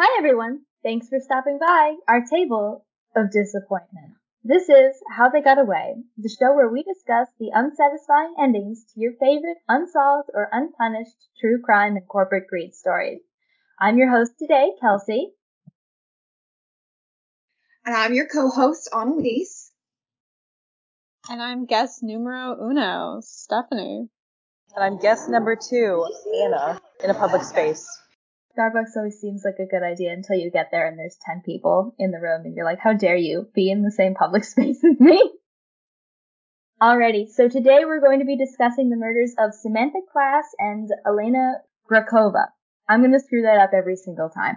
Hi 0.00 0.16
everyone. 0.16 0.60
Thanks 0.84 1.08
for 1.08 1.18
stopping 1.18 1.58
by 1.58 1.96
our 2.06 2.22
table 2.24 2.86
of 3.16 3.32
disappointment. 3.32 4.14
This 4.44 4.68
is 4.68 4.94
How 5.10 5.28
They 5.28 5.42
Got 5.42 5.58
Away, 5.58 5.96
the 6.16 6.28
show 6.28 6.54
where 6.54 6.68
we 6.68 6.84
discuss 6.84 7.26
the 7.40 7.50
unsatisfying 7.52 8.36
endings 8.40 8.84
to 8.94 9.00
your 9.00 9.14
favorite 9.18 9.56
unsolved 9.66 10.28
or 10.32 10.50
unpunished 10.52 11.16
true 11.40 11.60
crime 11.60 11.96
and 11.96 12.06
corporate 12.06 12.46
greed 12.46 12.76
stories. 12.76 13.18
I'm 13.80 13.98
your 13.98 14.08
host 14.08 14.34
today, 14.38 14.70
Kelsey. 14.80 15.32
And 17.84 17.96
I'm 17.96 18.14
your 18.14 18.28
co-host, 18.28 18.88
Annalise. 18.94 19.72
And 21.28 21.42
I'm 21.42 21.66
guest 21.66 22.04
numero 22.04 22.56
uno, 22.70 23.18
Stephanie. 23.22 24.06
And 24.76 24.84
I'm 24.84 25.00
guest 25.00 25.28
number 25.28 25.56
two, 25.56 26.06
Anna, 26.40 26.80
in 27.02 27.10
a 27.10 27.14
public 27.14 27.42
space. 27.42 27.97
Starbucks 28.58 28.96
always 28.96 29.20
seems 29.20 29.42
like 29.44 29.58
a 29.60 29.70
good 29.70 29.84
idea 29.84 30.12
until 30.12 30.36
you 30.36 30.50
get 30.50 30.70
there 30.72 30.88
and 30.88 30.98
there's 30.98 31.16
10 31.24 31.42
people 31.44 31.94
in 31.98 32.10
the 32.10 32.18
room 32.18 32.44
and 32.44 32.56
you're 32.56 32.64
like, 32.64 32.80
how 32.80 32.92
dare 32.92 33.16
you 33.16 33.48
be 33.54 33.70
in 33.70 33.82
the 33.82 33.92
same 33.92 34.14
public 34.14 34.42
space 34.52 34.82
as 34.84 34.98
me? 34.98 35.22
Alrighty, 36.82 37.28
so 37.28 37.48
today 37.48 37.84
we're 37.84 38.00
going 38.00 38.20
to 38.20 38.24
be 38.24 38.36
discussing 38.36 38.90
the 38.90 38.96
murders 38.96 39.34
of 39.38 39.54
Samantha 39.54 40.00
Class 40.12 40.44
and 40.58 40.88
Elena 41.06 41.54
Grakova. 41.90 42.46
I'm 42.88 43.00
going 43.00 43.12
to 43.12 43.20
screw 43.20 43.42
that 43.42 43.60
up 43.60 43.70
every 43.74 43.96
single 43.96 44.28
time. 44.28 44.56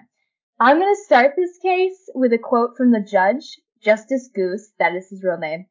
I'm 0.60 0.80
going 0.80 0.94
to 0.94 1.04
start 1.04 1.34
this 1.36 1.58
case 1.62 1.98
with 2.14 2.34
a 2.34 2.38
quote 2.38 2.78
from 2.78 2.92
the 2.92 3.02
judge, 3.02 3.60
Justice 3.84 4.30
Goose, 4.34 4.72
that 4.80 4.96
is 4.96 5.10
his 5.10 5.24
real 5.24 5.38
name, 5.38 5.66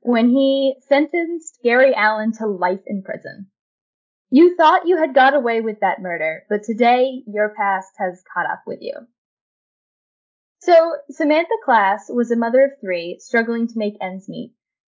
when 0.00 0.30
he 0.30 0.76
sentenced 0.88 1.58
Gary 1.62 1.94
Allen 1.94 2.32
to 2.38 2.46
life 2.46 2.82
in 2.86 3.02
prison. 3.02 3.51
You 4.34 4.56
thought 4.56 4.86
you 4.86 4.96
had 4.96 5.14
got 5.14 5.34
away 5.34 5.60
with 5.60 5.80
that 5.80 6.00
murder, 6.00 6.44
but 6.48 6.62
today 6.62 7.22
your 7.26 7.50
past 7.54 7.90
has 7.98 8.24
caught 8.32 8.50
up 8.50 8.62
with 8.66 8.78
you. 8.80 8.94
So, 10.60 10.96
Samantha 11.10 11.58
Class 11.62 12.06
was 12.08 12.30
a 12.30 12.36
mother 12.36 12.62
of 12.62 12.80
three, 12.80 13.18
struggling 13.20 13.66
to 13.66 13.76
make 13.78 13.98
ends 14.00 14.30
meet. 14.30 14.54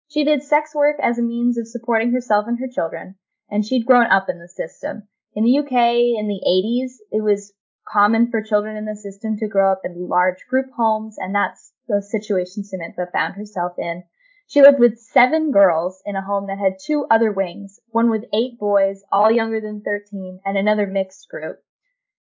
She 0.07 0.23
did 0.23 0.41
sex 0.41 0.73
work 0.73 0.95
as 1.01 1.19
a 1.19 1.21
means 1.21 1.57
of 1.57 1.67
supporting 1.67 2.13
herself 2.13 2.45
and 2.47 2.57
her 2.59 2.69
children, 2.73 3.15
and 3.49 3.65
she'd 3.65 3.85
grown 3.85 4.05
up 4.05 4.29
in 4.29 4.39
the 4.39 4.47
system. 4.47 5.09
In 5.33 5.43
the 5.43 5.59
UK 5.59 5.73
in 6.17 6.29
the 6.29 6.39
80s, 6.47 6.93
it 7.11 7.21
was 7.21 7.51
common 7.85 8.31
for 8.31 8.41
children 8.41 8.77
in 8.77 8.85
the 8.85 8.95
system 8.95 9.35
to 9.39 9.49
grow 9.49 9.69
up 9.69 9.81
in 9.83 10.07
large 10.07 10.45
group 10.49 10.67
homes, 10.77 11.17
and 11.17 11.35
that's 11.35 11.73
the 11.89 12.01
situation 12.01 12.63
Samantha 12.63 13.09
found 13.11 13.35
herself 13.35 13.73
in 13.77 14.05
she 14.47 14.61
lived 14.61 14.79
with 14.79 14.99
seven 14.99 15.51
girls 15.51 16.03
in 16.05 16.15
a 16.15 16.21
home 16.21 16.47
that 16.47 16.59
had 16.59 16.77
two 16.79 17.07
other 17.09 17.31
wings, 17.31 17.79
one 17.87 18.11
with 18.11 18.25
eight 18.31 18.59
boys, 18.59 19.03
all 19.11 19.31
younger 19.31 19.59
than 19.59 19.81
13, 19.81 20.41
and 20.45 20.57
another 20.57 20.85
mixed 20.85 21.27
group. 21.29 21.63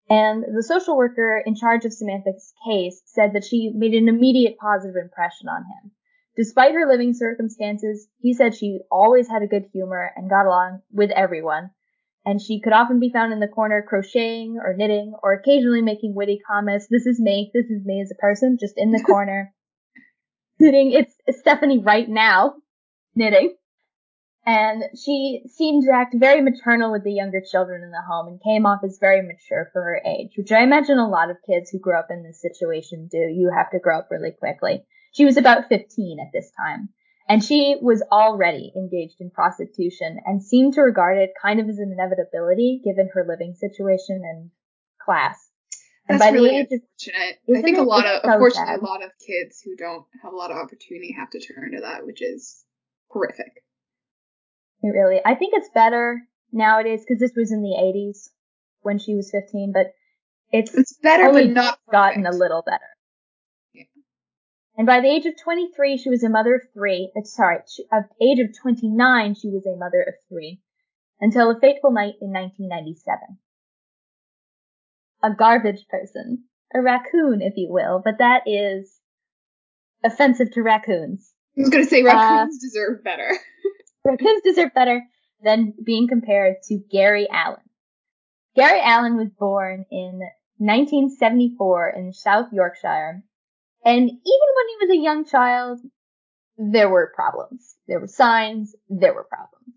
And 0.09 0.43
the 0.43 0.63
social 0.63 0.97
worker 0.97 1.41
in 1.45 1.55
charge 1.55 1.85
of 1.85 1.93
Samantha's 1.93 2.53
case 2.65 3.01
said 3.05 3.31
that 3.33 3.45
she 3.45 3.71
made 3.73 3.93
an 3.93 4.09
immediate 4.09 4.57
positive 4.57 4.97
impression 4.97 5.47
on 5.47 5.63
him. 5.63 5.91
Despite 6.35 6.75
her 6.75 6.85
living 6.85 7.13
circumstances, 7.13 8.09
he 8.19 8.33
said 8.33 8.55
she 8.55 8.81
always 8.91 9.29
had 9.29 9.41
a 9.41 9.47
good 9.47 9.69
humor 9.71 10.11
and 10.15 10.29
got 10.29 10.45
along 10.45 10.81
with 10.91 11.11
everyone. 11.11 11.71
And 12.25 12.41
she 12.41 12.59
could 12.59 12.73
often 12.73 12.99
be 12.99 13.09
found 13.09 13.31
in 13.31 13.39
the 13.39 13.47
corner 13.47 13.81
crocheting 13.81 14.59
or 14.61 14.73
knitting 14.73 15.13
or 15.23 15.31
occasionally 15.31 15.81
making 15.81 16.13
witty 16.13 16.39
comments. 16.45 16.87
This 16.87 17.05
is 17.05 17.19
me. 17.19 17.51
This 17.53 17.69
is 17.69 17.85
me 17.85 18.01
as 18.01 18.11
a 18.11 18.15
person, 18.15 18.57
just 18.59 18.73
in 18.77 18.91
the 18.91 19.01
corner 19.01 19.53
It's, 20.61 21.15
Stephanie 21.39 21.79
right 21.79 22.07
now 22.07 22.55
knitting. 23.15 23.55
And 24.45 24.83
she 24.97 25.43
seemed 25.47 25.83
to 25.85 25.91
act 25.91 26.15
very 26.17 26.41
maternal 26.41 26.91
with 26.91 27.03
the 27.03 27.13
younger 27.13 27.41
children 27.41 27.83
in 27.83 27.91
the 27.91 28.01
home 28.01 28.27
and 28.27 28.41
came 28.41 28.65
off 28.65 28.83
as 28.83 28.97
very 28.99 29.21
mature 29.21 29.69
for 29.71 29.83
her 29.83 30.01
age, 30.03 30.31
which 30.35 30.51
I 30.51 30.63
imagine 30.63 30.97
a 30.97 31.07
lot 31.07 31.29
of 31.29 31.37
kids 31.45 31.69
who 31.69 31.77
grow 31.77 31.99
up 31.99 32.09
in 32.09 32.23
this 32.23 32.41
situation 32.41 33.07
do. 33.11 33.17
You 33.17 33.51
have 33.55 33.69
to 33.71 33.79
grow 33.79 33.99
up 33.99 34.07
really 34.09 34.31
quickly. 34.31 34.83
She 35.13 35.25
was 35.25 35.37
about 35.37 35.69
15 35.69 36.19
at 36.19 36.31
this 36.33 36.51
time. 36.57 36.89
And 37.29 37.43
she 37.43 37.77
was 37.79 38.01
already 38.11 38.73
engaged 38.75 39.21
in 39.21 39.29
prostitution 39.29 40.19
and 40.25 40.43
seemed 40.43 40.73
to 40.73 40.81
regard 40.81 41.19
it 41.19 41.33
kind 41.39 41.59
of 41.59 41.69
as 41.69 41.77
an 41.77 41.91
inevitability 41.93 42.81
given 42.83 43.09
her 43.13 43.25
living 43.27 43.53
situation 43.53 44.23
and 44.25 44.49
class. 44.99 45.50
And 46.11 46.19
That's 46.19 46.33
really 46.33 46.57
unfortunate. 46.57 47.39
I 47.55 47.61
think 47.61 47.77
a 47.77 47.83
lot 47.83 48.05
of, 48.05 48.21
so 48.23 48.31
unfortunately, 48.31 48.73
sad. 48.73 48.79
a 48.79 48.85
lot 48.85 49.03
of 49.03 49.11
kids 49.25 49.61
who 49.63 49.75
don't 49.77 50.05
have 50.23 50.33
a 50.33 50.35
lot 50.35 50.51
of 50.51 50.57
opportunity 50.57 51.15
have 51.17 51.29
to 51.31 51.39
turn 51.39 51.71
to 51.71 51.81
that, 51.81 52.05
which 52.05 52.21
is 52.21 52.63
horrific. 53.07 53.63
It 54.83 54.89
really, 54.89 55.21
I 55.23 55.35
think 55.35 55.53
it's 55.55 55.69
better 55.73 56.21
nowadays 56.51 57.01
because 57.07 57.19
this 57.19 57.33
was 57.35 57.51
in 57.51 57.61
the 57.61 57.77
80s 57.79 58.29
when 58.81 58.99
she 58.99 59.15
was 59.15 59.31
15, 59.31 59.71
but 59.73 59.93
it's, 60.51 60.73
it's 60.73 60.97
better, 61.01 61.31
but 61.31 61.49
not 61.49 61.79
gotten 61.89 62.25
a 62.25 62.31
little 62.31 62.61
better. 62.65 62.79
Yeah. 63.73 63.83
And 64.75 64.85
by 64.85 64.99
the 64.99 65.07
age 65.07 65.25
of 65.25 65.41
23, 65.41 65.97
she 65.97 66.09
was 66.09 66.23
a 66.23 66.29
mother 66.29 66.55
of 66.55 66.61
three. 66.73 67.11
Uh, 67.15 67.23
sorry, 67.23 67.59
at 67.91 68.09
the 68.19 68.25
age 68.25 68.39
of 68.39 68.49
29, 68.61 69.35
she 69.35 69.47
was 69.47 69.65
a 69.65 69.77
mother 69.77 70.01
of 70.01 70.15
three 70.27 70.59
until 71.21 71.51
a 71.51 71.59
fateful 71.59 71.91
night 71.91 72.15
in 72.19 72.33
1997 72.33 73.37
a 75.23 75.33
garbage 75.33 75.85
person, 75.89 76.43
a 76.73 76.81
raccoon, 76.81 77.41
if 77.41 77.53
you 77.55 77.67
will, 77.69 78.01
but 78.03 78.17
that 78.19 78.43
is 78.45 78.99
offensive 80.03 80.51
to 80.51 80.63
raccoons. 80.63 81.33
I 81.57 81.61
was 81.61 81.69
going 81.69 81.83
to 81.83 81.89
say 81.89 82.03
raccoons 82.03 82.55
uh, 82.55 82.65
deserve 82.65 83.03
better. 83.03 83.29
raccoons 84.05 84.41
deserve 84.43 84.73
better 84.73 85.03
than 85.43 85.73
being 85.83 86.07
compared 86.07 86.55
to 86.69 86.79
Gary 86.91 87.27
Allen. 87.31 87.61
Gary 88.55 88.81
Allen 88.81 89.17
was 89.17 89.29
born 89.37 89.85
in 89.91 90.19
1974 90.57 91.93
in 91.97 92.13
South 92.13 92.47
Yorkshire, 92.51 93.23
and 93.83 94.03
even 94.03 94.11
when 94.11 94.67
he 94.67 94.85
was 94.85 94.89
a 94.91 95.03
young 95.03 95.25
child, 95.25 95.79
there 96.57 96.89
were 96.89 97.11
problems. 97.15 97.75
There 97.87 97.99
were 97.99 98.07
signs, 98.07 98.75
there 98.89 99.13
were 99.13 99.23
problems. 99.23 99.75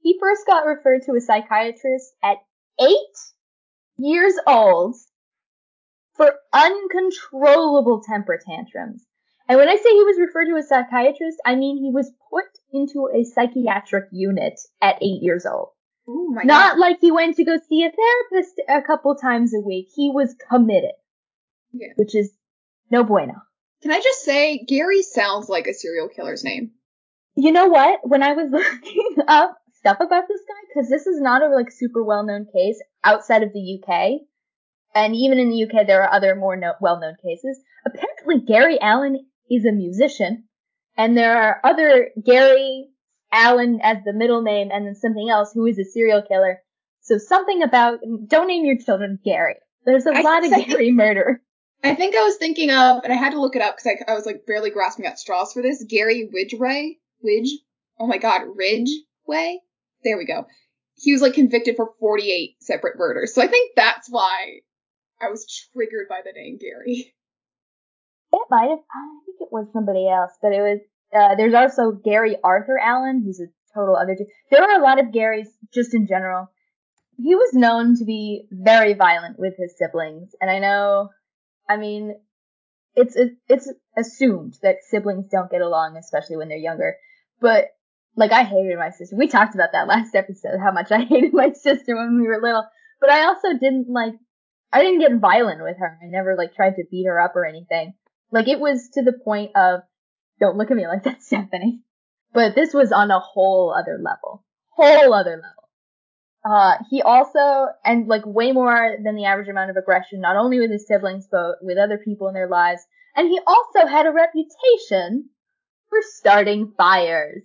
He 0.00 0.16
first 0.20 0.46
got 0.46 0.66
referred 0.66 1.02
to 1.02 1.12
a 1.12 1.20
psychiatrist 1.20 2.14
at 2.22 2.38
eight 2.80 3.16
years 3.98 4.34
old 4.46 4.96
for 6.14 6.32
uncontrollable 6.52 8.02
temper 8.02 8.38
tantrums. 8.44 9.04
And 9.48 9.58
when 9.58 9.68
I 9.68 9.76
say 9.76 9.90
he 9.90 10.04
was 10.04 10.18
referred 10.18 10.46
to 10.46 10.56
as 10.56 10.66
a 10.66 10.68
psychiatrist, 10.68 11.38
I 11.44 11.54
mean 11.54 11.78
he 11.78 11.90
was 11.90 12.10
put 12.30 12.44
into 12.72 13.08
a 13.12 13.24
psychiatric 13.24 14.08
unit 14.12 14.60
at 14.82 15.02
eight 15.02 15.22
years 15.22 15.46
old. 15.46 15.70
Ooh, 16.08 16.34
Not 16.44 16.74
God. 16.74 16.78
like 16.78 16.98
he 17.00 17.12
went 17.12 17.36
to 17.36 17.44
go 17.44 17.58
see 17.68 17.84
a 17.84 17.90
therapist 17.90 18.60
a 18.68 18.82
couple 18.82 19.14
times 19.14 19.54
a 19.54 19.60
week. 19.60 19.88
He 19.94 20.10
was 20.12 20.34
committed. 20.50 20.92
Yeah. 21.72 21.88
Which 21.96 22.14
is 22.14 22.32
no 22.90 23.04
bueno. 23.04 23.34
Can 23.82 23.92
I 23.92 24.00
just 24.00 24.22
say, 24.24 24.64
Gary 24.66 25.02
sounds 25.02 25.48
like 25.48 25.66
a 25.66 25.74
serial 25.74 26.08
killer's 26.08 26.42
name. 26.44 26.72
You 27.36 27.52
know 27.52 27.66
what? 27.68 28.00
When 28.02 28.22
I 28.22 28.32
was 28.32 28.48
looking 28.50 29.16
up 29.28 29.56
stuff 29.78 29.98
about 30.00 30.24
this 30.28 30.40
guy, 30.46 30.68
because 30.68 30.90
this 30.90 31.06
is 31.06 31.20
not 31.20 31.42
a 31.42 31.48
like 31.48 31.70
super 31.70 32.02
well 32.02 32.24
known 32.24 32.46
case, 32.52 32.80
outside 33.04 33.42
of 33.42 33.52
the 33.52 33.80
UK. 33.80 34.20
And 34.94 35.14
even 35.14 35.38
in 35.38 35.50
the 35.50 35.64
UK, 35.64 35.86
there 35.86 36.02
are 36.02 36.12
other 36.12 36.34
more 36.34 36.56
no- 36.56 36.74
well-known 36.80 37.16
cases. 37.22 37.60
Apparently, 37.86 38.40
Gary 38.46 38.80
Allen 38.80 39.26
is 39.50 39.64
a 39.64 39.72
musician, 39.72 40.44
and 40.96 41.16
there 41.16 41.36
are 41.36 41.60
other 41.62 42.10
Gary 42.24 42.88
Allen 43.30 43.80
as 43.82 43.98
the 44.04 44.12
middle 44.12 44.42
name, 44.42 44.70
and 44.72 44.86
then 44.86 44.94
something 44.94 45.28
else 45.30 45.52
who 45.52 45.66
is 45.66 45.78
a 45.78 45.84
serial 45.84 46.22
killer. 46.22 46.58
So 47.02 47.18
something 47.18 47.62
about 47.62 48.00
don't 48.26 48.48
name 48.48 48.64
your 48.64 48.78
children 48.78 49.18
Gary. 49.24 49.56
There's 49.84 50.06
a 50.06 50.16
I 50.16 50.20
lot 50.22 50.44
of 50.44 50.66
Gary 50.66 50.90
murder. 50.90 51.42
I 51.84 51.94
think 51.94 52.16
I 52.16 52.24
was 52.24 52.36
thinking 52.36 52.70
of, 52.70 53.04
and 53.04 53.12
I 53.12 53.16
had 53.16 53.30
to 53.30 53.40
look 53.40 53.54
it 53.54 53.62
up 53.62 53.76
because 53.76 53.98
I, 54.08 54.12
I, 54.12 54.14
was 54.16 54.26
like 54.26 54.44
barely 54.46 54.70
grasping 54.70 55.06
at 55.06 55.18
straws 55.18 55.52
for 55.52 55.62
this. 55.62 55.84
Gary 55.88 56.28
Ridgway, 56.32 56.96
Widge. 57.24 57.50
Oh 58.00 58.06
my 58.08 58.18
God, 58.18 58.42
Ridgway. 58.56 59.60
There 60.04 60.18
we 60.18 60.24
go 60.24 60.46
he 60.98 61.12
was 61.12 61.22
like 61.22 61.34
convicted 61.34 61.76
for 61.76 61.90
48 62.00 62.56
separate 62.60 62.98
murders. 62.98 63.34
So 63.34 63.42
I 63.42 63.46
think 63.46 63.72
that's 63.76 64.08
why 64.10 64.60
I 65.20 65.30
was 65.30 65.46
triggered 65.72 66.08
by 66.08 66.20
the 66.24 66.32
name 66.32 66.58
Gary. 66.58 67.14
It 68.30 68.46
might 68.50 68.68
have, 68.68 68.78
I 68.78 69.24
think 69.24 69.38
it 69.40 69.48
was 69.50 69.68
somebody 69.72 70.06
else, 70.08 70.32
but 70.42 70.52
it 70.52 70.60
was, 70.60 70.80
uh, 71.14 71.34
there's 71.36 71.54
also 71.54 71.92
Gary 71.92 72.36
Arthur 72.44 72.78
Allen, 72.78 73.22
who's 73.24 73.40
a 73.40 73.46
total 73.74 73.96
other 73.96 74.14
dude. 74.14 74.26
There 74.50 74.62
are 74.62 74.78
a 74.78 74.82
lot 74.82 75.00
of 75.00 75.06
Garys 75.06 75.46
just 75.72 75.94
in 75.94 76.06
general. 76.06 76.50
He 77.16 77.34
was 77.34 77.54
known 77.54 77.96
to 77.96 78.04
be 78.04 78.46
very 78.50 78.92
violent 78.94 79.38
with 79.38 79.54
his 79.56 79.74
siblings, 79.78 80.32
and 80.40 80.50
I 80.50 80.58
know, 80.58 81.08
I 81.68 81.78
mean, 81.78 82.16
it's, 82.94 83.16
it's 83.48 83.72
assumed 83.96 84.58
that 84.62 84.84
siblings 84.88 85.28
don't 85.30 85.50
get 85.50 85.62
along, 85.62 85.96
especially 85.96 86.36
when 86.36 86.48
they're 86.48 86.58
younger, 86.58 86.96
but 87.40 87.68
like 88.16 88.32
I 88.32 88.44
hated 88.44 88.78
my 88.78 88.90
sister. 88.90 89.16
We 89.16 89.28
talked 89.28 89.54
about 89.54 89.72
that 89.72 89.88
last 89.88 90.14
episode, 90.14 90.58
how 90.62 90.72
much 90.72 90.90
I 90.90 91.00
hated 91.00 91.32
my 91.32 91.52
sister 91.52 91.96
when 91.96 92.20
we 92.20 92.26
were 92.26 92.40
little. 92.42 92.66
But 93.00 93.10
I 93.10 93.26
also 93.26 93.52
didn't 93.52 93.86
like, 93.88 94.14
I 94.72 94.82
didn't 94.82 95.00
get 95.00 95.20
violent 95.20 95.62
with 95.62 95.76
her. 95.78 95.98
I 96.02 96.06
never 96.06 96.36
like 96.36 96.54
tried 96.54 96.76
to 96.76 96.84
beat 96.90 97.06
her 97.06 97.20
up 97.20 97.36
or 97.36 97.46
anything. 97.46 97.94
Like 98.30 98.48
it 98.48 98.60
was 98.60 98.90
to 98.94 99.02
the 99.02 99.12
point 99.12 99.52
of, 99.56 99.80
don't 100.40 100.56
look 100.56 100.70
at 100.70 100.76
me 100.76 100.86
like 100.86 101.04
that, 101.04 101.22
Stephanie. 101.22 101.80
But 102.32 102.54
this 102.54 102.74
was 102.74 102.92
on 102.92 103.10
a 103.10 103.20
whole 103.20 103.74
other 103.76 103.98
level. 104.02 104.44
Whole 104.70 105.14
other 105.14 105.36
level. 105.36 105.58
Uh, 106.44 106.76
he 106.90 107.02
also, 107.02 107.66
and 107.84 108.06
like 108.06 108.24
way 108.24 108.52
more 108.52 108.96
than 109.02 109.16
the 109.16 109.24
average 109.24 109.48
amount 109.48 109.70
of 109.70 109.76
aggression, 109.76 110.20
not 110.20 110.36
only 110.36 110.58
with 110.58 110.70
his 110.70 110.86
siblings, 110.86 111.26
but 111.30 111.56
with 111.62 111.78
other 111.78 111.98
people 111.98 112.28
in 112.28 112.34
their 112.34 112.48
lives. 112.48 112.82
And 113.16 113.28
he 113.28 113.40
also 113.46 113.86
had 113.86 114.06
a 114.06 114.12
reputation 114.12 115.30
for 115.88 115.98
starting 116.02 116.72
fires. 116.76 117.42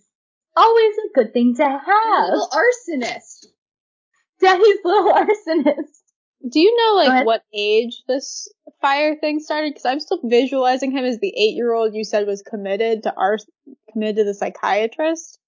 Always 0.56 0.96
a 0.98 1.14
good 1.16 1.34
thing 1.34 1.56
to 1.56 1.64
have. 1.64 2.30
little 2.30 2.50
arsonist. 2.50 3.48
Daddy's 4.40 4.78
little 4.84 5.14
arsonist. 5.14 6.04
Do 6.50 6.60
you 6.60 6.76
know 6.78 6.96
like 6.96 7.26
what 7.26 7.44
age 7.54 8.04
this 8.08 8.52
fire 8.82 9.16
thing 9.16 9.40
started? 9.40 9.72
Because 9.74 9.86
I'm 9.86 10.02
still 10.02 10.20
visualizing 10.24 10.92
him 10.92 11.06
as 11.06 11.20
the 11.20 11.34
eight 11.38 11.56
year 11.56 11.74
old 11.74 11.96
you 11.96 12.04
said 12.04 12.28
was 12.28 12.42
committed 12.42 13.04
to 13.04 13.16
ars 13.16 13.46
committed 13.92 14.18
to 14.18 14.24
the 14.26 14.34
psychiatrist. 14.34 15.40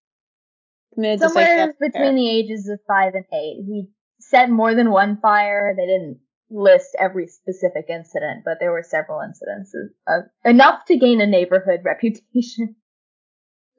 Committed 0.94 1.19
Somewhere 1.19 1.46
psychiatric 1.46 1.80
between 1.80 2.04
care. 2.04 2.16
the 2.16 2.30
ages 2.30 2.69
of 2.69 2.80
five 2.88 3.13
and 3.13 3.25
eight. 3.34 3.63
He 3.68 3.90
set 4.19 4.50
more 4.50 4.74
than 4.74 4.92
one 4.92 5.18
fire. 5.22 5.74
They 5.75 5.86
didn't 5.86 6.19
list 6.50 6.96
every 6.98 7.28
specific 7.28 7.88
incident, 7.90 8.44
but 8.46 8.58
there 8.62 8.72
were 8.72 8.84
several 8.84 9.19
incidences 9.19 9.90
of 10.08 10.30
enough 10.46 10.86
to 10.86 10.98
gain 10.98 11.19
a 11.19 11.28
neighborhood 11.28 11.81
reputation. 11.84 12.75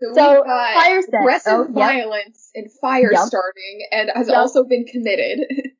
So, 0.00 0.12
So, 0.14 0.44
fire 0.44 1.02
set. 1.02 1.14
aggressive 1.20 1.52
Oh, 1.52 1.62
yep. 1.64 1.74
violence 1.74 2.50
and 2.54 2.70
fire 2.70 3.12
Yep. 3.12 3.22
starting, 3.22 3.88
and 3.90 4.10
has 4.14 4.28
Yep. 4.28 4.36
also 4.36 4.64
been 4.64 4.84
committed. 4.84 5.46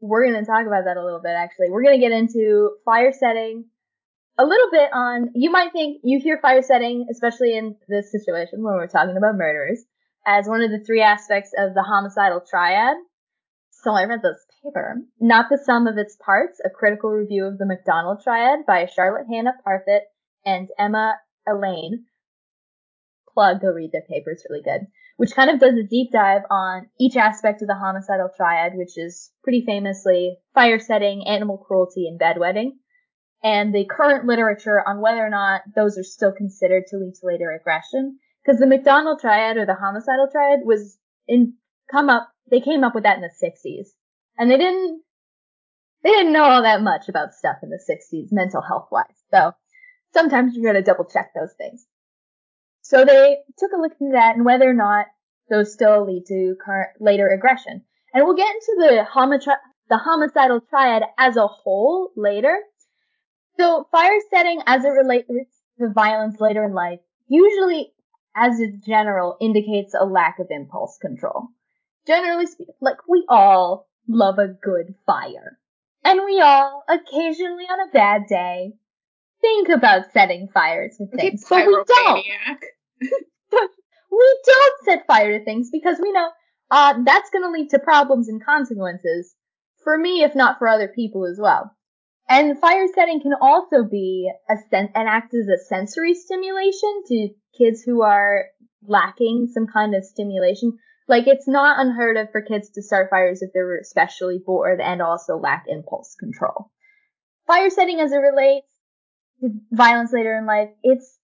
We're 0.00 0.26
going 0.26 0.40
to 0.42 0.46
talk 0.46 0.66
about 0.66 0.84
that 0.86 0.96
a 0.96 1.04
little 1.04 1.20
bit 1.20 1.32
actually. 1.36 1.70
We're 1.70 1.82
going 1.82 2.00
to 2.00 2.06
get 2.06 2.12
into 2.12 2.70
fire 2.84 3.12
setting 3.12 3.66
a 4.38 4.44
little 4.44 4.70
bit 4.70 4.90
on, 4.92 5.30
you 5.34 5.50
might 5.50 5.72
think 5.72 6.00
you 6.02 6.18
hear 6.18 6.38
fire 6.38 6.62
setting, 6.62 7.06
especially 7.10 7.54
in 7.56 7.76
this 7.88 8.10
situation 8.10 8.62
when 8.62 8.74
we're 8.74 8.86
talking 8.86 9.16
about 9.18 9.36
murderers, 9.36 9.84
as 10.26 10.48
one 10.48 10.62
of 10.62 10.70
the 10.70 10.82
three 10.84 11.02
aspects 11.02 11.52
of 11.58 11.74
the 11.74 11.82
homicidal 11.82 12.40
triad. 12.40 12.96
So 13.70 13.92
I 13.92 14.04
read 14.04 14.22
this 14.22 14.44
paper, 14.62 14.96
Not 15.20 15.46
the 15.50 15.58
Sum 15.58 15.86
of 15.86 15.98
Its 15.98 16.16
Parts, 16.16 16.60
a 16.64 16.70
critical 16.70 17.10
review 17.10 17.44
of 17.44 17.58
the 17.58 17.66
McDonald 17.66 18.22
triad 18.22 18.64
by 18.66 18.86
Charlotte 18.86 19.26
Hannah 19.30 19.54
Parfitt 19.64 20.04
and 20.46 20.68
Emma 20.78 21.16
Alleyne. 21.46 22.06
Plug, 23.40 23.60
go 23.62 23.68
read 23.68 23.92
their 23.92 24.02
paper, 24.02 24.32
it's 24.32 24.44
really 24.50 24.62
good. 24.62 24.86
Which 25.16 25.32
kind 25.34 25.48
of 25.48 25.60
does 25.60 25.74
a 25.74 25.88
deep 25.88 26.12
dive 26.12 26.42
on 26.50 26.88
each 27.00 27.16
aspect 27.16 27.62
of 27.62 27.68
the 27.68 27.74
homicidal 27.74 28.28
triad, 28.36 28.72
which 28.74 28.98
is 28.98 29.30
pretty 29.42 29.64
famously 29.64 30.36
fire 30.54 30.78
setting, 30.78 31.26
animal 31.26 31.56
cruelty, 31.56 32.06
and 32.06 32.20
bedwetting 32.20 32.72
and 33.42 33.74
the 33.74 33.86
current 33.86 34.26
literature 34.26 34.82
on 34.86 35.00
whether 35.00 35.24
or 35.24 35.30
not 35.30 35.62
those 35.74 35.96
are 35.96 36.04
still 36.04 36.32
considered 36.32 36.84
to 36.88 36.98
lead 36.98 37.14
to 37.14 37.26
later 37.26 37.50
aggression. 37.50 38.18
Because 38.44 38.60
the 38.60 38.66
McDonald 38.66 39.20
triad 39.20 39.56
or 39.56 39.66
the 39.66 39.74
homicidal 39.74 40.28
triad 40.30 40.60
was 40.64 40.98
in 41.26 41.54
come 41.90 42.08
up 42.08 42.30
they 42.50 42.60
came 42.60 42.84
up 42.84 42.94
with 42.94 43.04
that 43.04 43.16
in 43.16 43.22
the 43.22 43.30
sixties. 43.34 43.94
And 44.36 44.50
they 44.50 44.56
didn't 44.56 45.02
they 46.02 46.10
didn't 46.10 46.32
know 46.32 46.44
all 46.44 46.62
that 46.62 46.82
much 46.82 47.08
about 47.08 47.34
stuff 47.34 47.56
in 47.62 47.70
the 47.70 47.82
sixties, 47.86 48.30
mental 48.32 48.62
health 48.62 48.88
wise. 48.90 49.06
So 49.30 49.52
sometimes 50.12 50.54
you 50.54 50.64
gotta 50.64 50.82
double 50.82 51.04
check 51.04 51.30
those 51.34 51.52
things. 51.56 51.86
So 52.90 53.04
they 53.04 53.38
took 53.56 53.70
a 53.72 53.80
look 53.80 53.92
into 54.00 54.14
that 54.14 54.34
and 54.34 54.44
whether 54.44 54.68
or 54.68 54.74
not 54.74 55.06
those 55.48 55.72
still 55.72 56.04
lead 56.04 56.24
to 56.26 56.56
current 56.64 56.90
later 56.98 57.28
aggression. 57.28 57.82
And 58.12 58.24
we'll 58.24 58.34
get 58.34 58.52
into 58.52 58.88
the 58.88 59.04
homicide 59.04 59.58
the 59.88 59.96
homicidal 59.96 60.60
triad 60.60 61.04
as 61.16 61.36
a 61.36 61.46
whole 61.46 62.10
later. 62.16 62.58
So 63.58 63.86
fire 63.92 64.18
setting 64.30 64.60
as 64.66 64.84
it 64.84 64.88
relates 64.88 65.28
to 65.78 65.92
violence 65.92 66.40
later 66.40 66.64
in 66.64 66.74
life 66.74 66.98
usually 67.28 67.92
as 68.34 68.58
a 68.58 68.72
general 68.84 69.36
indicates 69.40 69.94
a 69.94 70.04
lack 70.04 70.40
of 70.40 70.48
impulse 70.50 70.98
control. 70.98 71.48
Generally 72.08 72.46
speaking, 72.46 72.74
like 72.80 73.08
we 73.08 73.24
all 73.28 73.86
love 74.08 74.38
a 74.38 74.48
good 74.48 74.96
fire. 75.06 75.58
And 76.04 76.20
we 76.24 76.40
all, 76.40 76.82
occasionally 76.88 77.64
on 77.64 77.88
a 77.88 77.92
bad 77.92 78.22
day, 78.28 78.72
think 79.40 79.68
about 79.68 80.12
setting 80.12 80.48
fires 80.52 80.96
to 80.96 81.06
things. 81.06 81.44
But 81.48 81.66
we 81.66 81.72
don't. 81.86 82.26
We 84.10 84.40
don't 84.44 84.84
set 84.84 85.06
fire 85.06 85.38
to 85.38 85.44
things 85.44 85.70
because 85.70 85.98
we 86.00 86.12
know 86.12 86.30
uh, 86.70 86.94
that's 87.04 87.30
going 87.30 87.44
to 87.44 87.50
lead 87.50 87.70
to 87.70 87.78
problems 87.78 88.28
and 88.28 88.44
consequences 88.44 89.34
for 89.82 89.96
me, 89.96 90.22
if 90.22 90.34
not 90.34 90.58
for 90.58 90.68
other 90.68 90.88
people 90.88 91.26
as 91.26 91.38
well. 91.40 91.74
And 92.28 92.58
fire 92.60 92.86
setting 92.94 93.20
can 93.20 93.34
also 93.40 93.82
be 93.82 94.30
a 94.48 94.56
sen- 94.70 94.92
and 94.94 95.08
act 95.08 95.34
as 95.34 95.48
a 95.48 95.64
sensory 95.64 96.14
stimulation 96.14 97.02
to 97.08 97.28
kids 97.58 97.82
who 97.82 98.02
are 98.02 98.46
lacking 98.86 99.48
some 99.52 99.66
kind 99.66 99.94
of 99.94 100.04
stimulation. 100.04 100.78
Like 101.08 101.26
it's 101.26 101.48
not 101.48 101.80
unheard 101.80 102.16
of 102.16 102.30
for 102.30 102.40
kids 102.42 102.70
to 102.70 102.82
start 102.82 103.10
fires 103.10 103.42
if 103.42 103.50
they're 103.52 103.78
especially 103.78 104.38
bored 104.44 104.80
and 104.80 105.02
also 105.02 105.38
lack 105.38 105.64
impulse 105.66 106.14
control. 106.14 106.70
Fire 107.46 107.70
setting 107.70 107.98
as 107.98 108.12
it 108.12 108.16
relates 108.16 108.66
to 109.40 109.50
violence 109.72 110.12
later 110.12 110.36
in 110.36 110.46
life, 110.46 110.68
it's 110.84 111.18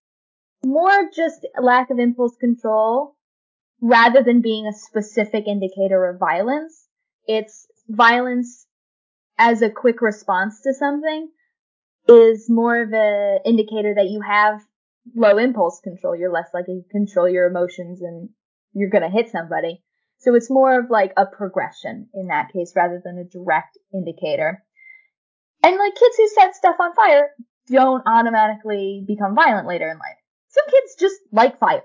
more 0.66 1.08
just 1.14 1.46
lack 1.62 1.90
of 1.90 1.98
impulse 1.98 2.36
control 2.36 3.16
rather 3.80 4.22
than 4.22 4.40
being 4.40 4.66
a 4.66 4.72
specific 4.72 5.46
indicator 5.46 6.06
of 6.06 6.18
violence. 6.18 6.86
It's 7.26 7.66
violence 7.88 8.66
as 9.38 9.62
a 9.62 9.70
quick 9.70 10.02
response 10.02 10.60
to 10.62 10.74
something 10.74 11.30
is 12.08 12.48
more 12.48 12.80
of 12.82 12.92
an 12.92 13.40
indicator 13.44 13.94
that 13.94 14.08
you 14.08 14.20
have 14.20 14.60
low 15.14 15.38
impulse 15.38 15.80
control. 15.82 16.16
You're 16.16 16.32
less 16.32 16.48
likely 16.54 16.82
to 16.82 16.88
control 16.90 17.28
your 17.28 17.46
emotions 17.46 18.00
and 18.00 18.30
you're 18.72 18.90
going 18.90 19.02
to 19.02 19.10
hit 19.10 19.30
somebody. 19.30 19.82
So 20.18 20.34
it's 20.34 20.50
more 20.50 20.80
of 20.80 20.90
like 20.90 21.12
a 21.16 21.26
progression 21.26 22.08
in 22.14 22.28
that 22.28 22.52
case 22.52 22.72
rather 22.74 23.00
than 23.04 23.18
a 23.18 23.24
direct 23.24 23.78
indicator. 23.92 24.62
And 25.62 25.76
like 25.76 25.94
kids 25.94 26.16
who 26.16 26.28
set 26.28 26.56
stuff 26.56 26.76
on 26.80 26.94
fire 26.94 27.30
don't 27.68 28.02
automatically 28.06 29.04
become 29.06 29.34
violent 29.34 29.66
later 29.66 29.88
in 29.90 29.98
life. 29.98 30.16
Some 30.56 30.70
kids 30.70 30.96
just 30.98 31.16
like 31.32 31.58
fire. 31.58 31.84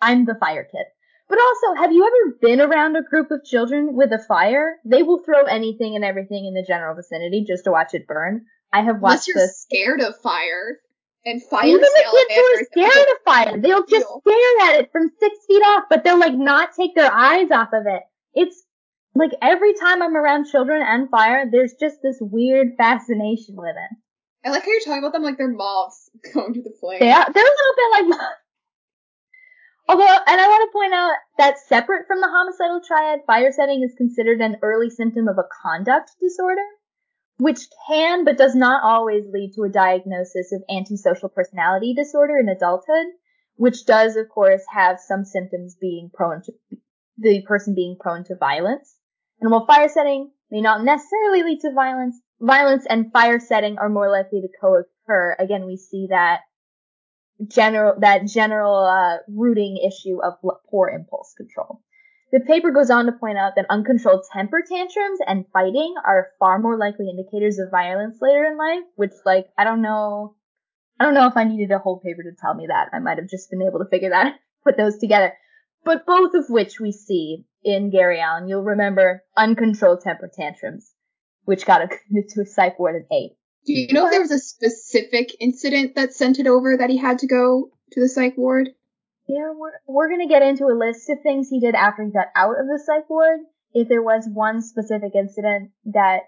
I'm 0.00 0.24
the 0.24 0.34
fire 0.34 0.64
kid. 0.64 0.86
But 1.28 1.38
also, 1.38 1.80
have 1.80 1.92
you 1.92 2.04
ever 2.04 2.38
been 2.42 2.60
around 2.60 2.96
a 2.96 3.02
group 3.02 3.30
of 3.30 3.44
children 3.44 3.94
with 3.94 4.10
a 4.12 4.18
fire? 4.18 4.78
They 4.84 5.04
will 5.04 5.22
throw 5.22 5.44
anything 5.44 5.94
and 5.94 6.04
everything 6.04 6.44
in 6.44 6.54
the 6.54 6.64
general 6.66 6.96
vicinity 6.96 7.44
just 7.46 7.64
to 7.64 7.70
watch 7.70 7.94
it 7.94 8.08
burn. 8.08 8.46
I 8.72 8.82
have 8.82 8.96
Unless 8.96 9.02
watched 9.02 9.28
you're 9.28 9.36
this. 9.36 9.60
scared 9.62 10.00
of 10.00 10.16
fire 10.16 10.78
and 11.24 11.40
fire 11.44 11.66
Even 11.66 11.80
the 11.80 12.26
kids 12.28 12.34
who 12.34 12.40
are 12.40 12.64
scared 12.64 13.08
of 13.12 13.22
fire, 13.24 13.60
they'll 13.60 13.86
just 13.86 14.06
stare 14.06 14.68
at 14.68 14.80
it 14.80 14.90
from 14.90 15.10
six 15.20 15.36
feet 15.46 15.62
off, 15.62 15.84
but 15.88 16.02
they'll 16.02 16.18
like 16.18 16.34
not 16.34 16.70
take 16.74 16.96
their 16.96 17.12
eyes 17.12 17.50
off 17.52 17.68
of 17.72 17.86
it. 17.86 18.02
It's 18.34 18.64
like 19.14 19.30
every 19.42 19.74
time 19.74 20.02
I'm 20.02 20.16
around 20.16 20.46
children 20.46 20.82
and 20.84 21.10
fire, 21.10 21.48
there's 21.50 21.74
just 21.78 21.98
this 22.02 22.18
weird 22.20 22.70
fascination 22.76 23.54
with 23.56 23.76
it. 23.76 23.96
I 24.44 24.50
like 24.50 24.64
how 24.64 24.70
you're 24.70 24.80
talking 24.80 24.98
about 24.98 25.12
them 25.12 25.22
like 25.22 25.36
they're 25.36 25.52
moths 25.52 26.10
going 26.34 26.54
to 26.54 26.62
the 26.62 26.74
flame. 26.80 27.02
Are, 27.02 27.32
they're 27.32 27.44
a 27.44 27.56
little 27.58 27.76
bit 27.76 28.08
like. 28.08 28.20
Although, 29.88 30.04
and 30.04 30.40
I 30.40 30.46
want 30.46 30.70
to 30.70 30.72
point 30.72 30.94
out 30.94 31.12
that 31.38 31.58
separate 31.58 32.06
from 32.06 32.20
the 32.20 32.28
homicidal 32.28 32.80
triad, 32.86 33.20
fire 33.26 33.50
setting 33.50 33.82
is 33.82 33.94
considered 33.96 34.40
an 34.40 34.56
early 34.62 34.88
symptom 34.88 35.26
of 35.26 35.36
a 35.36 35.48
conduct 35.62 36.12
disorder, 36.20 36.64
which 37.38 37.60
can 37.88 38.24
but 38.24 38.38
does 38.38 38.54
not 38.54 38.84
always 38.84 39.24
lead 39.32 39.52
to 39.56 39.64
a 39.64 39.68
diagnosis 39.68 40.52
of 40.52 40.62
antisocial 40.70 41.28
personality 41.28 41.92
disorder 41.92 42.38
in 42.38 42.48
adulthood, 42.48 43.06
which 43.56 43.84
does, 43.84 44.14
of 44.16 44.28
course, 44.28 44.62
have 44.72 45.00
some 45.00 45.24
symptoms 45.24 45.76
being 45.80 46.08
prone 46.14 46.40
to 46.42 46.52
the 47.18 47.42
person 47.46 47.74
being 47.74 47.96
prone 47.98 48.24
to 48.24 48.36
violence. 48.36 48.94
And 49.40 49.50
while 49.50 49.66
fire 49.66 49.88
setting 49.88 50.30
may 50.50 50.60
not 50.60 50.84
necessarily 50.84 51.42
lead 51.42 51.60
to 51.60 51.72
violence, 51.72 52.20
violence 52.40 52.86
and 52.88 53.12
fire 53.12 53.40
setting 53.40 53.78
are 53.78 53.88
more 53.88 54.10
likely 54.10 54.40
to 54.40 54.48
co-occur. 54.60 55.36
Again, 55.38 55.66
we 55.66 55.76
see 55.76 56.08
that 56.10 56.40
general 57.48 57.94
that 58.00 58.26
general 58.26 58.84
uh, 58.84 59.18
rooting 59.28 59.78
issue 59.78 60.22
of 60.22 60.34
poor 60.70 60.88
impulse 60.88 61.34
control. 61.36 61.80
The 62.32 62.40
paper 62.40 62.70
goes 62.70 62.90
on 62.90 63.06
to 63.06 63.12
point 63.12 63.38
out 63.38 63.54
that 63.56 63.66
uncontrolled 63.70 64.24
temper 64.32 64.62
tantrums 64.66 65.18
and 65.26 65.46
fighting 65.52 65.94
are 66.04 66.28
far 66.38 66.58
more 66.60 66.78
likely 66.78 67.10
indicators 67.10 67.58
of 67.58 67.70
violence 67.70 68.18
later 68.20 68.44
in 68.44 68.56
life, 68.56 68.84
which 68.96 69.12
like 69.24 69.48
I 69.58 69.64
don't 69.64 69.82
know 69.82 70.36
I 70.98 71.04
don't 71.04 71.14
know 71.14 71.26
if 71.26 71.36
I 71.36 71.44
needed 71.44 71.72
a 71.72 71.78
whole 71.78 72.00
paper 72.00 72.22
to 72.22 72.36
tell 72.40 72.54
me 72.54 72.66
that. 72.68 72.90
I 72.92 72.98
might 72.98 73.18
have 73.18 73.28
just 73.28 73.50
been 73.50 73.62
able 73.62 73.78
to 73.80 73.88
figure 73.90 74.10
that 74.10 74.34
put 74.64 74.76
those 74.76 74.98
together. 74.98 75.32
But 75.82 76.04
both 76.04 76.34
of 76.34 76.50
which 76.50 76.78
we 76.78 76.92
see 76.92 77.46
in 77.64 77.90
Gary 77.90 78.20
Allen. 78.20 78.48
You'll 78.48 78.62
remember 78.62 79.22
uncontrolled 79.36 80.02
temper 80.02 80.30
tantrums, 80.34 80.92
which 81.44 81.66
got 81.66 81.82
admitted 81.82 82.30
to 82.30 82.42
a 82.42 82.46
psych 82.46 82.78
ward 82.78 82.96
at 82.96 83.14
eight. 83.14 83.32
Do 83.66 83.74
you 83.74 83.92
know 83.92 84.06
if 84.06 84.10
there 84.10 84.20
was 84.20 84.30
a 84.30 84.38
specific 84.38 85.36
incident 85.38 85.94
that 85.94 86.14
sent 86.14 86.38
it 86.38 86.46
over 86.46 86.76
that 86.76 86.90
he 86.90 86.96
had 86.96 87.18
to 87.18 87.26
go 87.26 87.70
to 87.92 88.00
the 88.00 88.08
psych 88.08 88.36
ward? 88.36 88.70
Yeah, 89.28 89.52
we're, 89.54 89.72
we're 89.86 90.08
gonna 90.08 90.28
get 90.28 90.42
into 90.42 90.64
a 90.64 90.76
list 90.76 91.08
of 91.10 91.22
things 91.22 91.48
he 91.48 91.60
did 91.60 91.74
after 91.74 92.04
he 92.04 92.10
got 92.10 92.28
out 92.34 92.58
of 92.58 92.66
the 92.66 92.82
psych 92.84 93.08
ward. 93.08 93.40
If 93.72 93.88
there 93.88 94.02
was 94.02 94.26
one 94.32 94.62
specific 94.62 95.14
incident 95.14 95.70
that 95.84 96.22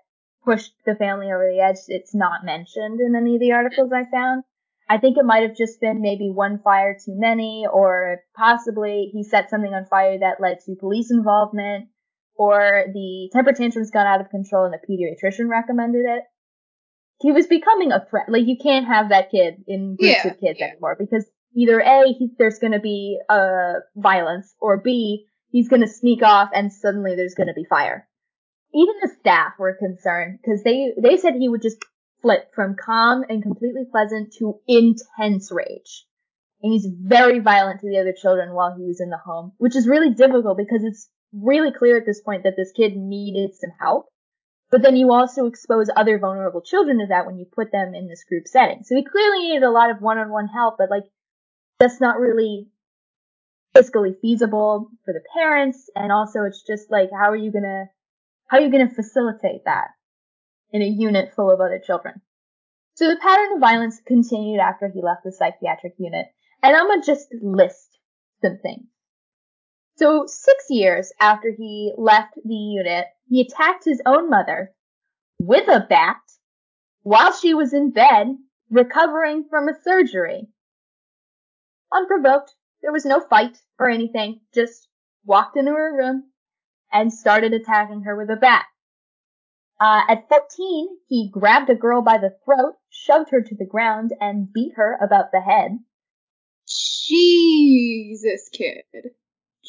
pushed 0.45 0.73
the 0.87 0.95
family 0.95 1.27
over 1.27 1.51
the 1.51 1.61
edge, 1.61 1.79
it's 1.89 2.15
not 2.15 2.45
mentioned 2.45 3.01
in 3.01 3.17
any 3.17 3.35
of 3.35 3.41
the 3.41 3.53
articles 3.53 3.91
I 3.93 4.05
found. 4.11 4.45
I 4.89 4.99
think 4.99 5.17
it 5.17 5.25
might 5.25 5.43
have 5.43 5.57
just 5.57 5.81
been 5.81 6.03
maybe 6.03 6.31
one 6.31 6.59
fire 6.59 6.95
too 6.95 7.15
many, 7.17 7.67
or 7.73 8.21
possibly 8.37 9.11
he 9.13 9.25
set 9.25 9.49
something 9.49 9.73
on 9.73 9.87
fire 9.87 10.19
that 10.19 10.41
led 10.41 10.61
to 10.67 10.77
police 10.77 11.11
involvement. 11.11 11.89
Or 12.35 12.85
the 12.93 13.31
temper 13.33 13.53
tantrums 13.53 13.91
got 13.91 14.07
out 14.07 14.21
of 14.21 14.31
control 14.31 14.65
and 14.65 14.75
the 14.75 14.79
pediatrician 14.87 15.49
recommended 15.49 16.05
it. 16.07 16.23
He 17.21 17.31
was 17.33 17.47
becoming 17.47 17.93
a 17.93 18.05
threat. 18.09 18.27
Like 18.29 18.47
you 18.47 18.57
can't 18.61 18.87
have 18.87 19.11
that 19.11 19.31
kid 19.31 19.63
in 19.67 19.97
groups 19.97 20.25
Yeah, 20.25 20.31
of 20.31 20.41
kids 20.41 20.59
yeah. 20.59 20.69
anymore 20.69 20.97
because 20.99 21.25
either 21.55 21.81
A, 21.81 22.13
he, 22.19 22.31
there's 22.39 22.59
gonna 22.59 22.81
be, 22.81 23.19
uh, 23.29 23.75
violence, 23.97 24.55
or 24.61 24.79
B, 24.79 25.27
he's 25.51 25.69
gonna 25.69 25.87
sneak 25.87 26.23
off 26.23 26.51
and 26.55 26.73
suddenly 26.73 27.15
there's 27.15 27.35
gonna 27.35 27.55
be 27.55 27.65
fire. 27.65 28.09
Even 28.75 28.95
the 29.03 29.11
staff 29.21 29.53
were 29.59 29.77
concerned 29.79 30.39
because 30.43 30.63
they, 30.63 30.93
they 31.01 31.17
said 31.17 31.35
he 31.35 31.49
would 31.49 31.63
just 31.63 31.85
flip 32.23 32.51
from 32.55 32.75
calm 32.83 33.25
and 33.29 33.43
completely 33.43 33.83
pleasant 33.91 34.33
to 34.39 34.61
intense 34.67 35.51
rage. 35.53 36.07
And 36.63 36.73
he's 36.73 36.87
very 36.87 37.41
violent 37.41 37.81
to 37.81 37.89
the 37.89 37.99
other 37.99 38.13
children 38.13 38.55
while 38.55 38.75
he 38.77 38.85
was 38.85 39.01
in 39.01 39.11
the 39.11 39.19
home, 39.19 39.53
which 39.59 39.77
is 39.77 39.87
really 39.89 40.15
difficult 40.15 40.57
because 40.57 40.85
it's 40.85 41.09
really 41.33 41.73
clear 41.73 41.97
at 41.97 42.07
this 42.07 42.21
point 42.21 42.45
that 42.45 42.55
this 42.57 42.73
kid 42.73 42.97
needed 42.97 43.55
some 43.55 43.73
help. 43.81 44.07
But 44.71 44.83
then 44.83 44.97
you 44.97 45.13
also 45.13 45.47
expose 45.47 45.89
other 45.95 46.19
vulnerable 46.19 46.63
children 46.63 46.99
to 47.01 47.07
that 47.09 47.27
when 47.27 47.39
you 47.39 47.45
put 47.45 47.73
them 47.73 47.95
in 47.95 48.09
this 48.09 48.25
group 48.25 48.49
setting. 48.49 48.85
So 48.85 48.95
he 48.95 49.05
clearly 49.05 49.41
needed 49.41 49.65
a 49.65 49.71
lot 49.71 49.91
of 49.91 50.01
one-on-one 50.01 50.49
help, 50.49 50.77
but 50.79 50.91
like, 50.91 51.05
that's 51.79 52.01
not 52.01 52.19
really 52.19 52.69
fiscally 53.75 54.19
feasible 54.21 54.91
for 55.05 55.13
the 55.13 55.23
parents. 55.35 55.91
And 55.95 56.11
also 56.11 56.45
it's 56.45 56.63
just 56.63 56.91
like, 56.91 57.11
how 57.11 57.31
are 57.31 57.37
you 57.37 57.53
gonna, 57.53 57.87
how 58.47 58.59
are 58.59 58.61
you 58.61 58.71
gonna 58.71 58.89
facilitate 58.89 59.65
that 59.67 59.89
in 60.73 60.81
a 60.81 60.87
unit 60.87 61.35
full 61.35 61.51
of 61.51 61.61
other 61.61 61.81
children? 61.85 62.23
So 62.95 63.09
the 63.09 63.17
pattern 63.21 63.55
of 63.55 63.61
violence 63.61 64.01
continued 64.07 64.61
after 64.61 64.89
he 64.89 65.03
left 65.03 65.25
the 65.25 65.33
psychiatric 65.33 65.95
unit. 65.99 66.27
And 66.63 66.77
I'm 66.77 66.87
gonna 66.87 67.03
just 67.03 67.29
list 67.43 67.99
some 68.43 68.59
things. 68.63 68.87
So 69.97 70.27
six 70.27 70.67
years 70.71 71.13
after 71.21 71.53
he 71.57 71.93
left 71.97 72.35
the 72.45 72.55
unit, 72.55 73.07
he 73.29 73.41
attacked 73.41 73.85
his 73.85 74.01
own 74.07 74.31
mother 74.31 74.73
with 75.39 75.69
a 75.69 75.87
bat 75.89 76.21
while 77.03 77.33
she 77.33 77.55
was 77.55 77.73
in 77.73 77.91
bed 77.91 78.37
recovering 78.71 79.45
from 79.49 79.69
a 79.69 79.83
surgery. 79.83 80.49
Unprovoked. 81.93 82.55
There 82.81 82.93
was 82.93 83.05
no 83.05 83.21
fight 83.21 83.59
or 83.79 83.89
anything. 83.89 84.41
Just 84.55 84.89
walked 85.25 85.57
into 85.57 85.73
her 85.73 85.97
room 85.97 86.31
and 86.91 87.13
started 87.13 87.53
attacking 87.53 88.03
her 88.03 88.17
with 88.17 88.31
a 88.31 88.37
bat. 88.37 88.65
Uh, 89.81 90.03
at 90.09 90.29
14, 90.29 90.89
he 91.09 91.31
grabbed 91.31 91.69
a 91.71 91.75
girl 91.75 92.03
by 92.03 92.19
the 92.19 92.37
throat, 92.45 92.75
shoved 92.89 93.31
her 93.31 93.43
to 93.43 93.55
the 93.55 93.67
ground, 93.67 94.13
and 94.21 94.53
beat 94.53 94.73
her 94.77 94.97
about 95.01 95.33
the 95.33 95.41
head. 95.41 95.79
Jesus, 96.67 98.49
kid. 98.53 98.85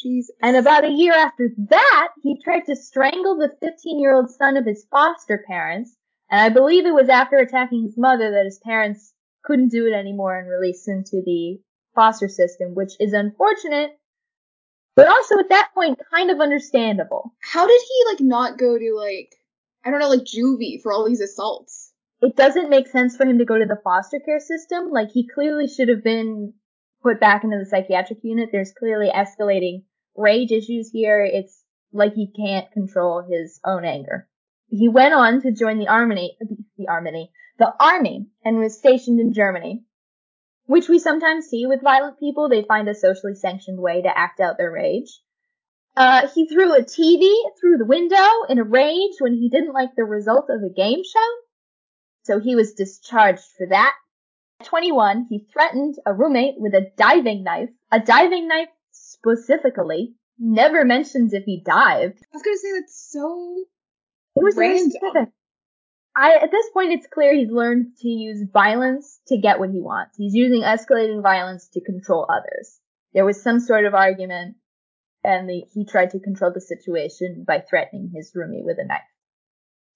Jesus. 0.04 0.36
And 0.42 0.56
about 0.58 0.84
a 0.86 0.92
year 0.92 1.14
after 1.14 1.50
that, 1.70 2.10
he 2.22 2.40
tried 2.44 2.66
to 2.66 2.76
strangle 2.76 3.38
the 3.38 3.56
15 3.62 4.00
year 4.00 4.14
old 4.14 4.30
son 4.30 4.58
of 4.58 4.66
his 4.66 4.86
foster 4.92 5.44
parents. 5.48 5.96
And 6.30 6.42
I 6.42 6.50
believe 6.50 6.86
it 6.86 6.94
was 6.94 7.10
after 7.10 7.38
attacking 7.38 7.84
his 7.84 7.98
mother 7.98 8.32
that 8.32 8.46
his 8.46 8.60
parents 8.60 9.14
couldn't 9.44 9.70
do 9.70 9.88
it 9.88 9.94
anymore 9.94 10.38
and 10.38 10.50
released 10.50 10.88
him 10.88 11.04
to 11.06 11.22
the 11.26 11.60
foster 11.96 12.28
system, 12.28 12.76
which 12.76 12.94
is 13.00 13.14
unfortunate, 13.14 13.92
but 14.96 15.08
also 15.08 15.40
at 15.40 15.50
that 15.50 15.70
point 15.74 16.00
kind 16.14 16.30
of 16.30 16.40
understandable. 16.40 17.34
How 17.42 17.66
did 17.66 17.82
he 17.82 18.12
like 18.12 18.22
not 18.22 18.58
go 18.58 18.78
to 18.78 18.96
like 18.96 19.34
I 19.86 19.92
don't 19.92 20.00
know 20.00 20.10
like 20.10 20.24
juvie 20.24 20.82
for 20.82 20.92
all 20.92 21.08
these 21.08 21.22
assaults? 21.22 21.92
It 22.22 22.36
doesn't 22.36 22.70
make 22.70 22.88
sense 22.88 23.18
for 23.18 23.26
him 23.26 23.40
to 23.40 23.46
go 23.46 23.58
to 23.58 23.66
the 23.66 23.82
foster 23.84 24.20
care 24.20 24.40
system. 24.40 24.90
Like 24.92 25.12
he 25.12 25.28
clearly 25.28 25.68
should 25.68 25.90
have 25.90 26.04
been 26.04 26.54
put 27.02 27.20
back 27.20 27.44
into 27.44 27.60
the 27.60 27.66
psychiatric 27.66 28.20
unit. 28.24 28.50
There's 28.52 28.72
clearly 28.72 29.10
escalating 29.14 29.84
rage 30.16 30.52
issues 30.52 30.90
here. 30.92 31.24
It's 31.24 31.64
like 31.92 32.14
he 32.14 32.32
can't 32.32 32.72
control 32.72 33.22
his 33.22 33.60
own 33.66 33.86
anger. 33.86 34.28
He 34.70 34.88
went 34.88 35.14
on 35.14 35.42
to 35.42 35.52
join 35.52 35.78
the 35.78 35.88
army, 35.88 36.38
the 36.78 36.88
army, 36.88 37.32
the 37.60 37.74
army, 37.80 38.28
and 38.44 38.58
was 38.58 38.78
stationed 38.78 39.20
in 39.20 39.34
Germany, 39.34 39.84
which 40.66 40.90
we 40.90 40.98
sometimes 40.98 41.46
see 41.46 41.68
with 41.68 41.84
violent 41.84 42.20
people. 42.20 42.50
They 42.50 42.64
find 42.64 42.90
a 42.90 42.96
socially 42.96 43.36
sanctioned 43.36 43.80
way 43.80 44.02
to 44.02 44.18
act 44.18 44.40
out 44.40 44.58
their 44.58 44.72
rage. 44.72 45.20
Uh, 45.96 46.28
he 46.34 46.48
threw 46.48 46.74
a 46.74 46.82
TV 46.82 47.32
through 47.60 47.78
the 47.78 47.86
window 47.86 48.28
in 48.50 48.58
a 48.58 48.64
rage 48.64 49.14
when 49.20 49.34
he 49.34 49.50
didn't 49.50 49.74
like 49.74 49.96
the 49.96 50.04
result 50.04 50.50
of 50.50 50.64
a 50.64 50.74
game 50.74 51.04
show. 51.04 51.30
So 52.24 52.40
he 52.40 52.56
was 52.56 52.74
discharged 52.74 53.44
for 53.58 53.68
that. 53.68 53.94
At 54.60 54.66
21, 54.66 55.28
he 55.30 55.46
threatened 55.54 55.96
a 56.06 56.14
roommate 56.14 56.56
with 56.58 56.74
a 56.74 56.92
diving 56.98 57.44
knife. 57.44 57.70
A 57.92 58.00
diving 58.00 58.48
knife 58.48 58.70
specifically. 59.26 60.14
Never 60.40 60.84
mentions 60.84 61.34
if 61.34 61.44
he 61.46 61.62
dived. 61.64 62.20
I 62.22 62.28
was 62.34 62.44
gonna 62.44 62.58
say 62.58 62.72
that's 62.80 63.10
so 63.12 63.66
It 64.36 64.44
was 64.44 64.56
Random. 64.56 64.90
specific. 64.90 65.30
I, 66.16 66.36
at 66.36 66.52
this 66.52 66.70
point, 66.74 66.92
it's 66.92 67.08
clear 67.08 67.34
he's 67.34 67.50
learned 67.50 67.98
to 68.02 68.08
use 68.08 68.48
violence 68.52 69.20
to 69.28 69.38
get 69.38 69.60
what 69.60 69.72
he 69.72 69.80
wants. 69.80 70.16
He's 70.18 70.36
using 70.36 70.62
escalating 70.62 71.24
violence 71.24 71.70
to 71.70 71.82
control 71.82 72.28
others. 72.30 72.80
There 73.14 73.26
was 73.26 73.42
some 73.42 73.60
sort 73.60 73.86
of 73.86 73.94
argument, 73.96 74.56
and 75.24 75.50
the, 75.50 75.64
he 75.74 75.86
tried 75.86 76.12
to 76.12 76.20
control 76.20 76.52
the 76.54 76.62
situation 76.62 77.46
by 77.48 77.62
threatening 77.62 78.12
his 78.14 78.32
roomie 78.36 78.64
with 78.64 78.78
a 78.80 78.86
knife. 78.86 79.02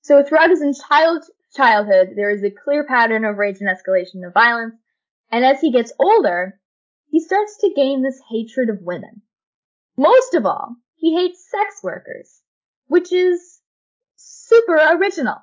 So 0.02 0.24
throughout 0.24 0.50
his 0.50 0.84
child, 0.88 1.24
childhood, 1.56 2.14
there 2.16 2.32
is 2.32 2.44
a 2.44 2.52
clear 2.52 2.84
pattern 2.84 3.26
of 3.26 3.38
rage 3.38 3.58
and 3.60 3.70
escalation 3.70 4.26
of 4.26 4.34
violence, 4.34 4.76
and 5.32 5.44
as 5.46 5.60
he 5.62 5.72
gets 5.72 5.94
older, 6.00 6.60
he 7.10 7.20
starts 7.20 7.58
to 7.62 7.74
gain 7.76 8.04
this 8.04 8.20
hatred 8.30 8.70
of 8.70 8.82
women. 8.82 9.22
Most 9.98 10.34
of 10.34 10.46
all, 10.46 10.76
he 10.96 11.16
hates 11.16 11.50
sex 11.50 11.82
workers, 11.84 12.42
which 12.88 13.12
is 13.12 13.60
super 14.16 14.76
original. 14.76 15.38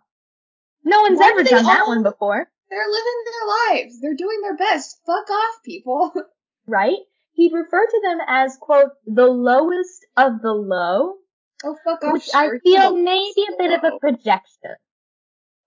No 0.85 1.03
one's 1.03 1.19
Why 1.19 1.31
ever 1.31 1.43
done 1.45 1.65
that 1.65 1.83
all- 1.83 1.89
one 1.89 2.03
before, 2.03 2.49
they're 2.71 2.87
living 2.89 3.25
their 3.25 3.77
lives. 3.79 4.01
They're 4.01 4.15
doing 4.15 4.41
their 4.43 4.57
best. 4.57 4.99
Fuck 5.07 5.31
off, 5.31 5.55
people. 5.65 6.13
right? 6.67 6.97
He'd 7.33 7.53
refer 7.53 7.85
to 7.87 8.01
them 8.03 8.19
as, 8.27 8.57
quote, 8.61 8.91
the 9.07 9.27
lowest 9.27 10.07
of 10.17 10.41
the 10.41 10.53
low, 10.53 11.15
Oh 11.65 11.77
fuck 11.85 12.03
off. 12.05 12.13
which 12.13 12.29
I 12.35 12.49
feel 12.63 12.97
maybe 12.97 13.45
a 13.53 13.57
bit 13.59 13.73
of 13.73 13.85
a 13.85 13.99
projection. 13.99 14.77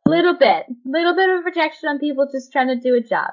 Little 0.06 0.36
bit. 0.36 0.66
Little 0.86 1.16
bit 1.16 1.30
of 1.30 1.40
a 1.40 1.42
projection 1.44 1.90
on 1.90 2.00
people 2.00 2.28
just 2.32 2.52
trying 2.52 2.68
to 2.70 2.76
do 2.80 2.96
a 2.96 3.02
job. 3.02 3.32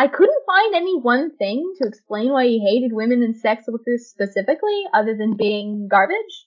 I 0.00 0.08
couldn't 0.08 0.46
find 0.46 0.74
any 0.74 0.98
one 0.98 1.36
thing 1.36 1.74
to 1.76 1.86
explain 1.86 2.32
why 2.32 2.46
he 2.46 2.58
hated 2.58 2.94
women 2.94 3.22
and 3.22 3.36
sex 3.36 3.66
workers 3.68 4.06
specifically, 4.08 4.84
other 4.94 5.14
than 5.14 5.36
being 5.36 5.88
garbage. 5.88 6.46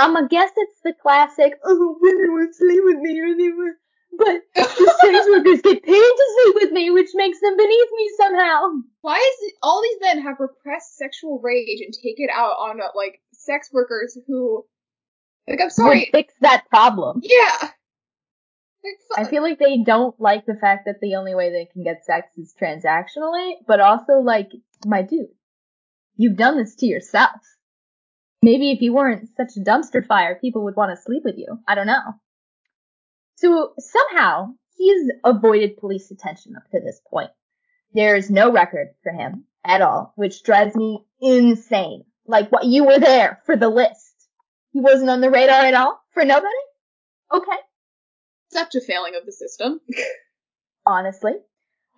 Um, 0.00 0.16
I 0.16 0.26
guess 0.26 0.50
it's 0.56 0.80
the 0.82 0.92
classic, 1.00 1.52
oh, 1.64 1.96
women 2.00 2.32
won't 2.32 2.52
sleep 2.52 2.82
with 2.82 2.96
me, 2.96 3.20
or 3.20 3.36
they 3.36 3.50
were, 3.50 3.74
but 4.18 4.42
the 4.56 4.94
sex 5.02 5.26
workers 5.30 5.60
get 5.62 5.84
paid 5.84 5.92
to 5.92 6.26
sleep 6.42 6.54
with 6.56 6.72
me, 6.72 6.90
which 6.90 7.10
makes 7.14 7.40
them 7.40 7.56
beneath 7.56 7.90
me 7.96 8.10
somehow. 8.16 8.70
Why 9.02 9.18
is 9.18 9.48
it 9.48 9.54
all 9.62 9.80
these 9.82 9.98
men 10.02 10.22
have 10.22 10.40
repressed 10.40 10.96
sexual 10.96 11.38
rage 11.38 11.80
and 11.80 11.94
take 11.94 12.18
it 12.18 12.30
out 12.34 12.56
on 12.58 12.80
uh, 12.80 12.88
like 12.96 13.20
sex 13.32 13.70
workers 13.72 14.18
who 14.26 14.66
like 15.46 15.60
I'm 15.60 15.66
Would 15.66 15.72
sorry. 15.74 16.08
fix 16.10 16.34
that 16.40 16.68
problem. 16.70 17.20
Yeah. 17.22 17.70
I 19.16 19.24
feel 19.24 19.42
like 19.42 19.58
they 19.58 19.82
don't 19.84 20.18
like 20.20 20.46
the 20.46 20.54
fact 20.54 20.86
that 20.86 21.00
the 21.00 21.16
only 21.16 21.34
way 21.34 21.50
they 21.50 21.66
can 21.70 21.82
get 21.82 22.04
sex 22.04 22.28
is 22.36 22.54
transactionally, 22.60 23.54
but 23.66 23.80
also 23.80 24.14
like, 24.14 24.50
my 24.86 25.02
dude, 25.02 25.28
you've 26.16 26.36
done 26.36 26.56
this 26.56 26.76
to 26.76 26.86
yourself. 26.86 27.40
Maybe 28.42 28.70
if 28.70 28.80
you 28.80 28.94
weren't 28.94 29.28
such 29.36 29.56
a 29.56 29.60
dumpster 29.60 30.06
fire, 30.06 30.38
people 30.40 30.64
would 30.64 30.76
want 30.76 30.96
to 30.96 31.02
sleep 31.02 31.22
with 31.24 31.36
you. 31.36 31.58
I 31.68 31.74
don't 31.74 31.86
know. 31.86 32.14
So 33.36 33.74
somehow 33.78 34.54
he's 34.76 35.10
avoided 35.24 35.76
police 35.76 36.10
attention 36.10 36.56
up 36.56 36.70
to 36.70 36.80
this 36.80 37.00
point. 37.08 37.30
There's 37.92 38.30
no 38.30 38.50
record 38.50 38.88
for 39.02 39.12
him 39.12 39.44
at 39.64 39.82
all, 39.82 40.14
which 40.16 40.42
drives 40.42 40.74
me 40.74 41.04
insane. 41.20 42.04
Like 42.26 42.50
what 42.50 42.64
you 42.64 42.84
were 42.84 42.98
there 42.98 43.40
for 43.44 43.56
the 43.56 43.68
list. 43.68 44.14
He 44.72 44.80
wasn't 44.80 45.10
on 45.10 45.20
the 45.20 45.30
radar 45.30 45.64
at 45.64 45.74
all 45.74 46.00
for 46.12 46.24
nobody? 46.24 46.48
Okay. 47.32 47.56
Such 48.52 48.74
a 48.74 48.80
failing 48.80 49.14
of 49.16 49.26
the 49.26 49.32
system. 49.32 49.80
honestly. 50.86 51.32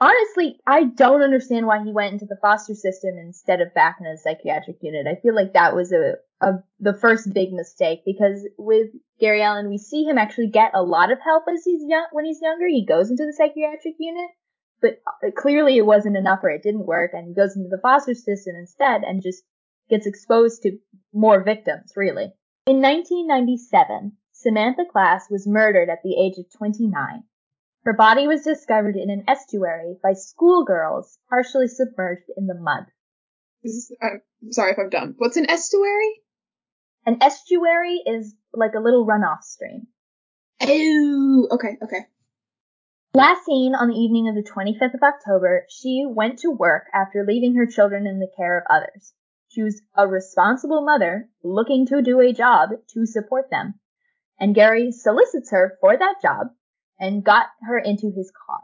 Honestly, 0.01 0.59
I 0.67 0.85
don't 0.85 1.23
understand 1.23 1.67
why 1.67 1.85
he 1.85 1.93
went 1.93 2.15
into 2.15 2.27
the 2.27 2.39
foster 2.43 2.75
system 2.75 3.19
instead 3.19 3.61
of 3.61 3.73
back 3.73 3.99
in 4.01 4.07
a 4.07 4.19
psychiatric 4.19 4.79
unit. 4.81 5.07
I 5.07 5.21
feel 5.21 5.35
like 5.35 5.53
that 5.53 5.77
was 5.77 5.93
a, 5.93 6.15
a 6.41 6.55
the 6.81 6.95
first 6.95 7.33
big 7.33 7.53
mistake 7.53 8.01
because 8.05 8.49
with 8.59 8.89
Gary 9.21 9.43
Allen, 9.43 9.71
we 9.71 9.79
see 9.79 10.03
him 10.03 10.19
actually 10.19 10.49
get 10.49 10.73
a 10.75 10.83
lot 10.83 11.13
of 11.13 11.19
help 11.25 11.45
as 11.49 11.63
he's 11.65 11.85
young 11.87 12.07
when 12.11 12.25
he's 12.25 12.43
younger. 12.43 12.67
He 12.67 12.85
goes 12.85 13.11
into 13.11 13.25
the 13.25 13.33
psychiatric 13.33 13.95
unit, 14.01 14.31
but 14.81 15.01
uh, 15.07 15.31
clearly 15.37 15.77
it 15.77 15.87
wasn't 15.87 16.17
enough 16.17 16.41
or 16.43 16.51
it 16.51 16.65
didn't 16.65 16.87
work, 16.87 17.13
and 17.15 17.29
he 17.29 17.35
goes 17.35 17.55
into 17.55 17.69
the 17.69 17.81
foster 17.81 18.15
system 18.15 18.57
instead 18.57 19.03
and 19.05 19.23
just 19.23 19.45
gets 19.89 20.07
exposed 20.07 20.63
to 20.63 20.79
more 21.13 21.45
victims. 21.45 21.93
Really, 21.95 22.33
in 22.67 22.83
1997, 22.83 24.17
Samantha 24.43 24.85
Class 24.91 25.31
was 25.31 25.47
murdered 25.47 25.89
at 25.89 26.03
the 26.03 26.21
age 26.21 26.39
of 26.39 26.51
29. 26.59 27.25
Her 27.85 27.93
body 27.93 28.27
was 28.27 28.43
discovered 28.43 28.97
in 28.97 29.11
an 29.11 29.25
estuary 29.29 29.97
by 30.03 30.13
schoolgirls 30.13 31.19
partially 31.29 31.69
submerged 31.69 32.31
in 32.37 32.47
the 32.47 32.55
mud. 32.55 32.87
This 33.63 33.73
is, 33.73 33.97
I'm 34.03 34.21
sorry 34.51 34.73
if 34.73 34.79
I'm 34.79 34.91
dumb. 34.91 35.15
What's 35.19 35.37
an 35.37 35.49
estuary? 35.49 36.23
An 37.07 37.23
estuary 37.23 38.03
is 38.07 38.35
like 38.53 38.75
a 38.75 38.81
little 38.81 39.07
runoff 39.07 39.43
stream. 39.43 39.87
Oh, 40.61 41.49
okay, 41.53 41.77
okay. 41.83 42.07
Last 43.15 43.45
seen 43.45 43.75
on 43.75 43.89
the 43.89 43.97
evening 43.97 44.29
of 44.29 44.35
the 44.35 44.49
25th 44.49 44.95
of 44.95 45.03
October, 45.03 45.67
she 45.69 46.05
went 46.09 46.39
to 46.41 46.51
work 46.51 46.85
after 46.95 47.25
leaving 47.27 47.57
her 47.57 47.67
children 47.67 48.07
in 48.07 48.21
the 48.21 48.31
care 48.37 48.59
of 48.59 48.65
others. 48.71 49.13
She 49.49 49.63
was 49.63 49.83
a 49.97 50.09
responsible 50.09 50.83
mother 50.83 51.29
looking 51.43 51.87
to 51.87 52.01
do 52.01 52.21
a 52.21 52.33
job 52.33 52.71
to 52.95 53.07
support 53.07 53.51
them. 53.51 53.75
And 54.43 54.57
Gary 54.57 54.91
solicits 54.91 55.53
her 55.53 55.79
for 55.81 55.97
that 55.97 56.17
job 56.21 56.49
and 56.99 57.23
got 57.23 57.47
her 57.61 57.79
into 57.79 58.11
his 58.11 58.33
car. 58.45 58.59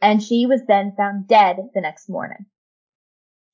And 0.00 0.22
she 0.22 0.46
was 0.46 0.66
then 0.68 0.94
found 0.96 1.26
dead 1.26 1.70
the 1.74 1.80
next 1.80 2.08
morning. 2.08 2.46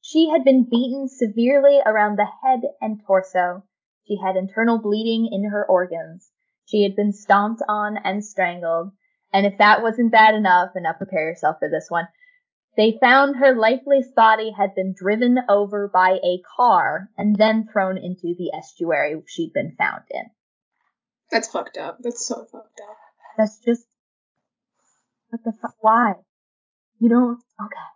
She 0.03 0.29
had 0.29 0.45
been 0.45 0.69
beaten 0.69 1.09
severely 1.09 1.81
around 1.87 2.19
the 2.19 2.29
head 2.43 2.61
and 2.83 3.01
torso. 3.07 3.63
She 4.07 4.19
had 4.23 4.37
internal 4.37 4.79
bleeding 4.79 5.31
in 5.33 5.49
her 5.49 5.65
organs. 5.65 6.31
She 6.67 6.83
had 6.83 6.95
been 6.95 7.15
stomped 7.15 7.63
on 7.67 7.97
and 7.97 8.23
strangled. 8.23 8.93
And 9.33 9.47
if 9.47 9.57
that 9.57 9.83
wasn't 9.83 10.13
bad 10.13 10.35
enough, 10.35 10.73
and 10.75 10.83
now 10.83 10.93
prepare 10.93 11.31
yourself 11.31 11.57
for 11.59 11.71
this 11.71 11.87
one, 11.89 12.07
they 12.77 12.99
found 13.01 13.37
her 13.37 13.57
lifeless 13.57 14.09
body 14.15 14.51
had 14.51 14.75
been 14.75 14.93
driven 14.95 15.39
over 15.49 15.89
by 15.89 16.19
a 16.23 16.43
car 16.55 17.09
and 17.17 17.35
then 17.37 17.67
thrown 17.67 17.97
into 17.97 18.35
the 18.37 18.53
estuary 18.55 19.23
she'd 19.27 19.55
been 19.55 19.75
found 19.79 20.03
in. 20.11 20.25
That's 21.31 21.49
fucked 21.49 21.77
up. 21.77 21.99
That's 22.03 22.27
so 22.27 22.45
fucked 22.51 22.81
up. 22.89 22.97
That's 23.39 23.59
just 23.65 23.85
what 25.29 25.43
the 25.45 25.53
fuck? 25.61 25.75
Why? 25.81 26.15
You 27.01 27.09
don't. 27.09 27.39
Okay. 27.61 27.89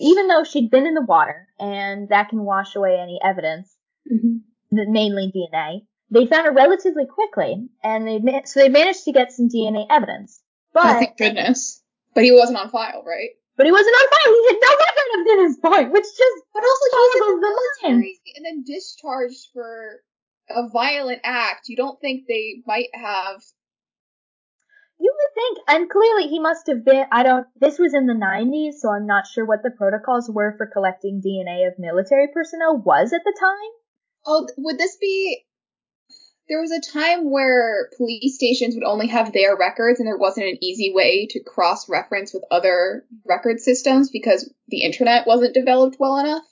Even 0.00 0.28
though 0.28 0.44
she'd 0.44 0.70
been 0.70 0.86
in 0.86 0.94
the 0.94 1.02
water 1.02 1.46
and 1.58 2.08
that 2.08 2.30
can 2.30 2.40
wash 2.44 2.74
away 2.74 2.98
any 3.00 3.20
evidence, 3.24 3.74
Mm-hmm. 4.12 4.92
mainly 4.92 5.32
DNA, 5.34 5.86
they 6.10 6.26
found 6.26 6.44
her 6.44 6.52
relatively 6.52 7.06
quickly, 7.06 7.68
and 7.82 8.06
they 8.06 8.20
so 8.44 8.60
they 8.60 8.68
managed 8.68 9.04
to 9.04 9.12
get 9.12 9.32
some 9.32 9.48
DNA 9.48 9.86
evidence. 9.88 10.42
But 10.74 10.98
thank 10.98 11.16
goodness. 11.16 11.82
But 12.14 12.24
he 12.24 12.32
wasn't 12.32 12.58
on 12.58 12.70
file, 12.70 13.02
right? 13.06 13.30
but 13.56 13.64
he 13.66 13.72
wasn't 13.72 13.94
on 13.94 14.08
file. 14.10 14.34
He 14.34 14.46
had 14.46 14.60
no 14.60 14.76
record 14.76 15.20
of 15.20 15.48
this 15.48 15.56
point, 15.58 15.92
which 15.92 16.04
just 16.04 16.44
But 16.52 16.64
also 16.64 16.84
he 16.90 16.96
was 16.96 17.34
in 17.34 17.40
the 17.40 17.48
military 17.88 18.20
and 18.36 18.44
then 18.44 18.64
discharged 18.66 19.48
for 19.54 20.00
a 20.50 20.68
violent 20.68 21.20
act. 21.24 21.68
You 21.68 21.76
don't 21.76 22.00
think 22.00 22.24
they 22.28 22.62
might 22.66 22.90
have 22.94 23.42
You 24.98 25.12
would 25.12 25.34
think, 25.34 25.58
and 25.68 25.90
clearly 25.90 26.28
he 26.28 26.38
must 26.38 26.66
have 26.68 26.84
been, 26.84 27.06
I 27.10 27.22
don't, 27.24 27.46
this 27.60 27.78
was 27.78 27.94
in 27.94 28.06
the 28.06 28.14
90s, 28.14 28.74
so 28.74 28.90
I'm 28.90 29.06
not 29.06 29.26
sure 29.26 29.44
what 29.44 29.62
the 29.62 29.70
protocols 29.70 30.30
were 30.30 30.54
for 30.56 30.66
collecting 30.66 31.20
DNA 31.20 31.66
of 31.66 31.78
military 31.78 32.28
personnel 32.32 32.78
was 32.78 33.12
at 33.12 33.22
the 33.24 33.36
time. 33.38 33.70
Oh, 34.26 34.46
would 34.56 34.78
this 34.78 34.96
be? 34.96 35.44
There 36.48 36.60
was 36.60 36.70
a 36.70 36.92
time 36.92 37.30
where 37.30 37.88
police 37.96 38.36
stations 38.36 38.74
would 38.74 38.84
only 38.84 39.08
have 39.08 39.32
their 39.32 39.56
records, 39.56 39.98
and 39.98 40.06
there 40.06 40.16
wasn't 40.16 40.46
an 40.46 40.62
easy 40.62 40.92
way 40.94 41.26
to 41.30 41.42
cross-reference 41.42 42.32
with 42.32 42.44
other 42.50 43.04
record 43.26 43.60
systems 43.60 44.10
because 44.10 44.52
the 44.68 44.82
internet 44.82 45.26
wasn't 45.26 45.54
developed 45.54 45.96
well 45.98 46.18
enough. 46.18 46.44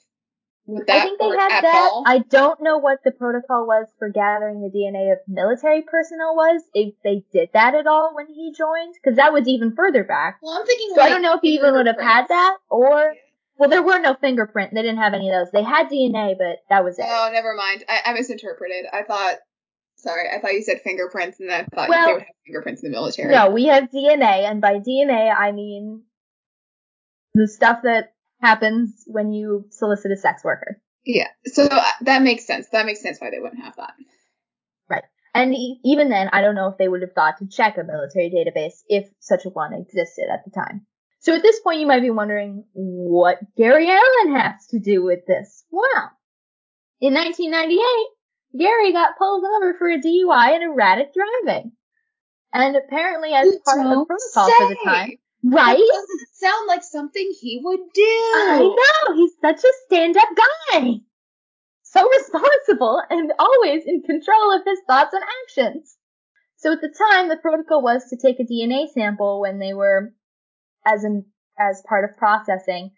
Would 0.65 0.87
that 0.87 0.95
I 0.95 1.01
think 1.01 1.19
they 1.19 1.27
had 1.27 1.61
that. 1.63 1.89
all? 1.91 2.03
I 2.07 2.19
don't 2.19 2.61
know 2.61 2.77
what 2.77 2.99
the 3.03 3.11
protocol 3.11 3.67
was 3.67 3.87
for 3.99 4.07
gathering 4.09 4.61
the 4.61 4.69
DNA 4.69 5.11
of 5.11 5.19
military 5.27 5.81
personnel 5.81 6.35
was, 6.35 6.61
if 6.73 6.93
they 7.03 7.23
did 7.33 7.49
that 7.53 7.75
at 7.75 7.85
all 7.85 8.15
when 8.15 8.27
he 8.27 8.53
joined, 8.57 8.95
because 8.95 9.17
that 9.17 9.33
was 9.33 9.47
even 9.47 9.75
further 9.75 10.05
back. 10.05 10.39
well, 10.41 10.57
I'm 10.59 10.65
thinking. 10.65 10.91
So 10.95 11.01
I 11.01 11.09
don't 11.09 11.21
know 11.21 11.33
if 11.33 11.41
he 11.41 11.55
even 11.55 11.73
would 11.73 11.87
have 11.87 11.99
had 11.99 12.27
that, 12.29 12.57
or, 12.69 13.13
well, 13.57 13.69
there 13.69 13.83
were 13.83 13.99
no 13.99 14.15
fingerprint. 14.15 14.73
They 14.73 14.81
didn't 14.81 14.99
have 14.99 15.13
any 15.13 15.29
of 15.29 15.35
those. 15.35 15.51
They 15.51 15.63
had 15.63 15.89
DNA, 15.89 16.35
but 16.37 16.59
that 16.69 16.85
was 16.85 16.97
it. 16.97 17.05
Oh, 17.07 17.29
never 17.33 17.53
mind. 17.55 17.83
I, 17.89 17.99
I 18.05 18.13
misinterpreted. 18.13 18.85
I 18.91 19.03
thought. 19.03 19.35
Sorry, 19.97 20.27
I 20.33 20.39
thought 20.39 20.53
you 20.53 20.61
said 20.63 20.81
fingerprints, 20.81 21.39
and 21.39 21.51
I 21.51 21.65
thought 21.73 21.89
Well- 21.89 22.07
they 22.07 22.13
would 22.13 22.21
have 22.23 22.35
fingerprints 22.45 22.83
in 22.83 22.91
the 22.91 22.95
military. 22.97 23.33
No, 23.33 23.49
we 23.51 23.65
have 23.65 23.89
DNA, 23.89 24.49
and 24.49 24.61
by 24.61 24.75
DNA 24.79 25.33
I 25.33 25.51
mean 25.51 26.03
the 27.33 27.47
stuff 27.47 27.79
that 27.83 28.12
happens 28.43 29.03
when 29.07 29.31
you 29.31 29.65
solicit 29.69 30.11
a 30.11 30.17
sex 30.17 30.43
worker. 30.43 30.81
Yeah. 31.05 31.27
So 31.45 31.65
uh, 31.65 31.83
that 32.01 32.21
makes 32.21 32.45
sense. 32.45 32.67
That 32.71 32.85
makes 32.85 33.01
sense 33.01 33.19
why 33.19 33.29
they 33.29 33.39
wouldn't 33.39 33.63
have 33.63 33.75
that. 33.77 33.93
Right. 34.89 35.03
And 35.33 35.53
e- 35.53 35.79
even 35.83 36.09
then, 36.09 36.29
I 36.31 36.41
don't 36.41 36.55
know 36.55 36.67
if 36.67 36.77
they 36.77 36.87
would 36.87 37.01
have 37.01 37.13
thought 37.13 37.37
to 37.39 37.47
check 37.47 37.77
a 37.77 37.83
military 37.83 38.29
database 38.29 38.83
if 38.87 39.07
such 39.19 39.45
a 39.45 39.49
one 39.49 39.73
existed 39.73 40.25
at 40.31 40.43
the 40.45 40.51
time. 40.51 40.85
So 41.19 41.33
at 41.33 41.41
this 41.41 41.59
point, 41.61 41.79
you 41.79 41.87
might 41.87 42.01
be 42.01 42.09
wondering 42.09 42.65
what 42.73 43.39
Gary 43.55 43.89
Allen 43.89 44.35
has 44.35 44.67
to 44.71 44.79
do 44.79 45.03
with 45.03 45.25
this. 45.25 45.63
Well, 45.71 46.11
in 46.99 47.13
1998, 47.13 48.59
Gary 48.59 48.91
got 48.91 49.17
pulled 49.17 49.45
over 49.45 49.73
for 49.77 49.89
a 49.89 49.99
DUI 49.99 50.55
and 50.55 50.63
erratic 50.63 51.11
driving. 51.13 51.71
And 52.53 52.75
apparently, 52.75 53.33
as 53.33 53.47
You 53.47 53.59
part 53.65 53.79
of 53.79 53.85
the 53.85 54.05
protocol 54.05 54.51
for 54.51 54.67
the 54.67 54.77
say. 54.85 55.17
Time, 55.43 55.51
That 55.51 55.65
right? 55.65 55.77
doesn't 55.77 56.29
sound 56.33 56.67
like 56.67 56.83
something 56.83 57.33
he 57.39 57.61
would 57.63 57.79
do. 57.93 58.01
I 58.01 58.59
know, 59.07 59.15
he's 59.15 59.33
such 59.41 59.63
a 59.63 59.73
stand-up 59.85 60.29
guy. 60.71 60.95
So 61.83 62.09
responsible 62.09 63.01
and 63.09 63.31
always 63.37 63.83
in 63.85 64.01
control 64.01 64.55
of 64.55 64.63
his 64.65 64.79
thoughts 64.87 65.13
and 65.13 65.23
actions. 65.43 65.95
So 66.57 66.71
at 66.71 66.81
the 66.81 66.89
time, 67.11 67.29
the 67.29 67.37
protocol 67.37 67.81
was 67.83 68.05
to 68.09 68.17
take 68.17 68.39
a 68.39 68.43
DNA 68.51 68.87
sample 68.89 69.41
when 69.41 69.59
they 69.59 69.73
were 69.73 70.13
as 70.85 71.03
in, 71.03 71.25
as 71.59 71.83
part 71.87 72.09
of 72.09 72.17
processing, 72.17 72.91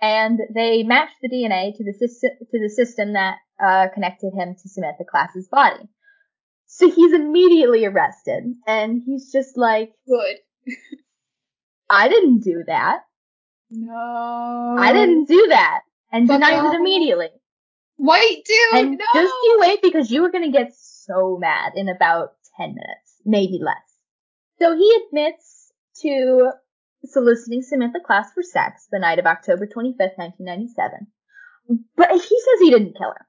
and 0.00 0.40
they 0.54 0.82
matched 0.82 1.16
the 1.22 1.30
DNA 1.30 1.76
to 1.76 1.84
the 1.84 1.92
system 1.94 2.30
to 2.50 2.58
the 2.58 2.68
system 2.68 3.12
that 3.14 3.36
uh, 3.62 3.88
connected 3.94 4.32
him 4.34 4.54
to 4.60 4.68
Samantha 4.68 5.04
Class's 5.08 5.48
body. 5.48 5.88
So 6.66 6.90
he's 6.90 7.12
immediately 7.12 7.84
arrested, 7.84 8.54
and 8.66 9.02
he's 9.04 9.30
just 9.30 9.56
like, 9.56 9.92
Good. 10.06 10.36
"I 11.92 12.08
didn't 12.08 12.40
do 12.40 12.64
that. 12.66 13.00
No. 13.70 14.76
I 14.78 14.92
didn't 14.92 15.26
do 15.26 15.46
that," 15.48 15.82
and 16.10 16.26
But 16.26 16.38
denies 16.38 16.62
no. 16.62 16.72
it 16.72 16.76
immediately. 16.76 17.28
White 17.96 18.42
dude. 18.44 18.74
And 18.74 18.90
no. 18.98 19.04
just 19.14 19.34
you 19.44 19.58
wait 19.60 19.82
because 19.82 20.10
you 20.10 20.22
were 20.22 20.30
going 20.30 20.50
to 20.50 20.58
get 20.58 20.72
so 20.74 21.36
mad 21.38 21.72
in 21.76 21.88
about 21.88 22.32
10 22.56 22.70
minutes, 22.74 23.20
maybe 23.24 23.60
less. 23.62 23.76
So 24.58 24.76
he 24.76 25.02
admits 25.06 25.72
to 26.00 26.50
soliciting 27.04 27.62
Samantha 27.62 28.00
Class 28.04 28.32
for 28.32 28.42
sex 28.42 28.86
the 28.90 28.98
night 28.98 29.18
of 29.18 29.26
October 29.26 29.66
25th, 29.66 30.16
1997. 30.16 31.06
But 31.96 32.10
he 32.12 32.18
says 32.18 32.60
he 32.60 32.70
didn't 32.70 32.96
kill 32.96 33.10
her. 33.10 33.26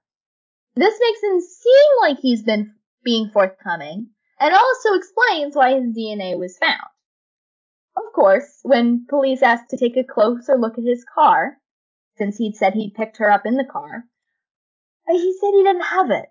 This 0.75 0.99
makes 0.99 1.23
him 1.23 1.41
seem 1.41 1.89
like 2.01 2.19
he's 2.19 2.43
been 2.43 2.73
being 3.03 3.29
forthcoming 3.29 4.09
and 4.39 4.55
also 4.55 4.93
explains 4.93 5.55
why 5.55 5.75
his 5.75 5.95
DNA 5.95 6.37
was 6.37 6.57
found. 6.57 6.92
Of 7.95 8.11
course, 8.13 8.59
when 8.63 9.05
police 9.07 9.41
asked 9.41 9.69
to 9.69 9.77
take 9.77 9.97
a 9.97 10.03
closer 10.03 10.55
look 10.57 10.77
at 10.77 10.83
his 10.83 11.05
car, 11.13 11.57
since 12.17 12.37
he'd 12.37 12.55
said 12.55 12.73
he'd 12.73 12.95
picked 12.95 13.17
her 13.17 13.31
up 13.31 13.45
in 13.45 13.55
the 13.55 13.65
car, 13.65 14.05
uh, 15.07 15.13
he 15.13 15.37
said 15.39 15.51
he 15.51 15.63
didn't 15.63 15.81
have 15.83 16.09
it. 16.11 16.29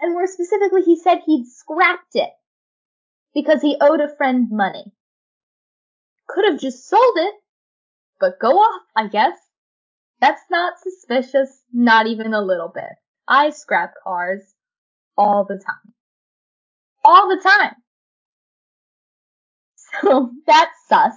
And 0.00 0.12
more 0.14 0.26
specifically, 0.26 0.82
he 0.82 0.96
said 0.96 1.20
he'd 1.24 1.46
scrapped 1.46 2.14
it 2.14 2.30
because 3.34 3.62
he 3.62 3.76
owed 3.80 4.00
a 4.00 4.14
friend 4.16 4.48
money. 4.50 4.92
Could 6.26 6.46
have 6.50 6.60
just 6.60 6.88
sold 6.88 7.16
it, 7.16 7.34
but 8.18 8.38
go 8.38 8.58
off, 8.58 8.82
I 8.96 9.08
guess. 9.08 9.36
That's 10.20 10.42
not 10.50 10.78
suspicious, 10.80 11.62
not 11.72 12.06
even 12.06 12.34
a 12.34 12.42
little 12.42 12.68
bit. 12.68 12.92
I 13.26 13.50
scrap 13.50 13.94
cars 14.04 14.42
all 15.16 15.44
the 15.44 15.56
time. 15.56 15.94
All 17.04 17.28
the 17.28 17.42
time. 17.42 17.74
So 20.02 20.30
that's 20.46 20.76
sus. 20.88 21.14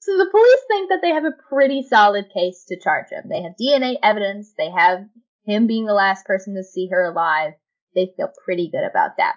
So 0.00 0.16
the 0.16 0.30
police 0.30 0.60
think 0.68 0.88
that 0.88 1.00
they 1.02 1.10
have 1.10 1.24
a 1.24 1.36
pretty 1.48 1.82
solid 1.82 2.30
case 2.32 2.64
to 2.68 2.78
charge 2.78 3.10
him. 3.10 3.24
They 3.28 3.42
have 3.42 3.52
DNA 3.60 3.96
evidence, 4.02 4.52
they 4.56 4.70
have 4.70 5.06
him 5.44 5.66
being 5.66 5.86
the 5.86 5.94
last 5.94 6.24
person 6.24 6.54
to 6.54 6.64
see 6.64 6.88
her 6.90 7.04
alive. 7.04 7.54
They 7.94 8.12
feel 8.16 8.32
pretty 8.44 8.70
good 8.70 8.84
about 8.88 9.16
that. 9.18 9.34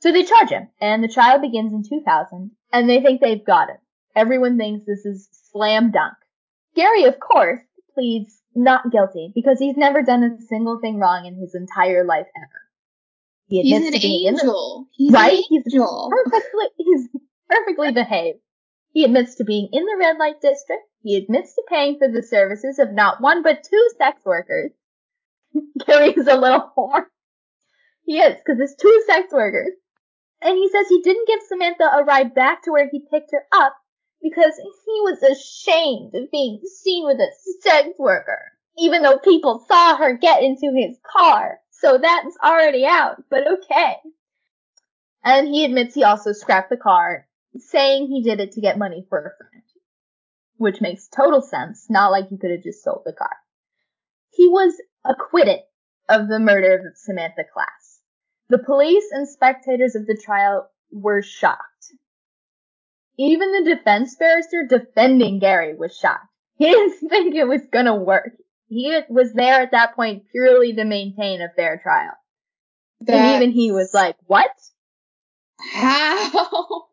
So 0.00 0.10
they 0.10 0.24
charge 0.24 0.50
him, 0.50 0.68
and 0.80 1.02
the 1.02 1.08
trial 1.08 1.38
begins 1.38 1.72
in 1.72 1.84
2000, 1.88 2.50
and 2.72 2.88
they 2.88 3.00
think 3.00 3.20
they've 3.20 3.44
got 3.44 3.68
him. 3.68 3.76
Everyone 4.16 4.58
thinks 4.58 4.84
this 4.84 5.06
is 5.06 5.28
slam 5.52 5.90
dunk. 5.92 6.14
Gary, 6.74 7.04
of 7.04 7.20
course, 7.20 7.60
pleads 7.94 8.42
not 8.54 8.90
guilty 8.90 9.30
because 9.34 9.58
he's 9.58 9.76
never 9.76 10.02
done 10.02 10.24
a 10.24 10.40
single 10.48 10.80
thing 10.80 10.98
wrong 10.98 11.26
in 11.26 11.36
his 11.36 11.54
entire 11.54 12.04
life 12.04 12.26
ever. 12.36 12.61
He 13.46 13.62
He's 13.62 13.76
admits 13.76 13.96
an 13.96 14.00
to 14.00 14.06
being 14.08 14.26
in 14.26 14.34
the. 14.34 14.84
He's 14.92 15.12
right? 15.12 15.32
an 15.38 15.44
He's 15.48 15.62
angel. 15.66 16.10
perfectly 16.10 16.66
he's 16.76 17.08
perfectly 17.48 17.92
behaved. 17.92 18.38
He 18.92 19.04
admits 19.04 19.36
to 19.36 19.44
being 19.44 19.68
in 19.72 19.84
the 19.84 19.96
red 19.98 20.18
light 20.18 20.40
district. 20.40 20.82
He 21.02 21.16
admits 21.16 21.54
to 21.54 21.62
paying 21.68 21.98
for 21.98 22.08
the 22.08 22.22
services 22.22 22.78
of 22.78 22.92
not 22.92 23.20
one 23.20 23.42
but 23.42 23.64
two 23.64 23.88
sex 23.98 24.24
workers. 24.24 24.72
Gary's 25.86 26.26
a 26.26 26.36
little 26.36 26.70
whore. 26.76 27.06
He 28.04 28.18
is, 28.18 28.36
because 28.36 28.60
it's 28.60 28.80
two 28.80 29.02
sex 29.06 29.32
workers. 29.32 29.72
And 30.40 30.56
he 30.56 30.68
says 30.70 30.86
he 30.88 31.02
didn't 31.02 31.28
give 31.28 31.40
Samantha 31.48 31.84
a 31.84 32.04
ride 32.04 32.34
back 32.34 32.62
to 32.64 32.72
where 32.72 32.88
he 32.90 33.00
picked 33.12 33.30
her 33.32 33.44
up 33.52 33.74
because 34.22 34.54
he 34.56 35.00
was 35.02 35.22
ashamed 35.22 36.14
of 36.14 36.30
being 36.30 36.60
seen 36.82 37.06
with 37.06 37.18
a 37.18 37.28
sex 37.62 37.88
worker, 37.98 38.40
even 38.78 39.02
though 39.02 39.18
people 39.18 39.64
saw 39.68 39.96
her 39.96 40.16
get 40.16 40.42
into 40.42 40.72
his 40.74 40.98
car. 41.16 41.58
So 41.82 41.98
that's 41.98 42.36
already 42.42 42.86
out, 42.86 43.24
but 43.28 43.42
okay. 43.54 43.96
And 45.24 45.48
he 45.48 45.64
admits 45.64 45.96
he 45.96 46.04
also 46.04 46.30
scrapped 46.32 46.70
the 46.70 46.76
car, 46.76 47.26
saying 47.56 48.06
he 48.06 48.22
did 48.22 48.38
it 48.38 48.52
to 48.52 48.60
get 48.60 48.78
money 48.78 49.04
for 49.08 49.18
a 49.18 49.36
friend. 49.36 49.64
Which 50.58 50.80
makes 50.80 51.08
total 51.08 51.42
sense, 51.42 51.90
not 51.90 52.12
like 52.12 52.28
he 52.28 52.38
could 52.38 52.52
have 52.52 52.62
just 52.62 52.84
sold 52.84 53.02
the 53.04 53.12
car. 53.12 53.36
He 54.30 54.46
was 54.46 54.80
acquitted 55.04 55.58
of 56.08 56.28
the 56.28 56.38
murder 56.38 56.76
of 56.76 56.96
Samantha 56.96 57.42
Class. 57.52 58.00
The 58.48 58.58
police 58.58 59.08
and 59.10 59.28
spectators 59.28 59.96
of 59.96 60.06
the 60.06 60.16
trial 60.16 60.70
were 60.92 61.22
shocked. 61.22 61.62
Even 63.18 63.50
the 63.50 63.74
defense 63.74 64.14
barrister 64.14 64.68
defending 64.68 65.40
Gary 65.40 65.74
was 65.74 65.96
shocked. 65.96 66.28
He 66.58 66.66
didn't 66.66 67.00
think 67.10 67.34
it 67.34 67.48
was 67.48 67.62
gonna 67.72 67.96
work. 67.96 68.34
He 68.72 68.98
was 69.10 69.34
there 69.34 69.60
at 69.60 69.72
that 69.72 69.94
point 69.94 70.24
purely 70.30 70.72
to 70.72 70.84
maintain 70.84 71.42
a 71.42 71.50
fair 71.54 71.78
trial. 71.82 72.14
And 73.06 73.36
even 73.36 73.50
he 73.50 73.70
was 73.70 73.90
like, 73.92 74.16
what? 74.26 74.50
How? 75.72 76.86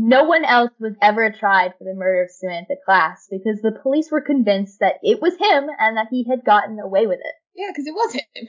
No 0.00 0.24
one 0.24 0.44
else 0.44 0.70
was 0.78 0.94
ever 1.02 1.30
tried 1.32 1.74
for 1.76 1.82
the 1.82 1.92
murder 1.92 2.22
of 2.22 2.30
Samantha 2.30 2.76
Class 2.84 3.26
because 3.30 3.60
the 3.60 3.78
police 3.82 4.10
were 4.12 4.20
convinced 4.20 4.78
that 4.78 4.94
it 5.02 5.20
was 5.20 5.34
him 5.34 5.68
and 5.78 5.96
that 5.96 6.06
he 6.08 6.24
had 6.24 6.44
gotten 6.44 6.78
away 6.78 7.06
with 7.06 7.18
it. 7.18 7.34
yeah, 7.56 7.66
because 7.68 7.86
it 7.86 7.94
was 7.94 8.12
him. 8.14 8.48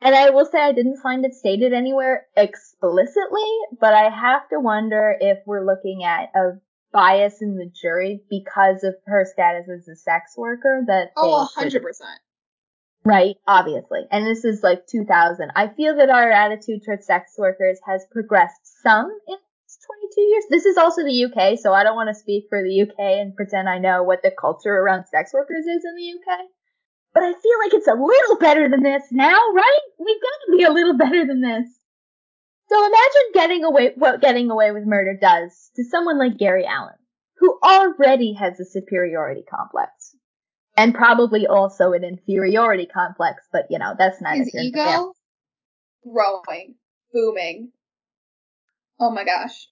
And 0.00 0.14
I 0.14 0.30
will 0.30 0.46
say 0.46 0.58
I 0.58 0.72
didn't 0.72 1.02
find 1.02 1.24
it 1.24 1.34
stated 1.34 1.72
anywhere 1.72 2.26
explicitly, 2.36 3.46
but 3.78 3.94
I 3.94 4.08
have 4.08 4.48
to 4.48 4.58
wonder 4.58 5.14
if 5.20 5.38
we're 5.46 5.64
looking 5.64 6.02
at 6.02 6.30
a 6.34 6.58
bias 6.94 7.42
in 7.42 7.56
the 7.56 7.70
jury 7.82 8.22
because 8.30 8.84
of 8.84 8.94
her 9.06 9.26
status 9.30 9.68
as 9.68 9.88
a 9.88 9.96
sex 9.96 10.34
worker 10.36 10.84
that 10.86 11.10
Oh, 11.16 11.48
they 11.58 11.68
100%. 11.68 11.80
Right, 13.04 13.34
obviously. 13.46 14.00
And 14.10 14.26
this 14.26 14.44
is 14.46 14.62
like 14.62 14.86
2000. 14.86 15.50
I 15.54 15.68
feel 15.68 15.96
that 15.96 16.08
our 16.08 16.30
attitude 16.30 16.84
towards 16.86 17.06
sex 17.06 17.32
workers 17.36 17.78
has 17.86 18.06
progressed 18.10 18.82
some 18.82 19.10
in 19.28 19.36
22 19.36 20.20
years. 20.22 20.44
This 20.48 20.64
is 20.64 20.78
also 20.78 21.02
the 21.02 21.24
UK, 21.24 21.58
so 21.58 21.74
I 21.74 21.82
don't 21.82 21.96
want 21.96 22.08
to 22.08 22.14
speak 22.14 22.46
for 22.48 22.62
the 22.62 22.82
UK 22.82 22.98
and 23.20 23.36
pretend 23.36 23.68
I 23.68 23.78
know 23.78 24.02
what 24.02 24.22
the 24.22 24.30
culture 24.30 24.74
around 24.74 25.04
sex 25.06 25.34
workers 25.34 25.66
is 25.66 25.84
in 25.84 25.96
the 25.96 26.32
UK. 26.32 26.40
But 27.12 27.24
I 27.24 27.32
feel 27.32 27.58
like 27.62 27.74
it's 27.74 27.88
a 27.88 27.94
little 27.94 28.38
better 28.38 28.68
than 28.68 28.82
this 28.82 29.02
now, 29.10 29.38
right? 29.54 29.80
We've 29.98 30.22
got 30.22 30.46
to 30.46 30.56
be 30.56 30.64
a 30.64 30.72
little 30.72 30.96
better 30.96 31.26
than 31.26 31.42
this. 31.42 31.66
So 32.68 32.78
imagine 32.78 33.32
getting 33.34 33.64
away, 33.64 33.92
what 33.96 34.20
getting 34.20 34.50
away 34.50 34.72
with 34.72 34.86
murder 34.86 35.16
does 35.20 35.70
to 35.76 35.84
someone 35.84 36.18
like 36.18 36.38
Gary 36.38 36.66
Allen, 36.66 36.94
who 37.38 37.58
already 37.62 38.34
has 38.34 38.58
a 38.58 38.64
superiority 38.64 39.44
complex. 39.48 40.16
And 40.76 40.92
probably 40.92 41.46
also 41.46 41.92
an 41.92 42.02
inferiority 42.02 42.86
complex, 42.86 43.44
but 43.52 43.66
you 43.70 43.78
know, 43.78 43.94
that's 43.96 44.20
not 44.20 44.36
His 44.36 44.52
ego 44.52 45.14
growing, 46.04 46.74
booming. 47.12 47.72
Oh 49.00 49.10
my 49.10 49.24
gosh. 49.24 49.68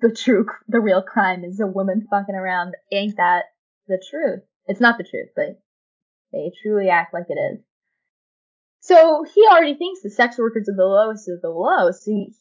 The 0.00 0.12
true, 0.12 0.46
the 0.68 0.80
real 0.80 1.02
crime 1.02 1.44
is 1.44 1.60
a 1.60 1.66
woman 1.66 2.06
fucking 2.10 2.34
around. 2.34 2.74
Ain't 2.92 3.16
that 3.16 3.44
the 3.88 4.02
truth? 4.10 4.42
It's 4.66 4.80
not 4.80 4.98
the 4.98 5.04
truth, 5.04 5.28
but 5.36 5.60
they 6.32 6.52
truly 6.62 6.88
act 6.88 7.14
like 7.14 7.26
it 7.28 7.38
is. 7.38 7.60
So 8.86 9.24
he 9.24 9.44
already 9.50 9.74
thinks 9.74 10.02
the 10.02 10.10
sex 10.10 10.38
workers 10.38 10.68
are 10.68 10.76
the 10.76 10.86
lowest 10.86 11.28
of 11.28 11.42
the 11.42 11.50
low, 11.50 11.90
so 11.90 12.08
he 12.08 12.32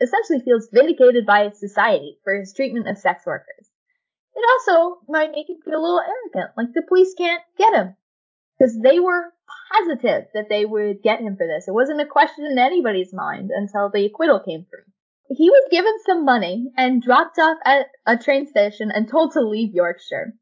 essentially 0.00 0.40
feels 0.40 0.68
vindicated 0.72 1.24
by 1.24 1.50
society 1.50 2.18
for 2.24 2.34
his 2.34 2.52
treatment 2.52 2.88
of 2.88 2.98
sex 2.98 3.24
workers. 3.24 3.70
It 4.34 4.44
also 4.50 4.98
might 5.08 5.30
make 5.30 5.48
him 5.48 5.58
feel 5.64 5.78
a 5.78 5.80
little 5.80 6.00
arrogant, 6.00 6.56
like 6.56 6.72
the 6.74 6.82
police 6.82 7.14
can't 7.16 7.44
get 7.56 7.74
him. 7.74 7.94
Because 8.58 8.76
they 8.76 8.98
were 8.98 9.32
positive 9.72 10.24
that 10.34 10.48
they 10.48 10.64
would 10.64 11.00
get 11.00 11.20
him 11.20 11.36
for 11.36 11.46
this. 11.46 11.68
It 11.68 11.74
wasn't 11.74 12.00
a 12.00 12.06
question 12.06 12.44
in 12.44 12.58
anybody's 12.58 13.14
mind 13.14 13.52
until 13.54 13.88
the 13.88 14.06
acquittal 14.06 14.40
came 14.40 14.66
through. 14.68 14.90
He 15.28 15.48
was 15.48 15.68
given 15.70 15.94
some 16.04 16.24
money 16.24 16.72
and 16.76 17.02
dropped 17.02 17.38
off 17.38 17.58
at 17.64 17.86
a 18.04 18.18
train 18.18 18.48
station 18.48 18.90
and 18.90 19.08
told 19.08 19.34
to 19.34 19.40
leave 19.42 19.72
Yorkshire. 19.72 20.34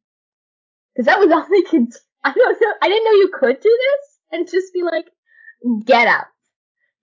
Because 0.95 1.05
that 1.05 1.19
was 1.19 1.31
all 1.31 1.47
they 1.51 1.61
could 1.61 1.91
do. 1.91 1.99
I 2.25 2.33
don't 2.33 2.59
know. 2.59 2.73
I 2.81 2.88
didn't 2.88 3.05
know 3.05 3.19
you 3.19 3.31
could 3.38 3.61
do 3.61 3.79
this 3.79 4.19
and 4.31 4.51
just 4.51 4.73
be 4.73 4.83
like, 4.83 5.12
get 5.85 6.07
out. 6.09 6.27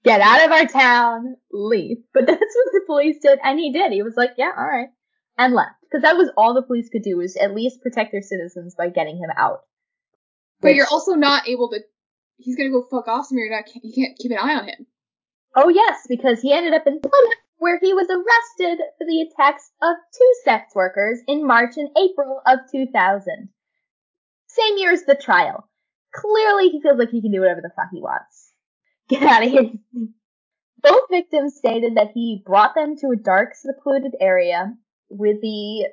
Get 0.04 0.22
out 0.22 0.45
of 0.45 0.52
our 0.52 0.65
town. 0.65 1.36
Leave. 1.52 1.98
But 2.13 2.26
that's 2.28 2.39
what 2.39 2.72
the 2.74 2.82
police 2.86 3.17
did. 3.22 3.39
And 3.43 3.60
he 3.60 3.72
did. 3.72 3.91
He 3.91 4.02
was 4.02 4.15
like, 4.15 4.32
yeah, 4.38 4.52
alright. 4.58 4.89
And 5.38 5.54
left. 5.54 5.72
Because 5.84 6.04
that 6.04 6.17
was 6.17 6.30
all 6.38 6.54
the 6.54 6.62
police 6.62 6.89
could 6.89 7.04
do 7.04 7.17
was 7.17 7.36
at 7.36 7.56
least 7.56 7.82
protect 7.82 8.12
their 8.12 8.22
citizens 8.22 8.76
by 8.78 8.89
getting 8.89 9.17
him 9.17 9.30
out. 9.38 9.60
But 10.62 10.69
Which- 10.69 10.78
you're 10.78 10.88
also 10.91 11.13
not 11.13 11.48
able 11.48 11.69
to. 11.72 11.80
He's 12.38 12.56
gonna 12.56 12.69
go 12.69 12.86
fuck 12.89 13.08
off 13.10 13.26
somewhere. 13.26 13.45
You're 13.48 13.56
not. 13.58 13.65
You 13.84 13.91
can't 13.93 14.17
keep 14.17 14.32
an 14.32 14.38
eye 14.38 14.56
on 14.56 14.65
him. 14.65 14.86
Oh 15.56 15.67
yes, 15.67 16.06
because 16.08 16.39
he 16.41 16.54
ended 16.54 16.74
up 16.74 16.88
in 16.88 17.02
Plymouth, 17.02 17.34
where 17.58 17.78
he 17.82 17.93
was 17.93 18.08
arrested 18.10 18.80
for 18.98 19.06
the 19.06 19.22
attacks 19.22 19.69
of 19.82 19.95
two 20.17 20.34
sex 20.45 20.74
workers 20.74 21.19
in 21.28 21.45
March 21.45 21.76
and 21.76 21.89
April 21.98 22.41
of 22.45 22.60
2000. 22.72 23.50
Same 24.48 24.78
year 24.78 24.91
as 24.91 25.04
the 25.04 25.15
trial. 25.15 25.67
Clearly, 26.13 26.69
he 26.69 26.82
feels 26.82 26.98
like 26.98 27.10
he 27.10 27.22
can 27.22 27.32
do 27.32 27.41
whatever 27.41 27.62
the 27.62 27.72
fuck 27.76 27.89
he 27.91 28.00
wants. 28.00 28.49
Get 29.10 29.24
out 29.24 29.43
of 29.43 29.52
here. 29.52 29.72
Both 30.82 31.10
victims 31.10 31.56
stated 31.56 31.95
that 31.95 32.12
he 32.13 32.41
brought 32.45 32.76
them 32.76 32.95
to 32.98 33.08
a 33.08 33.22
dark, 33.22 33.56
secluded 33.56 34.15
area 34.22 34.74
with 35.10 35.41
the 35.41 35.89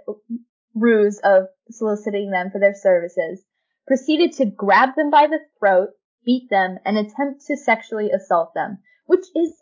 ruse 0.75 1.19
of 1.25 1.47
soliciting 1.71 2.31
them 2.31 2.51
for 2.51 2.61
their 2.61 2.75
services, 2.75 3.43
proceeded 3.87 4.33
to 4.35 4.45
grab 4.45 4.91
them 4.97 5.11
by 5.11 5.27
the 5.27 5.41
throat, 5.59 5.89
beat 6.25 6.49
them, 6.51 6.79
and 6.85 6.99
attempt 6.99 7.47
to 7.47 7.57
sexually 7.57 8.11
assault 8.11 8.53
them, 8.55 8.79
which 9.07 9.25
is 9.35 9.55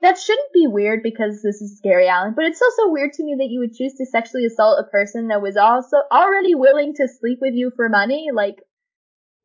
that 0.00 0.18
shouldn't 0.18 0.52
be 0.54 0.66
weird 0.66 1.02
because 1.02 1.42
this 1.42 1.60
is 1.60 1.80
Gary 1.82 2.08
Allen, 2.08 2.32
but 2.34 2.46
it's 2.46 2.62
also 2.62 2.90
weird 2.90 3.12
to 3.14 3.24
me 3.24 3.34
that 3.38 3.50
you 3.50 3.60
would 3.60 3.74
choose 3.74 3.94
to 3.94 4.06
sexually 4.06 4.46
assault 4.46 4.78
a 4.80 4.90
person 4.90 5.28
that 5.28 5.42
was 5.42 5.58
also 5.58 5.98
already 6.10 6.54
willing 6.54 6.94
to 6.94 7.08
sleep 7.08 7.38
with 7.42 7.52
you 7.52 7.70
for 7.76 7.88
money. 7.88 8.28
Like, 8.32 8.62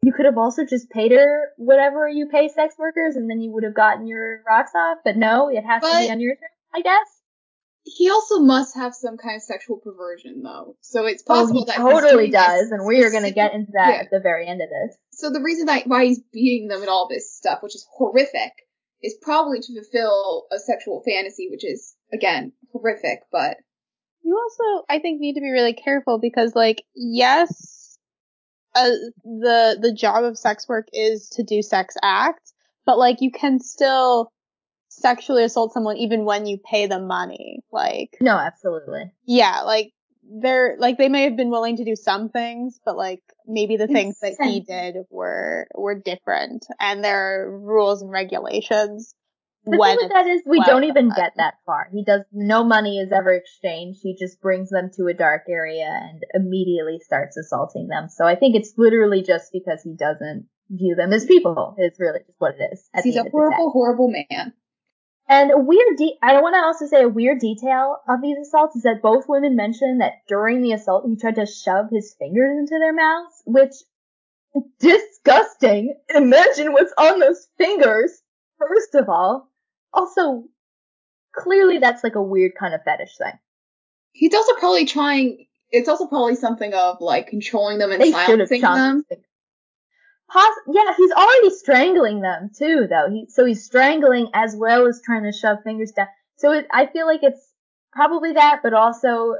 you 0.05 0.13
could 0.13 0.25
have 0.25 0.37
also 0.37 0.63
just 0.63 0.89
paid 0.91 1.11
her 1.11 1.49
whatever 1.57 2.07
you 2.07 2.27
pay 2.31 2.47
sex 2.47 2.75
workers 2.77 3.15
and 3.15 3.27
then 3.29 3.41
you 3.41 3.51
would 3.51 3.63
have 3.63 3.73
gotten 3.73 4.05
your 4.07 4.41
rocks 4.47 4.71
off, 4.75 4.99
but 5.03 5.17
no, 5.17 5.49
it 5.49 5.63
has 5.63 5.81
to 5.81 5.99
be 6.05 6.11
on 6.11 6.19
your 6.19 6.35
terms, 6.35 6.51
I 6.75 6.81
guess. 6.81 7.07
He 7.83 8.09
also 8.09 8.39
must 8.39 8.75
have 8.75 8.93
some 8.95 9.17
kind 9.17 9.35
of 9.35 9.41
sexual 9.41 9.77
perversion, 9.77 10.41
though. 10.43 10.75
So 10.81 11.05
it's 11.05 11.23
Oh, 11.27 11.33
possible 11.33 11.61
he 11.61 11.65
that 11.65 11.75
he's 11.77 11.83
totally 11.85 12.29
does, 12.29 12.71
and 12.71 12.85
we 12.85 13.03
are 13.03 13.11
going 13.11 13.23
to 13.23 13.31
get 13.31 13.53
into 13.53 13.71
that 13.73 13.89
Yeah. 13.93 14.01
at 14.01 14.09
the 14.11 14.19
very 14.19 14.47
end 14.47 14.61
of 14.61 14.69
this. 14.69 14.97
So 15.11 15.29
the 15.29 15.41
reason 15.41 15.65
that 15.67 15.87
why 15.87 16.05
he's 16.05 16.21
beating 16.31 16.67
them 16.67 16.81
and 16.81 16.89
all 16.89 17.07
this 17.07 17.35
stuff, 17.35 17.61
which 17.61 17.75
is 17.75 17.87
horrific, 17.91 18.51
is 19.01 19.15
probably 19.21 19.59
to 19.59 19.73
fulfill 19.73 20.45
a 20.51 20.57
sexual 20.59 21.03
fantasy, 21.03 21.47
which 21.49 21.63
is 21.65 21.95
again 22.13 22.53
horrific. 22.71 23.19
But 23.31 23.57
You 24.23 24.35
also, 24.35 24.85
I 24.89 24.99
think, 24.99 25.19
need 25.19 25.33
to 25.35 25.41
be 25.41 25.51
really 25.51 25.73
careful 25.73 26.17
because, 26.19 26.55
like, 26.55 26.83
yes, 26.95 27.74
uh, 28.75 28.89
the 29.23 29.77
the 29.81 29.93
job 29.93 30.23
of 30.23 30.37
sex 30.37 30.67
work 30.67 30.87
is 30.93 31.29
to 31.29 31.43
do 31.43 31.61
sex 31.61 31.95
acts, 32.03 32.53
but 32.85 32.97
like, 32.97 33.21
you 33.21 33.31
can 33.31 33.59
still 33.59 34.31
sexually 34.89 35.43
assault 35.43 35.73
someone 35.73 35.97
even 35.97 36.25
when 36.25 36.45
you 36.45 36.57
pay 36.57 36.87
them 36.87 37.07
money. 37.07 37.59
Like, 37.71 38.15
No, 38.21 38.37
absolutely. 38.37 39.11
yeah, 39.25 39.61
like 39.61 39.91
they're 40.41 40.75
like 40.79 40.97
they 40.97 41.09
may 41.09 41.23
have 41.23 41.37
been 41.37 41.51
willing 41.51 41.77
to 41.77 41.85
do 41.85 41.95
some 41.95 42.29
things, 42.29 42.79
but 42.85 42.97
like 42.97 43.21
maybe 43.45 43.77
the 43.77 43.87
things 43.87 44.19
that 44.21 44.35
he 44.41 44.59
did 44.61 44.95
were 45.09 45.67
were 45.75 45.95
different, 45.95 46.65
and 46.79 47.03
there 47.03 47.43
are 47.43 47.59
rules 47.59 48.01
and 48.01 48.11
regulations. 48.11 49.13
The 49.65 49.77
when 49.77 49.97
thing 49.97 50.05
with 50.05 50.13
that 50.13 50.27
is 50.27 50.41
we 50.45 50.59
well 50.59 50.67
don't 50.67 50.83
even 50.83 51.09
get 51.09 51.33
that 51.37 51.55
far. 51.65 51.89
He 51.91 52.03
does 52.03 52.21
no 52.31 52.63
money 52.63 52.99
is 52.99 53.11
ever 53.11 53.33
exchanged. 53.33 53.99
He 54.03 54.15
just 54.15 54.39
brings 54.41 54.69
them 54.69 54.91
to 54.95 55.07
a 55.07 55.13
dark 55.13 55.43
area 55.49 55.87
and 55.89 56.23
immediately 56.33 56.99
starts 56.99 57.35
assaulting 57.37 57.87
them. 57.87 58.07
So 58.09 58.25
I 58.25 58.35
think 58.35 58.55
it's 58.55 58.73
literally 58.77 59.23
just 59.23 59.51
because 59.51 59.81
he 59.83 59.95
doesn't 59.95 60.47
view 60.69 60.95
them 60.95 61.13
as 61.13 61.25
people. 61.25 61.75
Is 61.79 61.99
really 61.99 62.19
just 62.19 62.39
what 62.39 62.55
it 62.59 62.73
is. 62.73 62.89
He's 63.03 63.15
a 63.15 63.19
end 63.19 63.27
of 63.27 63.31
the 63.31 63.31
day. 63.31 63.31
horrible, 63.31 63.71
horrible 63.71 64.11
man. 64.11 64.53
And 65.27 65.51
a 65.51 65.57
weird 65.57 65.97
de- 65.97 66.19
I 66.21 66.39
want 66.41 66.53
to 66.53 66.59
also 66.59 66.85
say 66.85 67.01
a 67.01 67.09
weird 67.09 67.39
detail 67.39 67.97
of 68.07 68.21
these 68.21 68.37
assaults 68.37 68.75
is 68.75 68.83
that 68.83 69.01
both 69.01 69.25
women 69.27 69.55
mentioned 69.55 70.01
that 70.01 70.21
during 70.27 70.61
the 70.61 70.73
assault 70.73 71.05
he 71.07 71.15
tried 71.15 71.35
to 71.35 71.47
shove 71.47 71.87
his 71.91 72.15
fingers 72.19 72.55
into 72.59 72.77
their 72.79 72.93
mouths, 72.93 73.41
which 73.45 73.73
disgusting. 74.79 75.95
Imagine 76.13 76.73
what's 76.73 76.93
on 76.97 77.19
those 77.19 77.47
fingers. 77.57 78.21
First 78.59 78.95
of 78.95 79.09
all, 79.09 79.49
also 79.95 80.43
clearly 81.33 81.79
that's 81.79 82.03
like 82.03 82.15
a 82.15 82.21
weird 82.21 82.53
kind 82.59 82.73
of 82.73 82.83
fetish 82.83 83.17
thing. 83.17 83.33
He's 84.11 84.33
also 84.33 84.53
probably 84.55 84.85
trying. 84.85 85.47
It's 85.71 85.89
also 85.89 86.07
probably 86.07 86.35
something 86.35 86.73
of 86.73 86.97
like 87.01 87.27
controlling 87.27 87.79
them 87.79 87.91
and 87.91 88.01
They 88.01 88.11
should 88.11 88.39
have 88.39 88.49
silencing 88.49 88.61
them. 88.61 89.03
Poss- 90.31 90.59
yeah, 90.67 90.93
he's 90.95 91.11
already 91.11 91.49
strangling 91.51 92.21
them 92.21 92.49
too, 92.57 92.87
though. 92.89 93.09
He 93.09 93.27
so 93.29 93.45
he's 93.45 93.63
strangling 93.63 94.29
as 94.33 94.55
well 94.55 94.87
as 94.87 95.01
trying 95.03 95.23
to 95.23 95.31
shove 95.31 95.59
fingers 95.63 95.91
down. 95.91 96.07
So 96.37 96.51
it, 96.51 96.67
I 96.71 96.87
feel 96.87 97.05
like 97.05 97.21
it's 97.23 97.47
probably 97.91 98.33
that, 98.33 98.61
but 98.63 98.73
also 98.73 99.35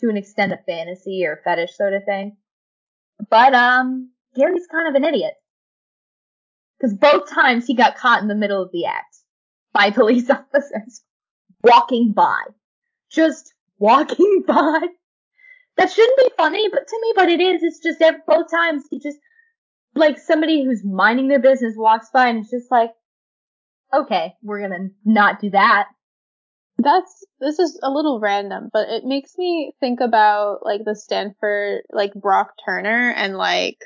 to 0.00 0.08
an 0.08 0.16
extent 0.16 0.52
a 0.52 0.58
fantasy 0.66 1.24
or 1.26 1.40
fetish 1.44 1.76
sort 1.76 1.92
of 1.92 2.04
thing. 2.04 2.36
But 3.30 3.54
um, 3.54 4.10
Gary's 4.34 4.66
kind 4.70 4.88
of 4.88 4.94
an 4.94 5.04
idiot. 5.04 5.34
Because 6.78 6.94
both 6.94 7.28
times 7.28 7.66
he 7.66 7.74
got 7.74 7.96
caught 7.96 8.22
in 8.22 8.28
the 8.28 8.36
middle 8.36 8.62
of 8.62 8.70
the 8.70 8.86
act 8.86 9.17
by 9.72 9.90
police 9.92 10.30
officers 10.30 11.02
walking 11.62 12.12
by. 12.12 12.42
Just 13.10 13.54
walking 13.78 14.44
by. 14.46 14.80
That 15.76 15.92
shouldn't 15.92 16.18
be 16.18 16.30
funny, 16.36 16.68
but 16.70 16.86
to 16.88 16.98
me, 17.00 17.12
but 17.14 17.28
it 17.28 17.40
is. 17.40 17.62
It's 17.62 17.80
just 17.80 18.02
every, 18.02 18.20
both 18.26 18.50
times 18.50 18.84
he 18.90 18.98
just, 18.98 19.18
like 19.94 20.18
somebody 20.18 20.64
who's 20.64 20.84
minding 20.84 21.28
their 21.28 21.40
business 21.40 21.74
walks 21.76 22.08
by 22.12 22.28
and 22.28 22.40
it's 22.40 22.50
just 22.50 22.70
like, 22.70 22.90
okay, 23.92 24.34
we're 24.42 24.60
gonna 24.60 24.88
not 25.04 25.40
do 25.40 25.50
that. 25.50 25.88
That's 26.78 27.24
this 27.40 27.58
is 27.58 27.78
a 27.82 27.90
little 27.90 28.20
random, 28.20 28.68
but 28.72 28.88
it 28.88 29.04
makes 29.04 29.36
me 29.36 29.72
think 29.80 30.00
about 30.00 30.58
like 30.62 30.84
the 30.84 30.94
Stanford 30.94 31.82
like 31.90 32.14
Brock 32.14 32.52
Turner 32.64 33.12
and 33.16 33.36
like 33.36 33.78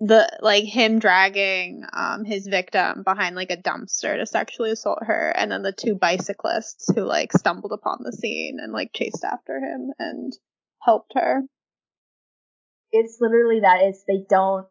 the 0.00 0.28
like 0.40 0.64
him 0.64 1.00
dragging 1.00 1.84
um 1.92 2.24
his 2.24 2.46
victim 2.46 3.02
behind 3.02 3.34
like 3.34 3.50
a 3.50 3.56
dumpster 3.56 4.16
to 4.16 4.26
sexually 4.26 4.70
assault 4.70 5.00
her 5.02 5.32
and 5.36 5.50
then 5.50 5.62
the 5.62 5.72
two 5.72 5.96
bicyclists 5.96 6.88
who 6.94 7.02
like 7.02 7.32
stumbled 7.32 7.72
upon 7.72 7.98
the 8.02 8.12
scene 8.12 8.58
and 8.62 8.72
like 8.72 8.92
chased 8.94 9.24
after 9.24 9.58
him 9.58 9.92
and 9.98 10.32
helped 10.82 11.12
her. 11.14 11.42
It's 12.92 13.18
literally 13.20 13.60
that. 13.60 13.80
It's 13.82 14.04
they 14.06 14.24
don't. 14.28 14.66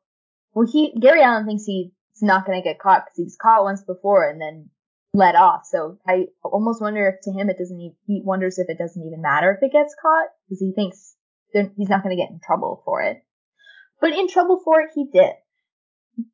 Well, 0.53 0.67
he 0.71 0.97
Gary 0.99 1.21
Allen 1.21 1.45
thinks 1.45 1.65
he's 1.65 1.91
not 2.21 2.45
gonna 2.45 2.63
get 2.63 2.79
caught 2.79 3.05
because 3.05 3.17
he 3.17 3.23
was 3.23 3.37
caught 3.39 3.63
once 3.63 3.83
before 3.83 4.27
and 4.27 4.41
then 4.41 4.69
let 5.13 5.35
off. 5.35 5.65
So 5.65 5.97
I 6.07 6.27
almost 6.43 6.81
wonder 6.81 7.07
if 7.07 7.21
to 7.23 7.31
him 7.31 7.49
it 7.49 7.57
doesn't. 7.57 7.79
Even, 7.79 7.95
he 8.05 8.21
wonders 8.23 8.57
if 8.57 8.69
it 8.69 8.77
doesn't 8.77 9.05
even 9.05 9.21
matter 9.21 9.51
if 9.51 9.63
it 9.63 9.73
gets 9.73 9.95
caught 10.01 10.29
because 10.47 10.59
he 10.59 10.71
thinks 10.73 11.15
he's 11.51 11.89
not 11.89 12.01
gonna 12.01 12.15
get 12.15 12.31
in 12.31 12.39
trouble 12.43 12.81
for 12.85 13.01
it. 13.01 13.23
But 13.99 14.13
in 14.13 14.27
trouble 14.27 14.61
for 14.63 14.81
it, 14.81 14.91
he 14.93 15.05
did. 15.05 15.33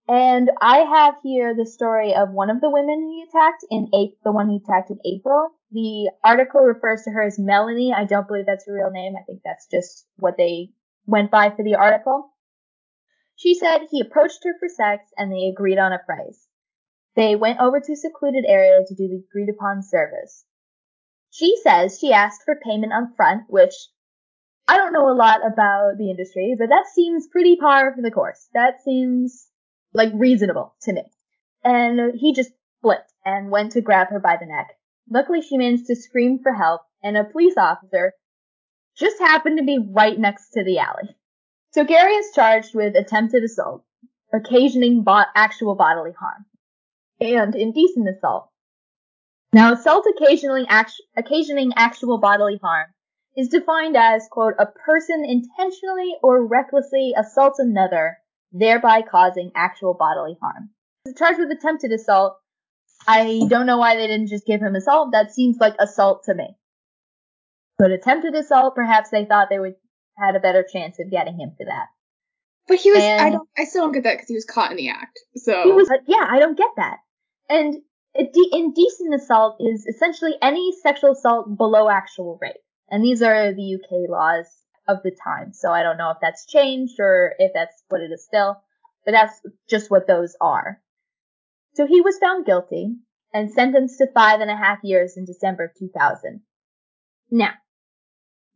And 0.08 0.50
I 0.62 0.80
have 0.80 1.16
here 1.24 1.54
the 1.56 1.66
story 1.66 2.14
of 2.14 2.32
one 2.32 2.50
of 2.50 2.62
the 2.62 2.70
women 2.70 3.10
he 3.10 3.26
attacked 3.28 3.66
in 3.70 3.88
April, 3.94 4.18
the 4.24 4.32
one 4.32 4.50
he 4.50 4.58
attacked 4.64 4.92
in 4.92 5.00
April. 5.06 5.50
The 5.72 6.12
article 6.24 6.62
refers 6.62 7.04
to 7.04 7.12
her 7.12 7.24
as 7.24 7.40
Melanie. 7.40 7.94
I 7.94 8.06
don't 8.06 8.28
believe 8.28 8.46
that's 8.46 8.66
her 8.66 8.74
real 8.74 8.92
name. 8.92 9.16
I 9.18 9.24
think 9.24 9.42
that's 9.44 9.68
just 9.68 10.06
what 10.18 10.38
they 10.38 10.70
went 11.06 11.32
by 11.32 11.50
for 11.50 11.64
the 11.64 11.76
article. 11.76 12.30
She 13.36 13.56
said 13.56 13.88
he 13.90 14.00
approached 14.00 14.44
her 14.44 14.54
for 14.60 14.70
sex 14.70 15.12
and 15.18 15.32
they 15.32 15.48
agreed 15.48 15.78
on 15.78 15.92
a 15.92 16.00
price. 16.00 16.48
They 17.16 17.36
went 17.36 17.60
over 17.60 17.80
to 17.80 17.92
a 17.92 17.96
secluded 17.96 18.46
area 18.48 18.80
to 18.86 18.96
do 18.96 19.08
the 19.08 19.24
agreed 19.28 19.50
upon 19.50 19.84
service. 19.84 20.46
She 21.30 21.58
says 21.62 22.00
she 22.00 22.14
asked 22.14 22.44
for 22.44 22.60
payment 22.64 22.94
up 22.94 23.16
front, 23.16 23.44
which 23.50 23.74
I 24.68 24.78
don't 24.78 24.94
know 24.94 25.10
a 25.10 25.14
lot 25.14 25.46
about 25.46 25.98
the 25.98 26.10
industry, 26.10 26.56
but 26.58 26.70
that 26.70 26.88
seems 26.94 27.28
pretty 27.28 27.58
par 27.58 27.94
for 27.94 28.02
the 28.02 28.12
course. 28.12 28.48
That 28.54 28.82
seems 28.84 29.48
like 29.94 30.12
reasonable 30.14 30.74
to 30.84 30.94
me. 30.94 31.04
And 31.64 32.14
he 32.16 32.34
just 32.34 32.52
flipped 32.82 33.12
and 33.26 33.52
went 33.52 33.74
to 33.74 33.82
grab 33.82 34.08
her 34.10 34.20
by 34.20 34.38
the 34.38 34.46
neck. 34.46 34.78
Luckily, 35.10 35.42
she 35.42 35.58
managed 35.58 35.88
to 35.88 35.96
scream 35.96 36.40
for 36.42 36.54
help, 36.54 36.82
and 37.04 37.18
a 37.18 37.26
police 37.26 37.58
officer 37.58 38.14
just 38.98 39.20
happened 39.20 39.58
to 39.58 39.66
be 39.66 39.80
right 39.80 40.18
next 40.18 40.52
to 40.52 40.64
the 40.64 40.80
alley. 40.80 41.10
So 41.72 41.84
Gary 41.84 42.14
is 42.14 42.34
charged 42.34 42.74
with 42.74 42.96
attempted 42.96 43.44
assault, 43.44 43.84
occasioning 44.34 45.04
bo- 45.04 45.24
actual 45.36 45.76
bodily 45.76 46.14
harm, 46.14 46.46
and 47.20 47.54
indecent 47.56 48.08
assault. 48.08 48.50
Now, 49.52 49.74
assault 49.74 50.06
occasioning, 50.08 50.68
act- 50.70 51.02
occasioning 51.18 51.74
actual 51.76 52.18
bodily 52.18 52.60
harm 52.62 52.88
is 53.36 53.48
defined 53.50 53.98
as, 53.98 54.28
quote, 54.30 54.54
a 54.60 54.66
person 54.66 55.26
intentionally 55.26 56.16
or 56.22 56.46
recklessly 56.46 57.14
assaults 57.18 57.60
another, 57.60 58.18
thereby 58.52 59.02
causing 59.02 59.52
actual 59.56 59.94
bodily 59.94 60.38
harm. 60.42 60.70
He's 61.06 61.16
charged 61.18 61.40
with 61.40 61.52
attempted 61.52 61.92
assault. 61.92 62.38
I 63.08 63.42
don't 63.50 63.66
know 63.66 63.78
why 63.78 63.96
they 63.96 64.08
didn't 64.08 64.28
just 64.28 64.46
give 64.46 64.62
him 64.62 64.76
assault. 64.76 65.10
That 65.12 65.34
seems 65.34 65.58
like 65.60 65.76
assault 65.80 66.24
to 66.26 66.36
me. 66.36 66.56
But 67.78 67.92
attempted 67.92 68.36
assault, 68.36 68.76
perhaps 68.76 69.10
they 69.10 69.26
thought 69.26 69.50
they 69.50 69.60
would 69.60 69.76
had 70.18 70.36
a 70.36 70.40
better 70.40 70.64
chance 70.72 71.00
of 71.00 71.10
getting 71.10 71.40
him 71.40 71.52
for 71.58 71.66
that. 71.66 71.88
But 72.68 72.78
he 72.78 72.92
was, 72.92 73.02
And- 73.02 73.22
I 73.22 73.30
don't, 73.32 73.50
I 73.58 73.66
still 73.66 73.84
don't 73.84 73.94
get 73.94 74.04
that 74.04 74.14
because 74.14 74.28
he 74.28 74.36
was 74.36 74.46
caught 74.46 74.72
in 74.72 74.78
the 74.78 74.90
act. 74.90 75.20
So 75.36 75.64
He 75.64 75.72
was, 75.72 75.90
yeah, 76.08 76.26
I 76.30 76.40
don't 76.40 76.58
get 76.58 76.70
that. 76.78 76.98
And 77.50 77.76
a 78.16 78.24
de- 78.24 78.50
indecent 78.54 79.14
assault 79.14 79.58
is 79.60 79.86
essentially 79.88 80.34
any 80.42 80.72
sexual 80.82 81.12
assault 81.14 81.58
below 81.58 81.90
actual 81.90 82.38
rape. 82.42 82.56
And 82.90 83.04
these 83.04 83.22
are 83.22 83.54
the 83.54 83.76
UK 83.76 84.10
laws 84.10 84.46
of 84.88 84.98
the 85.04 85.12
time. 85.12 85.54
So 85.54 85.72
I 85.72 85.84
don't 85.84 85.98
know 85.98 86.12
if 86.12 86.18
that's 86.22 86.46
changed 86.46 87.00
or 87.00 87.34
if 87.40 87.52
that's 87.54 87.84
what 87.90 88.02
it 88.02 88.12
is 88.12 88.24
still, 88.24 88.62
but 89.06 89.12
that's 89.12 89.42
just 89.70 89.90
what 89.90 90.08
those 90.08 90.36
are. 90.42 90.82
So 91.76 91.88
he 91.88 92.02
was 92.02 92.18
found 92.20 92.46
guilty 92.46 92.96
and 93.34 93.52
sentenced 93.52 93.98
to 93.98 94.08
five 94.14 94.42
and 94.42 94.52
a 94.52 94.56
half 94.56 94.80
years 94.84 95.18
in 95.18 95.26
December 95.26 95.74
2000. 95.78 96.42
Now, 97.32 97.54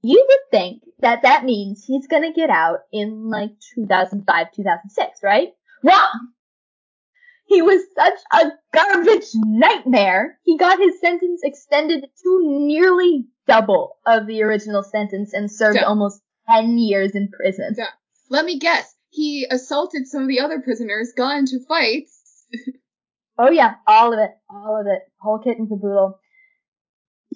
you 0.04 0.24
would 0.28 0.52
think 0.52 0.84
that 1.00 1.24
that 1.24 1.44
means 1.44 1.84
he's 1.86 2.08
gonna 2.08 2.34
get 2.34 2.50
out 2.50 2.80
in 2.92 3.30
like 3.30 3.52
2005, 3.76 4.52
2006, 4.54 5.20
right? 5.24 5.50
Wrong! 5.84 6.30
He 7.48 7.62
was 7.62 7.82
such 7.96 8.20
a 8.34 8.52
garbage 8.74 9.28
nightmare. 9.36 10.38
He 10.44 10.58
got 10.58 10.80
his 10.80 11.00
sentence 11.00 11.42
extended 11.44 12.04
to 12.24 12.42
nearly 12.44 13.26
double 13.48 13.98
of 14.06 14.28
the 14.28 14.44
original 14.44 14.84
sentence 14.84 15.34
and 15.34 15.50
served 15.52 15.78
Yeah. 15.78 15.86
almost 15.86 16.22
10 16.50 16.78
years 16.78 17.16
in 17.16 17.30
prison. 17.30 17.76
Yeah. 17.78 17.88
let 18.30 18.46
me 18.46 18.60
guess. 18.60 18.94
He 19.10 19.48
assaulted 19.50 20.06
some 20.08 20.24
of 20.24 20.28
the 20.28 20.42
other 20.42 20.60
prisoners, 20.60 21.14
got 21.16 21.38
into 21.38 21.60
fights. 21.68 22.46
Oh 23.40 23.52
yeah, 23.52 23.76
all 23.86 24.14
of 24.14 24.20
it, 24.20 24.32
all 24.50 24.80
of 24.82 24.88
it, 24.88 25.04
whole 25.22 25.38
kit 25.38 25.60
and 25.60 25.70
caboodle. 25.70 26.20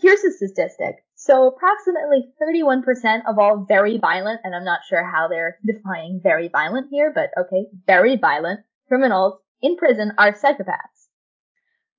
Here's 0.02 0.24
a 0.24 0.32
statistic. 0.32 0.95
So 1.13 1.45
approximately 1.47 2.34
31% 2.41 3.21
of 3.28 3.38
all 3.38 3.65
very 3.67 4.00
violent, 4.00 4.41
and 4.43 4.56
I'm 4.56 4.65
not 4.65 4.80
sure 4.89 5.04
how 5.04 5.28
they're 5.28 5.58
defining 5.63 6.19
very 6.24 6.47
violent 6.47 6.88
here, 6.89 7.12
but 7.13 7.30
okay, 7.39 7.67
very 7.86 8.17
violent 8.17 8.62
criminals 8.88 9.39
in 9.62 9.78
prison 9.78 10.13
are 10.17 10.34
psychopaths. 10.34 11.08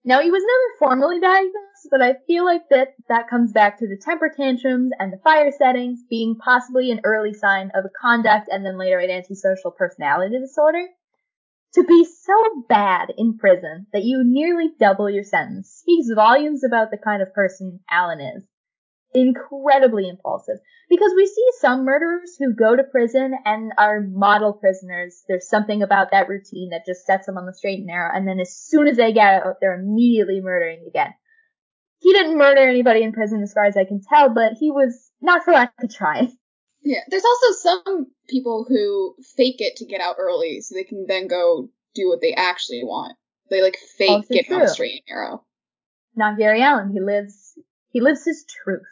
Now 0.05 0.21
he 0.21 0.33
was 0.33 0.43
never 0.43 0.79
formally 0.79 1.21
diagnosed, 1.21 1.89
but 1.91 2.03
I 2.03 2.15
feel 2.27 2.45
like 2.45 2.69
that 2.71 2.95
that 3.09 3.29
comes 3.29 3.53
back 3.53 3.79
to 3.79 3.87
the 3.87 3.97
temper 3.97 4.33
tantrums 4.37 4.91
and 4.99 5.13
the 5.13 5.19
fire 5.19 5.53
settings 5.57 6.01
being 6.11 6.37
possibly 6.37 6.91
an 6.91 7.01
early 7.05 7.33
sign 7.33 7.71
of 7.75 7.85
a 7.85 7.91
conduct 8.01 8.49
and 8.51 8.67
then 8.67 8.79
later 8.79 8.99
an 8.99 9.11
antisocial 9.11 9.71
personality 9.71 10.41
disorder. 10.41 10.89
To 11.75 11.85
be 11.85 12.05
so 12.05 12.65
bad 12.69 13.15
in 13.17 13.39
prison 13.39 13.87
that 13.93 14.05
you 14.05 14.23
nearly 14.25 14.73
double 14.79 15.09
your 15.09 15.25
sentence 15.25 15.71
speaks 15.71 16.13
volumes 16.13 16.65
about 16.65 16.91
the 16.91 16.99
kind 16.99 17.23
of 17.23 17.33
person 17.33 17.81
Allen 17.89 18.21
is. 18.21 18.45
Incredibly 19.15 20.09
impulsive. 20.09 20.59
Because 20.89 21.13
we 21.15 21.27
see 21.27 21.47
some 21.61 21.85
murderers 21.85 22.37
who 22.39 22.55
go 22.55 22.75
to 22.77 22.83
prison 22.85 23.35
and 23.45 23.73
are 23.79 24.01
model 24.01 24.53
prisoners. 24.53 25.23
There's 25.29 25.49
something 25.49 25.83
about 25.83 26.11
that 26.11 26.29
routine 26.29 26.71
that 26.71 26.87
just 26.87 27.05
sets 27.05 27.27
them 27.27 27.37
on 27.37 27.47
the 27.47 27.55
straight 27.55 27.79
and 27.79 27.87
narrow, 27.87 28.11
and 28.15 28.27
then 28.27 28.41
as 28.41 28.57
soon 28.57 28.89
as 28.89 28.97
they 28.97 29.13
get 29.13 29.43
out, 29.43 29.57
they're 29.61 29.79
immediately 29.79 30.41
murdering 30.41 30.85
again. 30.87 31.13
He 32.01 32.13
didn't 32.13 32.37
murder 32.37 32.69
anybody 32.69 33.03
in 33.03 33.13
prison 33.13 33.43
as 33.43 33.53
far 33.53 33.65
as 33.65 33.77
I 33.77 33.85
can 33.85 34.01
tell, 34.03 34.35
but 34.35 34.55
he 34.59 34.71
was 34.71 35.11
not 35.21 35.45
for 35.45 35.53
lack 35.53 35.73
of 35.83 35.95
trying. 35.95 36.37
Yeah, 36.85 37.01
there's 37.09 37.25
also 37.25 37.53
some 37.53 38.07
people 38.29 38.67
who 38.69 39.15
fake 39.37 39.61
it 39.61 39.77
to 39.77 39.87
get 39.87 40.01
out 40.01 40.17
early 40.19 40.61
so 40.61 40.75
they 40.75 40.83
can 40.83 41.07
then 41.07 41.29
go 41.29 41.71
do 41.95 42.09
what 42.09 42.21
they 42.21 42.35
actually 42.35 42.83
want. 42.83 43.17
They 43.51 43.63
like 43.63 43.77
fake 43.97 44.11
Also 44.11 44.35
getting 44.35 44.55
on 44.55 44.61
the 44.63 44.69
straight 44.69 45.03
and 45.07 45.15
narrow. 45.15 45.45
not 46.17 46.39
Gary 46.39 46.61
Allen. 46.63 46.91
He 46.93 47.01
lives 47.01 47.57
he 47.91 48.01
lives 48.01 48.25
his 48.25 48.45
truth. 48.65 48.83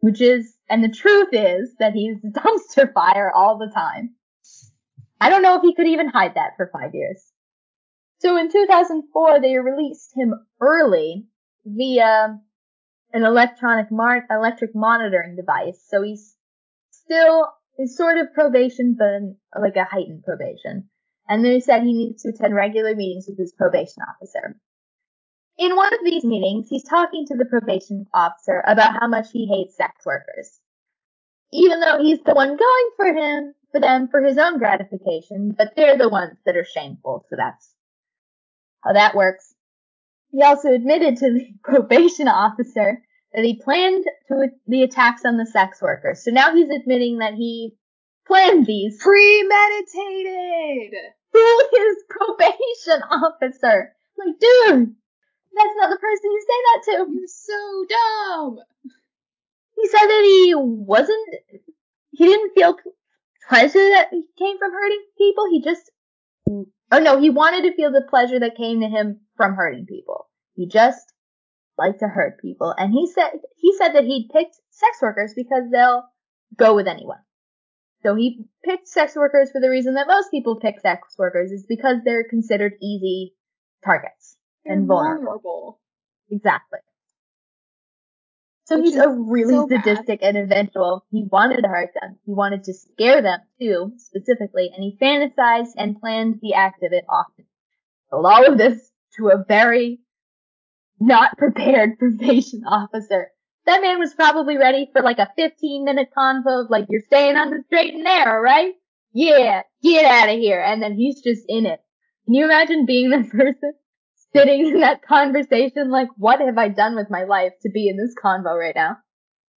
Which 0.00 0.20
is 0.20 0.54
and 0.68 0.84
the 0.84 0.88
truth 0.88 1.30
is 1.32 1.74
that 1.78 1.94
he's 1.94 2.18
a 2.24 2.28
dumpster 2.28 2.92
fire 2.92 3.32
all 3.34 3.58
the 3.58 3.70
time. 3.72 4.14
I 5.20 5.30
don't 5.30 5.42
know 5.42 5.56
if 5.56 5.62
he 5.62 5.74
could 5.74 5.88
even 5.88 6.08
hide 6.08 6.34
that 6.34 6.52
for 6.56 6.70
five 6.72 6.94
years. 6.94 7.24
So 8.20 8.36
in 8.36 8.50
2004, 8.50 9.40
they 9.40 9.56
released 9.58 10.12
him 10.14 10.34
early 10.60 11.26
via 11.64 12.38
an 13.12 13.24
electronic 13.24 13.90
mar- 13.90 14.26
electric 14.30 14.74
monitoring 14.74 15.36
device. 15.36 15.82
So 15.88 16.02
he's 16.02 16.36
still 16.90 17.48
is 17.78 17.96
sort 17.96 18.18
of 18.18 18.32
probation, 18.34 18.96
but 18.98 19.60
like 19.60 19.76
a 19.76 19.84
heightened 19.84 20.24
probation. 20.24 20.88
And 21.28 21.44
they 21.44 21.60
said 21.60 21.82
he 21.82 21.92
needs 21.92 22.22
to 22.22 22.30
attend 22.30 22.54
regular 22.54 22.94
meetings 22.94 23.26
with 23.28 23.38
his 23.38 23.52
probation 23.52 24.02
officer. 24.02 24.58
In 25.58 25.74
one 25.74 25.92
of 25.92 26.00
these 26.04 26.24
meetings, 26.24 26.68
he's 26.68 26.84
talking 26.84 27.26
to 27.26 27.36
the 27.36 27.44
probation 27.44 28.06
officer 28.14 28.62
about 28.64 28.96
how 29.00 29.08
much 29.08 29.32
he 29.32 29.46
hates 29.46 29.76
sex 29.76 30.06
workers. 30.06 30.60
Even 31.52 31.80
though 31.80 31.98
he's 32.00 32.20
the 32.24 32.34
one 32.34 32.56
going 32.56 32.90
for 32.96 33.06
him, 33.06 33.54
for 33.72 33.80
them 33.80 34.08
for 34.08 34.22
his 34.22 34.38
own 34.38 34.58
gratification, 34.58 35.54
but 35.56 35.74
they're 35.74 35.98
the 35.98 36.08
ones 36.08 36.38
that 36.46 36.56
are 36.56 36.64
shameful, 36.64 37.26
so 37.28 37.36
that's 37.36 37.74
how 38.84 38.92
that 38.92 39.16
works. 39.16 39.54
He 40.30 40.42
also 40.42 40.72
admitted 40.72 41.16
to 41.18 41.32
the 41.32 41.52
probation 41.64 42.28
officer 42.28 43.02
that 43.32 43.44
he 43.44 43.60
planned 43.60 44.04
to 44.28 44.48
the 44.66 44.82
attacks 44.84 45.24
on 45.24 45.36
the 45.38 45.46
sex 45.46 45.82
workers. 45.82 46.24
So 46.24 46.30
now 46.30 46.54
he's 46.54 46.70
admitting 46.70 47.18
that 47.18 47.34
he 47.34 47.76
planned 48.26 48.66
these. 48.66 49.02
Premeditated! 49.02 50.94
Who 51.32 51.60
is 51.76 51.96
probation 52.08 53.02
officer. 53.10 53.92
Like, 54.16 54.38
dude, 54.38 54.94
that's 55.58 55.76
not 55.76 55.90
the 55.90 55.98
person 55.98 56.30
you 56.30 56.40
say 56.40 56.58
that 56.64 56.82
to. 56.84 57.12
You're 57.12 57.26
so 57.26 57.84
dumb. 57.88 58.58
He 59.76 59.88
said 59.88 60.06
that 60.06 60.24
he 60.24 60.54
wasn't, 60.56 61.28
he 62.10 62.26
didn't 62.26 62.54
feel 62.54 62.76
pleasure 63.48 63.90
that 63.90 64.10
came 64.38 64.58
from 64.58 64.72
hurting 64.72 65.02
people. 65.16 65.44
He 65.50 65.62
just, 65.62 65.90
oh 66.48 66.98
no, 66.98 67.20
he 67.20 67.30
wanted 67.30 67.62
to 67.62 67.74
feel 67.74 67.92
the 67.92 68.06
pleasure 68.08 68.40
that 68.40 68.56
came 68.56 68.80
to 68.80 68.88
him 68.88 69.20
from 69.36 69.54
hurting 69.54 69.86
people. 69.86 70.28
He 70.54 70.66
just 70.66 71.12
liked 71.76 72.00
to 72.00 72.08
hurt 72.08 72.40
people. 72.40 72.74
And 72.76 72.92
he 72.92 73.06
said, 73.06 73.30
he 73.56 73.76
said 73.76 73.92
that 73.92 74.04
he 74.04 74.30
picked 74.32 74.56
sex 74.70 74.98
workers 75.00 75.32
because 75.36 75.64
they'll 75.70 76.04
go 76.56 76.74
with 76.74 76.88
anyone. 76.88 77.18
So 78.02 78.14
he 78.14 78.44
picked 78.64 78.88
sex 78.88 79.16
workers 79.16 79.50
for 79.50 79.60
the 79.60 79.70
reason 79.70 79.94
that 79.94 80.06
most 80.06 80.30
people 80.30 80.60
pick 80.60 80.80
sex 80.80 81.14
workers 81.18 81.50
is 81.50 81.66
because 81.68 81.98
they're 82.04 82.24
considered 82.28 82.74
easy 82.80 83.34
targets 83.84 84.37
And 84.64 84.86
vulnerable. 84.86 85.24
vulnerable. 85.24 85.80
Exactly. 86.30 86.80
So 88.66 88.76
Which 88.76 88.86
he's 88.86 88.96
a 88.96 89.08
really 89.08 89.54
so 89.54 89.66
bad. 89.66 89.82
sadistic 89.84 90.20
individual. 90.20 91.04
He 91.10 91.24
wanted 91.30 91.62
to 91.62 91.68
hurt 91.68 91.90
them. 91.98 92.18
He 92.26 92.34
wanted 92.34 92.64
to 92.64 92.74
scare 92.74 93.22
them 93.22 93.40
too, 93.58 93.92
specifically, 93.96 94.70
and 94.74 94.84
he 94.84 94.98
fantasized 95.00 95.72
and 95.76 95.98
planned 95.98 96.40
the 96.42 96.52
act 96.54 96.82
of 96.82 96.92
it 96.92 97.04
often. 97.08 97.46
Told 98.10 98.26
all 98.26 98.44
of 98.46 98.58
this 98.58 98.90
to 99.16 99.28
a 99.28 99.42
very 99.46 100.00
not 101.00 101.38
prepared 101.38 101.98
probation 101.98 102.64
officer. 102.64 103.30
That 103.66 103.82
man 103.82 103.98
was 103.98 104.14
probably 104.14 104.56
ready 104.58 104.88
for 104.92 105.02
like 105.02 105.18
a 105.18 105.30
15 105.36 105.84
minute 105.84 106.08
convo 106.16 106.64
of 106.64 106.70
like, 106.70 106.86
you're 106.88 107.02
staying 107.06 107.36
on 107.36 107.50
the 107.50 107.62
straight 107.66 107.94
and 107.94 108.04
narrow, 108.04 108.40
right? 108.40 108.74
Yeah, 109.12 109.62
get 109.82 110.04
out 110.04 110.28
of 110.28 110.38
here. 110.38 110.60
And 110.60 110.82
then 110.82 110.94
he's 110.94 111.22
just 111.22 111.44
in 111.48 111.66
it. 111.66 111.80
Can 112.26 112.34
you 112.34 112.44
imagine 112.44 112.86
being 112.86 113.10
the 113.10 113.24
person 113.30 113.72
sitting 114.34 114.66
in 114.66 114.80
that 114.80 115.02
conversation 115.02 115.90
like, 115.90 116.08
what 116.16 116.40
have 116.40 116.58
I 116.58 116.68
done 116.68 116.96
with 116.96 117.08
my 117.10 117.24
life 117.24 117.52
to 117.62 117.70
be 117.70 117.88
in 117.88 117.96
this 117.96 118.14
convo 118.22 118.58
right 118.58 118.74
now? 118.74 118.96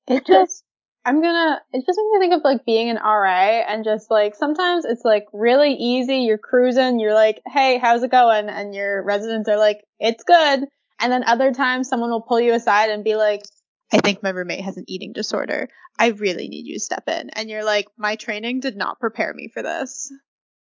It 0.08 0.26
just, 0.26 0.64
I'm 1.06 1.22
gonna, 1.22 1.62
it 1.72 1.86
just 1.86 1.98
makes 1.98 2.12
me 2.12 2.20
think 2.20 2.34
of 2.34 2.42
like 2.44 2.66
being 2.66 2.90
an 2.90 2.98
RA 2.98 3.64
and 3.68 3.84
just 3.84 4.10
like 4.10 4.36
sometimes 4.36 4.86
it's 4.86 5.04
like 5.04 5.26
really 5.34 5.74
easy. 5.74 6.20
You're 6.20 6.38
cruising. 6.38 7.00
You're 7.00 7.14
like, 7.14 7.42
hey, 7.48 7.78
how's 7.78 8.04
it 8.04 8.12
going? 8.12 8.50
And 8.50 8.74
your 8.74 9.04
residents 9.04 9.50
are 9.50 9.58
like, 9.58 9.82
it's 10.00 10.24
good. 10.24 10.66
And 11.00 11.12
then 11.12 11.24
other 11.24 11.54
times 11.54 11.88
someone 11.88 12.12
will 12.12 12.22
pull 12.22 12.40
you 12.40 12.54
aside 12.54 12.90
and 12.90 13.04
be 13.04 13.16
like, 13.16 13.42
I 13.94 13.98
think 13.98 14.24
my 14.24 14.30
roommate 14.30 14.64
has 14.64 14.78
an 14.78 14.86
eating 14.88 15.12
disorder. 15.14 15.68
I 16.00 16.08
really 16.08 16.48
need 16.48 16.66
you 16.66 16.76
to 16.76 16.80
step 16.80 17.04
in. 17.08 17.30
And 17.32 17.50
you're 17.50 17.66
like, 17.66 17.88
my 17.98 18.16
training 18.16 18.62
did 18.62 18.78
not 18.78 19.00
prepare 19.00 19.34
me 19.34 19.50
for 19.54 19.62
this. 19.62 20.12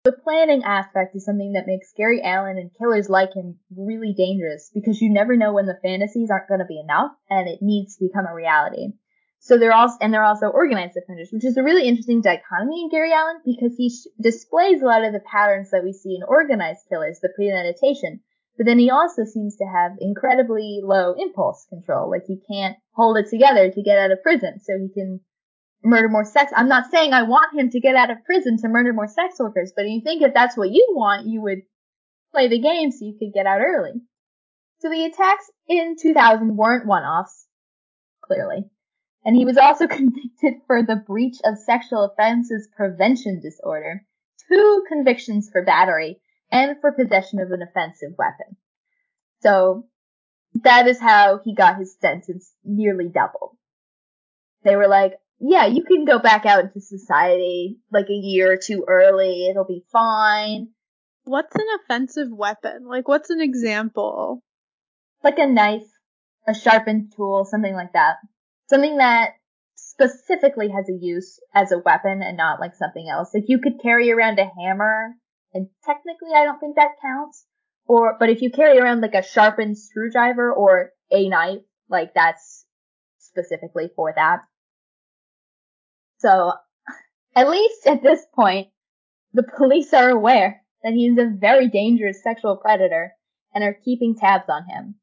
The 0.05 0.11
planning 0.11 0.65
aspect 0.65 1.15
is 1.15 1.25
something 1.25 1.53
that 1.53 1.69
makes 1.69 1.93
Gary 1.93 2.21
Allen 2.23 2.59
and 2.59 2.75
killers 2.77 3.09
like 3.09 3.35
him 3.35 3.61
really 3.71 4.13
dangerous 4.13 4.69
because 4.75 5.01
you 5.01 5.09
never 5.09 5.37
know 5.37 5.53
when 5.53 5.67
the 5.67 5.79
fantasies 5.81 6.29
aren't 6.29 6.49
going 6.49 6.59
to 6.59 6.67
be 6.67 6.81
enough 6.81 7.13
and 7.31 7.49
it 7.49 7.63
needs 7.63 7.97
to 7.97 8.07
become 8.07 8.27
a 8.27 8.35
reality. 8.35 8.95
So 9.39 9.59
they're 9.59 9.73
also, 9.73 9.99
and 10.01 10.13
they're 10.13 10.25
also 10.25 10.49
organized 10.49 10.97
offenders, 10.97 11.31
which 11.31 11.45
is 11.45 11.57
a 11.57 11.63
really 11.63 11.87
interesting 11.87 12.21
dichotomy 12.21 12.83
in 12.83 12.91
Gary 12.91 13.13
Allen 13.13 13.43
because 13.45 13.77
he 13.77 13.91
sh- 13.91 14.11
displays 14.21 14.83
a 14.83 14.87
lot 14.87 15.05
of 15.05 15.13
the 15.13 15.21
patterns 15.21 15.71
that 15.71 15.85
we 15.85 15.93
see 15.93 16.17
in 16.17 16.25
organized 16.27 16.89
killers, 16.89 17.21
the 17.21 17.29
premeditation. 17.29 18.21
But 18.57 18.67
then 18.67 18.81
he 18.81 18.91
also 18.91 19.25
seems 19.25 19.57
to 19.59 19.65
have 19.65 19.93
incredibly 20.01 20.81
low 20.83 21.15
impulse 21.17 21.65
control. 21.69 22.11
Like 22.11 22.25
he 22.27 22.41
can't 22.51 22.77
hold 22.91 23.19
it 23.19 23.31
together 23.31 23.71
to 23.71 23.83
get 23.83 23.99
out 23.99 24.11
of 24.11 24.23
prison. 24.23 24.59
So 24.61 24.79
he 24.79 24.89
can 24.93 25.21
murder 25.85 26.09
more 26.09 26.25
sex. 26.25 26.53
I'm 26.55 26.69
not 26.69 26.91
saying 26.91 27.13
I 27.13 27.23
want 27.23 27.59
him 27.59 27.71
to 27.71 27.81
get 27.81 27.97
out 27.97 28.11
of 28.11 28.25
prison 28.25 28.59
to 28.59 28.69
murder 28.69 28.93
more 28.93 29.09
sex 29.09 29.39
workers, 29.39 29.73
but 29.75 29.89
you 29.89 30.01
think 30.01 30.23
if 30.23 30.35
that's 30.35 30.57
what 30.57 30.71
you 30.71 30.87
want, 30.91 31.27
you 31.27 31.43
would 31.43 31.63
play 32.33 32.49
the 32.49 32.61
game 32.61 32.91
so 32.91 33.05
you 33.05 33.17
could 33.19 33.33
get 33.33 33.47
out 33.47 33.61
early. 33.61 33.93
So 34.81 34.89
the 34.89 35.05
attacks 35.05 35.51
in 35.69 35.97
2000 36.01 36.57
weren't 36.57 36.87
one-offs, 36.87 37.47
clearly. 38.25 38.65
And 39.25 39.37
he 39.37 39.45
was 39.45 39.57
also 39.57 39.87
convicted 39.89 40.55
for 40.67 40.83
the 40.83 40.97
breach 40.97 41.37
of 41.45 41.59
sexual 41.59 42.05
offenses 42.05 42.69
prevention 42.77 43.41
disorder, 43.41 44.05
two 44.49 44.85
convictions 44.89 45.51
for 45.51 45.65
battery, 45.65 46.21
and 46.51 46.77
for 46.81 46.93
possession 46.93 47.41
of 47.41 47.51
an 47.51 47.63
offensive 47.63 48.13
weapon. 48.19 48.57
So 49.41 49.87
that 50.63 50.87
is 50.87 51.01
how 51.01 51.41
he 51.45 51.55
got 51.55 51.79
his 51.79 51.97
sentence 52.01 52.53
nearly 52.65 53.09
doubled. 53.09 53.57
They 54.65 54.77
were 54.77 54.89
like, 54.89 55.15
yeah, 55.45 55.67
you 55.67 55.83
can 55.83 56.05
go 56.05 56.21
back 56.21 56.47
out 56.47 56.65
into 56.65 56.81
society 56.81 57.79
like 57.91 58.07
a 58.09 58.15
year 58.15 58.53
or 58.53 58.57
two 58.57 58.85
early. 58.87 59.49
It'll 59.49 59.65
be 59.65 59.85
fine. 59.91 60.69
What's 61.25 61.55
an 61.57 61.67
offensive 61.83 62.29
weapon? 62.31 62.87
Like, 62.87 63.09
what's 63.09 63.31
an 63.31 63.41
example? 63.41 64.43
Like 65.25 65.39
a 65.39 65.47
knife, 65.47 65.89
a 66.47 66.55
sharpened 66.55 67.13
tool, 67.17 67.45
something 67.45 67.75
like 67.75 67.93
that. 67.95 68.17
Something 68.71 68.99
that 68.99 69.31
specifically 69.75 70.69
has 70.69 70.89
a 70.89 70.93
use 70.93 71.41
as 71.55 71.73
a 71.73 71.79
weapon 71.79 72.23
and 72.23 72.37
not 72.37 72.61
like 72.61 72.77
something 72.77 73.09
else. 73.11 73.31
Like 73.35 73.45
you 73.49 73.59
could 73.59 73.83
carry 73.83 74.13
around 74.13 74.39
a 74.39 74.51
hammer 74.61 75.15
and 75.53 75.69
technically 75.85 76.31
I 76.37 76.45
don't 76.45 76.61
think 76.61 76.77
that 76.77 77.01
counts. 77.03 77.45
Or, 77.87 78.17
but 78.19 78.31
if 78.31 78.43
you 78.43 78.51
carry 78.51 78.79
around 78.79 79.01
like 79.01 79.15
a 79.15 79.23
sharpened 79.23 79.77
screwdriver 79.77 80.53
or 80.53 80.91
a 81.11 81.29
knife, 81.29 81.63
like 81.89 82.15
that's 82.15 82.65
specifically 83.19 83.91
for 83.97 84.13
that. 84.15 84.43
So, 86.23 86.53
at 87.35 87.51
least 87.51 87.87
at 87.87 88.03
this 88.03 88.25
point, 88.35 88.69
the 89.33 89.43
police 89.57 89.93
are 89.93 90.11
aware 90.11 90.63
that 90.85 90.93
he 90.93 91.07
is 91.07 91.19
a 91.19 91.33
very 91.37 91.69
dangerous 91.69 92.23
sexual 92.23 92.57
predator 92.57 93.13
and 93.55 93.65
are 93.65 93.77
keeping 93.85 94.15
tabs 94.17 94.49
on 94.49 94.65
him. 94.69 94.95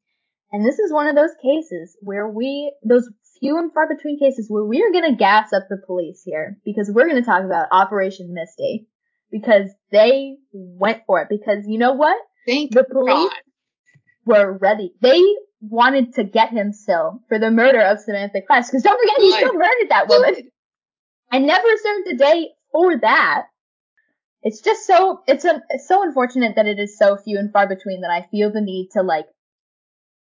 And 0.52 0.64
this 0.64 0.78
is 0.78 0.92
one 0.92 1.06
of 1.06 1.14
those 1.14 1.30
cases 1.42 1.96
where 2.00 2.28
we, 2.28 2.74
those 2.84 3.08
few 3.38 3.58
and 3.58 3.72
far 3.72 3.88
between 3.88 4.18
cases 4.18 4.46
where 4.48 4.64
we 4.64 4.82
are 4.82 4.92
going 4.92 5.10
to 5.10 5.16
gas 5.16 5.52
up 5.52 5.64
the 5.68 5.80
police 5.86 6.22
here 6.24 6.58
because 6.64 6.90
we're 6.90 7.08
going 7.08 7.22
to 7.22 7.28
talk 7.28 7.44
about 7.44 7.68
Operation 7.70 8.32
Misty 8.32 8.88
because 9.30 9.70
they 9.92 10.36
went 10.52 11.02
for 11.06 11.22
it 11.22 11.28
because 11.30 11.64
you 11.66 11.78
know 11.78 11.92
what? 11.92 12.16
Thank 12.46 12.72
The 12.72 12.84
police 12.84 13.30
God. 13.30 13.32
were 14.26 14.58
ready. 14.58 14.92
They 15.00 15.22
wanted 15.60 16.14
to 16.14 16.24
get 16.24 16.50
him 16.50 16.72
still 16.72 17.20
for 17.28 17.38
the 17.38 17.50
murder 17.50 17.80
of 17.80 18.00
Samantha 18.00 18.40
Class 18.46 18.70
because 18.70 18.82
don't 18.82 18.98
forget 19.00 19.20
he 19.20 19.32
still 19.32 19.54
murdered 19.54 19.90
that 19.90 20.08
woman 20.08 20.49
And 21.32 21.46
never 21.46 21.68
served 21.82 22.08
a 22.08 22.16
day 22.16 22.50
for 22.72 22.98
that. 22.98 23.46
It's 24.42 24.60
just 24.60 24.86
so 24.86 25.22
it's 25.26 25.44
a 25.44 25.62
it's 25.70 25.86
so 25.86 26.02
unfortunate 26.02 26.56
that 26.56 26.66
it 26.66 26.78
is 26.78 26.98
so 26.98 27.16
few 27.16 27.38
and 27.38 27.52
far 27.52 27.68
between 27.68 28.00
that 28.00 28.10
I 28.10 28.26
feel 28.30 28.50
the 28.50 28.60
need 28.60 28.88
to 28.92 29.02
like 29.02 29.26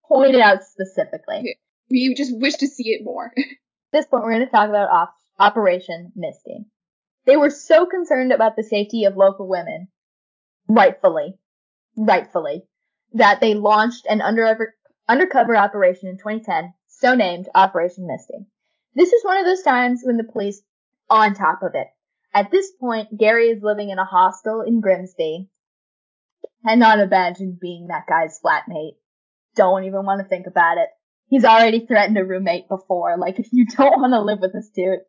point 0.07 0.35
it 0.35 0.41
out 0.41 0.63
specifically. 0.63 1.57
We 1.89 2.13
just 2.15 2.37
wish 2.37 2.55
to 2.55 2.67
see 2.67 2.89
it 2.89 3.03
more. 3.03 3.31
At 3.37 3.43
this 3.93 4.05
point, 4.05 4.23
we're 4.23 4.33
going 4.33 4.45
to 4.45 4.51
talk 4.51 4.69
about 4.69 4.89
op- 4.89 5.15
Operation 5.39 6.11
Misty. 6.15 6.65
They 7.25 7.37
were 7.37 7.49
so 7.49 7.85
concerned 7.85 8.31
about 8.31 8.55
the 8.55 8.63
safety 8.63 9.05
of 9.05 9.15
local 9.15 9.47
women, 9.47 9.87
rightfully, 10.67 11.37
rightfully, 11.95 12.63
that 13.13 13.39
they 13.39 13.53
launched 13.53 14.05
an 14.09 14.21
undercover, 14.21 14.75
undercover 15.07 15.55
operation 15.55 16.09
in 16.09 16.17
2010, 16.17 16.73
so 16.87 17.15
named 17.15 17.49
Operation 17.53 18.07
Misty. 18.07 18.45
This 18.95 19.13
is 19.13 19.23
one 19.23 19.37
of 19.37 19.45
those 19.45 19.61
times 19.61 20.01
when 20.03 20.17
the 20.17 20.23
police 20.23 20.61
on 21.09 21.33
top 21.33 21.63
of 21.63 21.71
it. 21.73 21.87
At 22.33 22.51
this 22.51 22.71
point, 22.79 23.17
Gary 23.17 23.49
is 23.49 23.63
living 23.63 23.89
in 23.89 23.99
a 23.99 24.05
hostel 24.05 24.61
in 24.61 24.81
Grimsby. 24.81 25.49
Cannot 26.65 26.99
imagine 26.99 27.57
being 27.59 27.87
that 27.87 28.07
guy's 28.07 28.39
flatmate. 28.43 28.97
Don't 29.55 29.85
even 29.85 30.05
want 30.05 30.21
to 30.21 30.27
think 30.27 30.47
about 30.47 30.77
it. 30.77 30.89
He's 31.29 31.45
already 31.45 31.85
threatened 31.85 32.17
a 32.17 32.23
roommate 32.23 32.69
before. 32.69 33.17
Like, 33.17 33.39
if 33.39 33.47
you 33.51 33.65
don't 33.65 33.99
want 34.01 34.13
to 34.13 34.21
live 34.21 34.39
with 34.39 34.53
this 34.53 34.69
dude. 34.69 34.99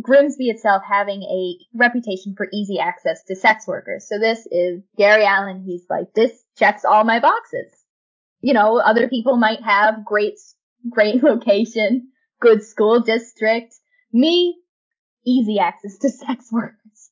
Grimsby 0.00 0.50
itself 0.50 0.82
having 0.86 1.22
a 1.22 1.56
reputation 1.74 2.34
for 2.36 2.48
easy 2.52 2.78
access 2.78 3.24
to 3.24 3.34
sex 3.34 3.66
workers. 3.66 4.06
So 4.06 4.18
this 4.18 4.46
is 4.50 4.82
Gary 4.98 5.24
Allen. 5.24 5.64
He's 5.66 5.86
like, 5.88 6.12
this 6.14 6.44
checks 6.56 6.84
all 6.84 7.04
my 7.04 7.18
boxes. 7.18 7.72
You 8.42 8.52
know, 8.52 8.78
other 8.78 9.08
people 9.08 9.36
might 9.38 9.62
have 9.62 10.04
great, 10.04 10.38
great 10.90 11.22
location, 11.22 12.08
good 12.40 12.62
school 12.62 13.00
district. 13.00 13.74
Me, 14.12 14.56
easy 15.26 15.58
access 15.58 15.98
to 15.98 16.10
sex 16.26 16.50
workers. 16.50 17.10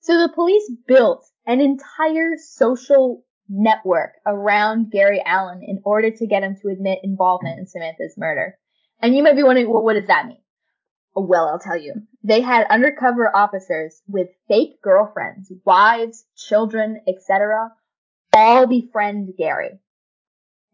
So 0.00 0.18
the 0.18 0.32
police 0.34 0.70
built 0.86 1.26
an 1.46 1.60
entire 1.60 2.36
social 2.38 3.24
network 3.48 4.12
around 4.26 4.90
Gary 4.90 5.22
Allen 5.24 5.62
in 5.62 5.80
order 5.84 6.10
to 6.10 6.26
get 6.26 6.42
him 6.42 6.56
to 6.62 6.68
admit 6.68 7.00
involvement 7.02 7.58
in 7.58 7.66
Samantha's 7.66 8.14
murder. 8.16 8.56
And 9.00 9.14
you 9.14 9.22
might 9.22 9.36
be 9.36 9.42
wondering, 9.42 9.70
well, 9.70 9.82
what 9.82 9.94
does 9.94 10.06
that 10.06 10.26
mean? 10.26 10.38
Well, 11.14 11.48
I'll 11.48 11.58
tell 11.58 11.76
you. 11.76 11.94
They 12.22 12.40
had 12.40 12.66
undercover 12.68 13.34
officers 13.34 14.00
with 14.08 14.28
fake 14.48 14.82
girlfriends, 14.82 15.52
wives, 15.64 16.24
children, 16.36 17.00
etc. 17.06 17.70
all 18.34 18.66
befriend 18.66 19.34
Gary. 19.38 19.78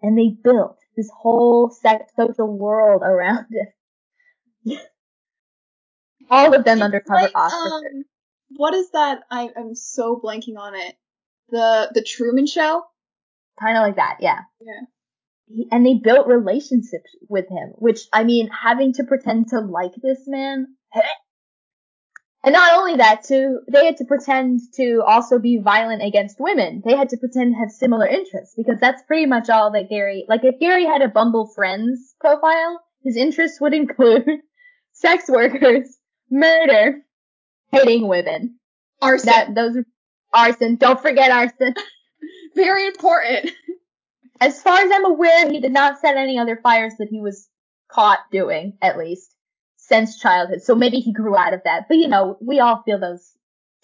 And 0.03 0.17
they 0.17 0.29
built 0.43 0.79
this 0.97 1.11
whole 1.15 1.71
sex 1.71 2.11
social 2.17 2.57
world 2.57 3.03
around 3.03 3.47
it. 3.51 4.81
all 6.31 6.55
of 6.55 6.65
them 6.65 6.83
undercover 6.83 7.23
like, 7.23 7.33
officers. 7.35 7.73
um, 7.73 8.05
what 8.57 8.75
is 8.75 8.91
that? 8.93 9.21
I, 9.31 9.51
I'm 9.57 9.75
so 9.75 10.21
blanking 10.23 10.59
on 10.59 10.75
it. 10.75 10.95
The 11.51 11.91
the 11.95 12.03
Truman 12.03 12.47
Show. 12.47 12.85
Kind 13.61 13.77
of 13.77 13.83
like 13.83 13.97
that, 13.97 14.19
yeah. 14.21 14.41
Yeah. 14.61 14.81
He, 15.47 15.69
and 15.71 15.85
they 15.85 15.95
built 15.95 16.27
relationships 16.27 17.11
with 17.29 17.49
him, 17.49 17.73
which 17.77 18.01
I 18.13 18.25
mean, 18.25 18.49
having 18.49 18.93
to 18.95 19.05
pretend 19.05 19.49
to 19.49 19.61
like 19.61 19.93
this 20.03 20.21
man. 20.27 20.69
And 22.43 22.55
not 22.55 22.79
only 22.79 22.97
that, 22.97 23.25
to 23.25 23.59
they 23.71 23.85
had 23.85 23.99
to 23.99 24.07
pretend 24.07 24.61
to 24.77 25.03
also 25.07 25.39
be 25.39 25.59
violent 25.59 26.03
against 26.03 26.41
women. 26.41 26.83
They 26.85 26.97
had 26.97 27.11
to 27.11 27.19
pretend 27.19 27.53
to 27.53 27.59
have 27.59 27.71
similar 27.71 28.07
interests 28.07 28.55
because 28.57 28.79
that's 28.81 29.03
pretty 29.03 29.27
much 29.27 29.51
all 29.51 29.73
that 29.73 29.91
Gary. 29.91 30.25
Like 30.27 30.43
if 30.45 30.59
Gary 30.59 30.87
had 30.87 31.03
a 31.03 31.09
Bumble 31.09 31.53
Friends 31.55 32.15
profile, 32.19 32.81
his 33.05 33.17
interests 33.17 33.61
would 33.61 33.75
include 33.75 34.25
sex 34.93 35.25
workers, 35.29 35.99
murder, 36.31 37.01
hating 37.73 38.07
women. 38.09 38.59
Arson. 39.03 39.27
That 39.27 39.55
those 39.55 39.77
arson. 40.33 40.77
Don't 40.77 41.01
forget 41.01 41.31
arson. 41.31 41.75
Very 42.55 42.87
important. 42.87 43.51
As 44.41 44.63
far 44.63 44.79
as 44.79 44.91
I'm 44.93 45.05
aware, 45.05 45.51
he 45.51 45.61
did 45.61 45.73
not 45.73 46.01
set 46.01 46.17
any 46.17 46.39
other 46.39 46.59
fires 46.63 46.95
that 46.99 47.09
he 47.11 47.21
was 47.21 47.49
caught 47.91 48.21
doing, 48.31 48.79
at 48.81 48.99
least, 48.99 49.35
since 49.77 50.19
childhood. 50.19 50.63
So 50.63 50.75
maybe 50.75 51.01
he 51.01 51.13
grew 51.13 51.37
out 51.37 51.55
of 51.55 51.63
that. 51.65 51.87
But 51.89 51.99
you 51.99 52.09
know, 52.09 52.39
we 52.41 52.61
all 52.61 52.83
feel 52.85 52.99
those 52.99 53.33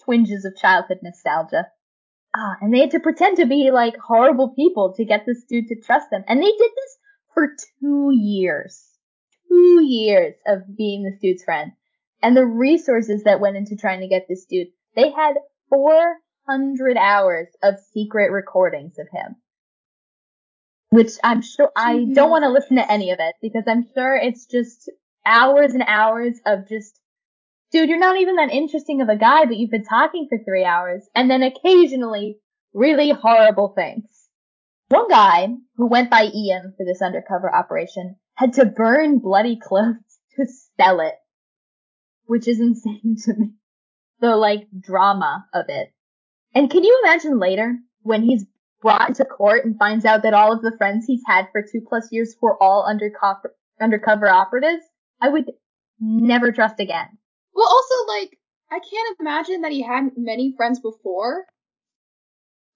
twinges 0.03 0.45
of 0.45 0.55
childhood 0.55 0.99
nostalgia. 1.03 1.67
Ah, 2.35 2.55
and 2.61 2.73
they 2.73 2.79
had 2.79 2.91
to 2.91 2.99
pretend 2.99 3.37
to 3.37 3.45
be 3.45 3.71
like 3.71 3.95
horrible 3.97 4.49
people 4.49 4.93
to 4.95 5.05
get 5.05 5.25
this 5.25 5.43
dude 5.49 5.67
to 5.67 5.81
trust 5.81 6.09
them. 6.11 6.23
And 6.27 6.39
they 6.39 6.51
did 6.51 6.71
this 6.75 6.97
for 7.33 7.55
two 7.79 8.11
years. 8.13 8.83
Two 9.47 9.83
years 9.83 10.35
of 10.45 10.75
being 10.75 11.03
this 11.03 11.19
dude's 11.21 11.43
friend. 11.43 11.71
And 12.21 12.35
the 12.35 12.45
resources 12.45 13.23
that 13.23 13.39
went 13.39 13.57
into 13.57 13.75
trying 13.75 14.01
to 14.01 14.07
get 14.07 14.27
this 14.27 14.45
dude, 14.45 14.67
they 14.95 15.11
had 15.11 15.35
400 15.69 16.97
hours 16.97 17.47
of 17.61 17.75
secret 17.93 18.31
recordings 18.31 18.97
of 18.97 19.07
him. 19.11 19.35
Which 20.89 21.11
I'm 21.23 21.41
sure 21.41 21.69
I 21.75 22.05
don't 22.13 22.29
want 22.29 22.43
to 22.43 22.49
listen 22.49 22.77
to 22.77 22.91
any 22.91 23.11
of 23.11 23.19
it 23.19 23.35
because 23.41 23.65
I'm 23.67 23.85
sure 23.93 24.15
it's 24.15 24.45
just 24.45 24.89
hours 25.25 25.73
and 25.73 25.83
hours 25.85 26.39
of 26.45 26.67
just, 26.67 26.99
dude, 27.71 27.89
you're 27.89 27.99
not 27.99 28.19
even 28.19 28.37
that 28.37 28.51
interesting 28.51 29.01
of 29.01 29.09
a 29.09 29.17
guy, 29.17 29.45
but 29.45 29.57
you've 29.57 29.69
been 29.69 29.83
talking 29.83 30.27
for 30.29 30.37
three 30.37 30.63
hours 30.63 31.03
and 31.13 31.29
then 31.29 31.43
occasionally 31.43 32.39
really 32.73 33.11
horrible 33.11 33.73
things. 33.75 34.05
One 34.89 35.09
guy 35.09 35.49
who 35.75 35.87
went 35.87 36.09
by 36.09 36.29
Ian 36.33 36.73
for 36.77 36.85
this 36.85 37.01
undercover 37.01 37.53
operation 37.53 38.15
had 38.35 38.53
to 38.53 38.65
burn 38.65 39.19
bloody 39.19 39.59
clothes 39.61 39.97
to 40.37 40.45
sell 40.79 41.01
it, 41.01 41.15
which 42.27 42.47
is 42.47 42.59
insane 42.61 43.17
to 43.25 43.33
me. 43.33 43.53
The 44.19 44.35
like 44.35 44.67
drama 44.79 45.45
of 45.53 45.65
it. 45.69 45.89
And 46.53 46.69
can 46.69 46.83
you 46.83 47.01
imagine 47.03 47.39
later 47.39 47.75
when 48.01 48.23
he's 48.23 48.45
brought 48.81 49.09
into 49.09 49.25
court 49.25 49.65
and 49.65 49.77
finds 49.77 50.05
out 50.05 50.23
that 50.23 50.33
all 50.33 50.51
of 50.51 50.61
the 50.61 50.75
friends 50.77 51.05
he's 51.05 51.21
had 51.25 51.47
for 51.51 51.61
two 51.61 51.81
plus 51.87 52.07
years 52.11 52.35
were 52.41 52.61
all 52.61 52.85
undercover, 52.87 53.53
undercover 53.81 54.27
operatives, 54.27 54.83
I 55.21 55.29
would 55.29 55.51
never 55.99 56.51
trust 56.51 56.79
again. 56.79 57.07
Well, 57.53 57.67
also 57.67 57.95
like 58.07 58.37
I 58.71 58.79
can't 58.79 59.17
imagine 59.19 59.61
that 59.61 59.71
he 59.71 59.81
had 59.81 60.11
many 60.15 60.53
friends 60.55 60.79
before. 60.79 61.45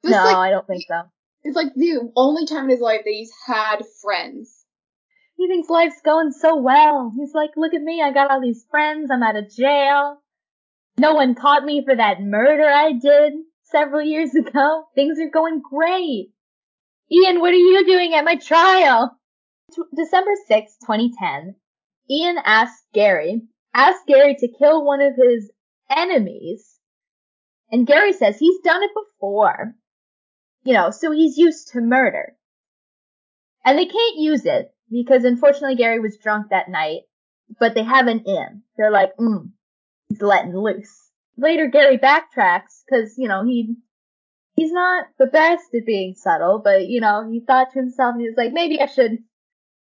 This, 0.03 0.11
no, 0.11 0.23
like, 0.23 0.35
I 0.35 0.49
don't 0.49 0.65
think 0.65 0.83
so. 0.87 1.01
It's 1.43 1.55
like 1.55 1.73
the 1.75 2.11
only 2.15 2.45
time 2.45 2.65
in 2.65 2.69
his 2.69 2.79
life 2.79 3.01
that 3.03 3.11
he's 3.11 3.31
had 3.45 3.83
friends. 4.01 4.60
He 5.41 5.47
thinks 5.47 5.71
life's 5.71 6.01
going 6.05 6.33
so 6.33 6.55
well. 6.55 7.11
He's 7.17 7.33
like, 7.33 7.57
look 7.57 7.73
at 7.73 7.81
me, 7.81 7.99
I 7.99 8.11
got 8.11 8.29
all 8.29 8.39
these 8.39 8.63
friends, 8.69 9.09
I'm 9.09 9.23
out 9.23 9.35
of 9.35 9.49
jail. 9.49 10.21
No 10.99 11.15
one 11.15 11.33
caught 11.33 11.65
me 11.65 11.83
for 11.83 11.95
that 11.95 12.21
murder 12.21 12.69
I 12.69 12.91
did 12.91 13.33
several 13.63 14.03
years 14.03 14.35
ago. 14.35 14.83
Things 14.93 15.17
are 15.19 15.31
going 15.31 15.63
great. 15.67 16.27
Ian, 17.11 17.39
what 17.39 17.53
are 17.53 17.57
you 17.57 17.83
doing 17.87 18.13
at 18.13 18.23
my 18.23 18.35
trial? 18.35 19.17
T- 19.73 19.81
December 19.95 20.29
6, 20.47 20.75
2010, 20.85 21.55
Ian 22.07 22.37
asked 22.45 22.83
Gary, 22.93 23.41
asked 23.73 24.05
Gary 24.05 24.35
to 24.35 24.47
kill 24.47 24.85
one 24.85 25.01
of 25.01 25.15
his 25.15 25.49
enemies. 25.89 26.69
And 27.71 27.87
Gary 27.87 28.13
says 28.13 28.37
he's 28.37 28.61
done 28.63 28.83
it 28.83 28.91
before. 28.93 29.73
You 30.65 30.73
know, 30.73 30.91
so 30.91 31.09
he's 31.09 31.39
used 31.39 31.69
to 31.69 31.81
murder. 31.81 32.35
And 33.65 33.75
they 33.75 33.87
can't 33.87 34.17
use 34.19 34.45
it 34.45 34.71
because 34.91 35.23
unfortunately 35.23 35.75
Gary 35.75 35.99
was 35.99 36.17
drunk 36.17 36.47
that 36.49 36.69
night, 36.69 37.01
but 37.59 37.73
they 37.73 37.83
have 37.83 38.07
an 38.07 38.23
in. 38.25 38.63
They're 38.77 38.91
like, 38.91 39.15
mm, 39.17 39.49
he's 40.09 40.21
letting 40.21 40.55
loose. 40.55 41.09
Later 41.37 41.67
Gary 41.67 41.97
backtracks 41.97 42.83
because, 42.85 43.15
you 43.17 43.27
know, 43.27 43.43
he, 43.45 43.75
he's 44.55 44.71
not 44.71 45.05
the 45.17 45.27
best 45.27 45.73
at 45.73 45.85
being 45.85 46.13
subtle, 46.15 46.61
but, 46.63 46.87
you 46.87 46.99
know, 46.99 47.27
he 47.29 47.39
thought 47.39 47.71
to 47.71 47.79
himself, 47.79 48.15
he 48.17 48.23
was 48.23 48.35
like, 48.37 48.51
maybe 48.51 48.81
I 48.81 48.85
should 48.85 49.19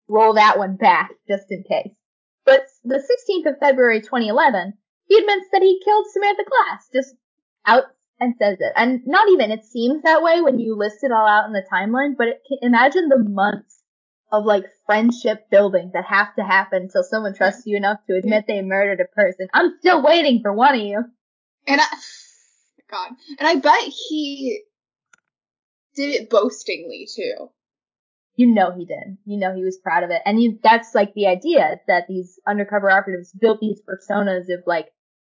roll 0.09 0.35
that 0.35 0.59
one 0.59 0.77
back 0.77 1.11
just 1.29 1.45
in 1.51 1.63
case. 1.63 1.95
But 2.45 2.67
the 2.85 2.97
16th 2.97 3.53
of 3.53 3.59
February 3.59 4.01
2011, 4.01 4.75
he 5.09 5.19
admits 5.19 5.47
that 5.53 5.63
he 5.63 5.81
killed 5.85 6.07
Samantha 6.13 6.45
Class, 6.45 6.89
just 6.93 7.15
out 7.65 7.85
and 8.21 8.35
says 8.39 8.59
it. 8.61 8.73
And 8.77 9.03
not 9.07 9.29
even, 9.31 9.51
it 9.51 9.65
seems 9.65 10.03
that 10.03 10.23
way 10.23 10.41
when 10.41 10.59
you 10.59 10.77
list 10.77 10.99
it 11.03 11.13
all 11.13 11.27
out 11.27 11.47
in 11.47 11.53
the 11.53 11.65
timeline, 11.73 12.17
but 12.17 12.29
it, 12.29 12.43
imagine 12.63 13.09
the 13.09 13.19
months 13.19 13.76
of 14.33 14.45
like 14.45 14.65
friendship 14.87 15.49
building 15.51 15.91
that 15.95 16.05
have 16.07 16.35
to 16.37 16.43
happen 16.45 16.83
until 16.83 17.03
someone 17.03 17.35
trusts 17.35 17.63
you 17.67 17.77
enough 17.77 17.99
to 18.09 18.17
admit 18.17 18.45
they 18.47 18.61
murdered 18.63 19.01
a 19.01 19.15
person. 19.15 19.47
I'm 19.55 19.77
still 19.79 20.03
waiting 20.03 20.41
for 20.43 20.53
one 20.53 20.75
of 20.75 20.81
you. 20.81 21.05
And 21.67 21.81
I, 21.81 21.87
God, 22.91 23.11
and 23.39 23.47
I 23.49 23.57
bet 23.57 23.83
he 24.09 24.63
did 25.95 26.15
it 26.15 26.31
boastingly 26.31 27.07
too. 27.15 27.51
You 28.35 28.49
know 28.49 28.71
he 28.77 28.85
did. 28.85 29.17
You 29.25 29.39
know 29.39 29.55
he 29.55 29.65
was 29.65 29.79
proud 29.79 30.03
of 30.03 30.11
it. 30.11 30.21
And 30.27 30.43
you, 30.43 30.59
that's 30.63 30.95
like 30.95 31.15
the 31.15 31.27
idea 31.27 31.81
that 31.89 32.05
these 32.09 32.39
undercover 32.47 32.91
operatives 32.91 33.33
built 33.33 33.61
these 33.61 33.81
personas 33.89 34.53
of 34.53 34.63
like 34.67 34.89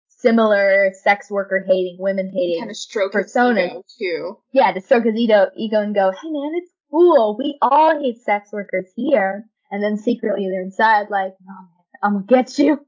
similar 0.09 0.91
sex 1.03 1.29
worker 1.31 1.63
hating, 1.65 1.97
women 1.99 2.29
hating 2.33 2.59
Kind 2.59 2.71
of 2.71 2.77
stroke 2.77 3.13
his 3.13 3.31
personas. 3.33 3.69
ego 3.69 3.83
too. 3.97 4.37
Yeah, 4.51 4.71
to 4.73 4.81
stroke 4.81 5.05
his 5.05 5.15
ego, 5.15 5.47
ego 5.55 5.79
and 5.81 5.95
go, 5.95 6.11
hey 6.11 6.29
man, 6.29 6.51
it's 6.55 6.71
cool. 6.91 7.37
We 7.37 7.57
all 7.61 7.99
hate 7.99 8.21
sex 8.21 8.51
workers 8.51 8.87
here. 8.95 9.45
And 9.71 9.83
then 9.83 9.97
secretly 9.97 10.47
they're 10.49 10.61
inside 10.61 11.07
like, 11.09 11.33
oh 11.49 11.67
I'm 12.03 12.13
gonna 12.13 12.25
get 12.25 12.57
you. 12.59 12.79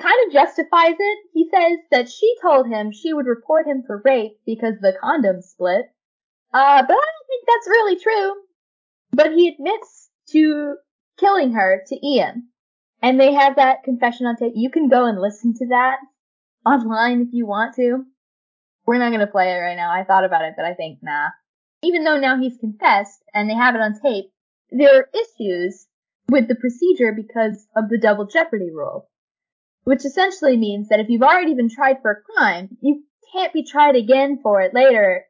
Kind 0.00 0.26
of 0.26 0.32
justifies 0.32 0.96
it. 0.98 1.18
He 1.32 1.48
says 1.52 1.78
that 1.90 2.08
she 2.10 2.34
told 2.42 2.66
him 2.66 2.92
she 2.92 3.12
would 3.12 3.26
report 3.26 3.66
him 3.66 3.84
for 3.86 4.02
rape 4.04 4.32
because 4.46 4.74
the 4.80 4.94
condom 5.00 5.42
split. 5.42 5.86
Uh, 6.52 6.82
but 6.82 6.92
I 6.92 7.04
don't 7.06 7.28
think 7.28 7.44
that's 7.46 7.68
really 7.68 7.96
true. 7.96 8.34
But 9.12 9.32
he 9.32 9.48
admits 9.48 10.10
to 10.30 10.76
killing 11.18 11.52
her 11.52 11.82
to 11.86 12.06
Ian. 12.06 12.48
And 13.02 13.18
they 13.18 13.32
have 13.34 13.56
that 13.56 13.82
confession 13.84 14.26
on 14.26 14.36
tape. 14.36 14.52
You 14.54 14.70
can 14.70 14.88
go 14.88 15.06
and 15.06 15.20
listen 15.20 15.54
to 15.54 15.66
that 15.68 15.96
online 16.64 17.20
if 17.22 17.28
you 17.32 17.46
want 17.46 17.74
to. 17.76 18.04
We're 18.86 18.98
not 18.98 19.12
gonna 19.12 19.26
play 19.26 19.52
it 19.52 19.58
right 19.58 19.76
now. 19.76 19.92
I 19.92 20.04
thought 20.04 20.24
about 20.24 20.44
it, 20.44 20.54
but 20.56 20.64
I 20.64 20.74
think 20.74 20.98
nah. 21.02 21.30
Even 21.82 22.04
though 22.04 22.18
now 22.18 22.38
he's 22.38 22.56
confessed 22.58 23.22
and 23.34 23.48
they 23.48 23.54
have 23.54 23.74
it 23.74 23.80
on 23.80 24.00
tape, 24.00 24.30
there 24.70 25.00
are 25.00 25.10
issues 25.12 25.86
with 26.28 26.48
the 26.48 26.54
procedure 26.54 27.12
because 27.12 27.66
of 27.76 27.88
the 27.88 27.98
double 27.98 28.26
jeopardy 28.26 28.70
rule. 28.70 29.08
Which 29.84 30.04
essentially 30.04 30.56
means 30.56 30.88
that 30.88 31.00
if 31.00 31.08
you've 31.08 31.22
already 31.22 31.54
been 31.54 31.68
tried 31.68 31.96
for 32.02 32.10
a 32.12 32.32
crime, 32.32 32.76
you 32.80 33.02
can't 33.32 33.52
be 33.52 33.64
tried 33.64 33.96
again 33.96 34.38
for 34.42 34.60
it 34.60 34.72
later, 34.72 35.24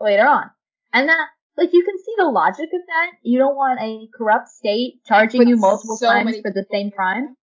later 0.00 0.26
on. 0.26 0.50
And 0.92 1.08
that, 1.08 1.26
like, 1.56 1.74
you 1.74 1.84
can 1.84 1.98
see 1.98 2.14
the 2.16 2.24
logic 2.24 2.70
of 2.72 2.80
that. 2.86 3.10
You 3.22 3.38
don't 3.38 3.56
want 3.56 3.80
a 3.80 4.08
corrupt 4.16 4.48
state 4.48 5.04
charging 5.06 5.42
But 5.42 5.48
you 5.48 5.56
multiple 5.56 5.96
so 5.96 6.08
times 6.08 6.24
many 6.24 6.40
for 6.40 6.50
the 6.50 6.64
same 6.70 6.90
crime. 6.90 7.36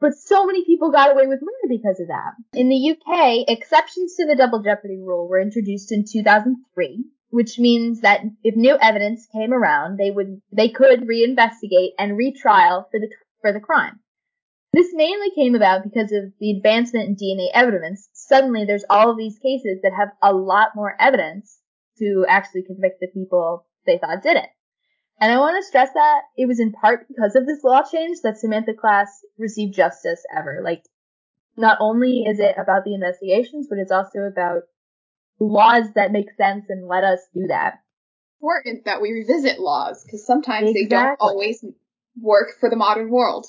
But 0.00 0.14
so 0.14 0.46
many 0.46 0.64
people 0.64 0.90
got 0.90 1.12
away 1.12 1.26
with 1.26 1.40
murder 1.42 1.68
because 1.68 2.00
of 2.00 2.08
that. 2.08 2.34
In 2.52 2.68
the 2.68 2.90
UK, 2.90 3.44
exceptions 3.48 4.14
to 4.16 4.26
the 4.26 4.36
double 4.36 4.62
jeopardy 4.62 4.98
rule 4.98 5.28
were 5.28 5.40
introduced 5.40 5.92
in 5.92 6.04
2003, 6.10 7.04
which 7.30 7.58
means 7.58 8.00
that 8.00 8.22
if 8.42 8.56
new 8.56 8.76
evidence 8.80 9.26
came 9.32 9.52
around, 9.52 9.98
they 9.98 10.10
would, 10.10 10.40
they 10.52 10.68
could 10.68 11.00
reinvestigate 11.00 11.92
and 11.98 12.16
retrial 12.16 12.88
for 12.90 13.00
the, 13.00 13.08
for 13.40 13.52
the 13.52 13.60
crime. 13.60 14.00
This 14.72 14.88
mainly 14.92 15.30
came 15.34 15.54
about 15.54 15.82
because 15.82 16.12
of 16.12 16.32
the 16.40 16.50
advancement 16.52 17.08
in 17.08 17.16
DNA 17.16 17.48
evidence. 17.52 18.08
Suddenly 18.12 18.64
there's 18.64 18.84
all 18.90 19.10
of 19.10 19.16
these 19.16 19.38
cases 19.38 19.80
that 19.82 19.92
have 19.96 20.10
a 20.22 20.34
lot 20.34 20.76
more 20.76 20.94
evidence 21.00 21.58
to 21.98 22.24
actually 22.28 22.62
convict 22.62 23.00
the 23.00 23.08
people 23.08 23.66
they 23.86 23.98
thought 23.98 24.22
did 24.22 24.36
it. 24.36 24.48
And 25.20 25.32
I 25.32 25.38
want 25.38 25.56
to 25.56 25.66
stress 25.66 25.90
that 25.94 26.20
it 26.36 26.46
was 26.46 26.60
in 26.60 26.72
part 26.72 27.08
because 27.08 27.34
of 27.34 27.46
this 27.46 27.64
law 27.64 27.82
change 27.82 28.18
that 28.22 28.38
Samantha 28.38 28.72
Class 28.74 29.08
received 29.36 29.74
justice 29.74 30.22
ever. 30.36 30.60
Like, 30.62 30.84
not 31.56 31.78
only 31.80 32.22
is 32.22 32.38
it 32.38 32.54
about 32.56 32.84
the 32.84 32.94
investigations, 32.94 33.66
but 33.68 33.78
it's 33.78 33.90
also 33.90 34.20
about 34.20 34.62
laws 35.40 35.86
that 35.94 36.12
make 36.12 36.32
sense 36.36 36.66
and 36.68 36.86
let 36.86 37.04
us 37.04 37.20
do 37.34 37.46
that. 37.48 37.80
Important 38.40 38.84
that 38.84 39.02
we 39.02 39.12
revisit 39.12 39.58
laws 39.58 40.04
because 40.04 40.24
sometimes 40.24 40.72
they 40.72 40.86
don't 40.86 41.16
always 41.20 41.64
work 42.20 42.50
for 42.60 42.70
the 42.70 42.76
modern 42.76 43.10
world. 43.10 43.46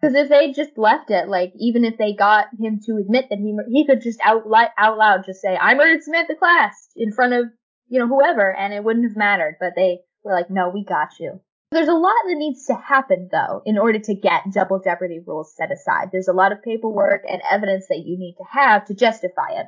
Because 0.00 0.14
if 0.14 0.28
they 0.28 0.52
just 0.52 0.78
left 0.78 1.10
it, 1.10 1.28
like, 1.28 1.52
even 1.58 1.84
if 1.84 1.98
they 1.98 2.14
got 2.14 2.46
him 2.58 2.78
to 2.86 2.96
admit 2.96 3.26
that 3.30 3.38
he, 3.38 3.56
he 3.72 3.84
could 3.84 4.00
just 4.00 4.20
out, 4.24 4.48
li- 4.48 4.68
out 4.78 4.96
loud 4.96 5.24
just 5.26 5.40
say, 5.40 5.56
I 5.56 5.74
murdered 5.74 6.04
Samantha 6.04 6.36
Class 6.36 6.88
in 6.94 7.12
front 7.12 7.32
of 7.32 7.46
you 7.88 7.98
know, 7.98 8.06
whoever, 8.06 8.54
and 8.54 8.72
it 8.72 8.84
wouldn't 8.84 9.08
have 9.08 9.16
mattered, 9.16 9.56
but 9.58 9.72
they 9.74 10.00
were 10.22 10.32
like, 10.32 10.50
no, 10.50 10.70
we 10.72 10.84
got 10.84 11.08
you. 11.18 11.40
There's 11.70 11.88
a 11.88 11.92
lot 11.92 12.14
that 12.26 12.36
needs 12.36 12.64
to 12.66 12.74
happen 12.74 13.28
though 13.30 13.60
in 13.66 13.76
order 13.76 13.98
to 13.98 14.14
get 14.14 14.52
double 14.54 14.80
jeopardy 14.82 15.20
rules 15.26 15.54
set 15.54 15.70
aside. 15.70 16.08
There's 16.10 16.28
a 16.28 16.32
lot 16.32 16.52
of 16.52 16.62
paperwork 16.62 17.24
and 17.28 17.42
evidence 17.50 17.86
that 17.88 18.04
you 18.06 18.18
need 18.18 18.36
to 18.38 18.44
have 18.50 18.86
to 18.86 18.94
justify 18.94 19.50
it. 19.50 19.66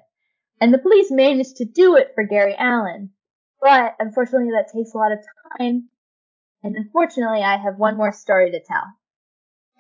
And 0.61 0.75
the 0.75 0.79
police 0.79 1.11
managed 1.11 1.57
to 1.57 1.65
do 1.65 1.97
it 1.97 2.13
for 2.15 2.25
Gary 2.25 2.55
Allen. 2.59 3.11
But 3.61 3.97
unfortunately 3.99 4.51
that 4.53 4.73
takes 4.73 4.95
a 4.95 4.99
lot 4.99 5.13
of 5.13 5.19
time. 5.59 5.89
And 6.63 6.77
unfortunately 6.77 7.43
I 7.43 7.57
have 7.57 7.79
one 7.79 7.97
more 7.97 8.13
story 8.13 8.51
to 8.51 8.61
tell. 8.61 8.85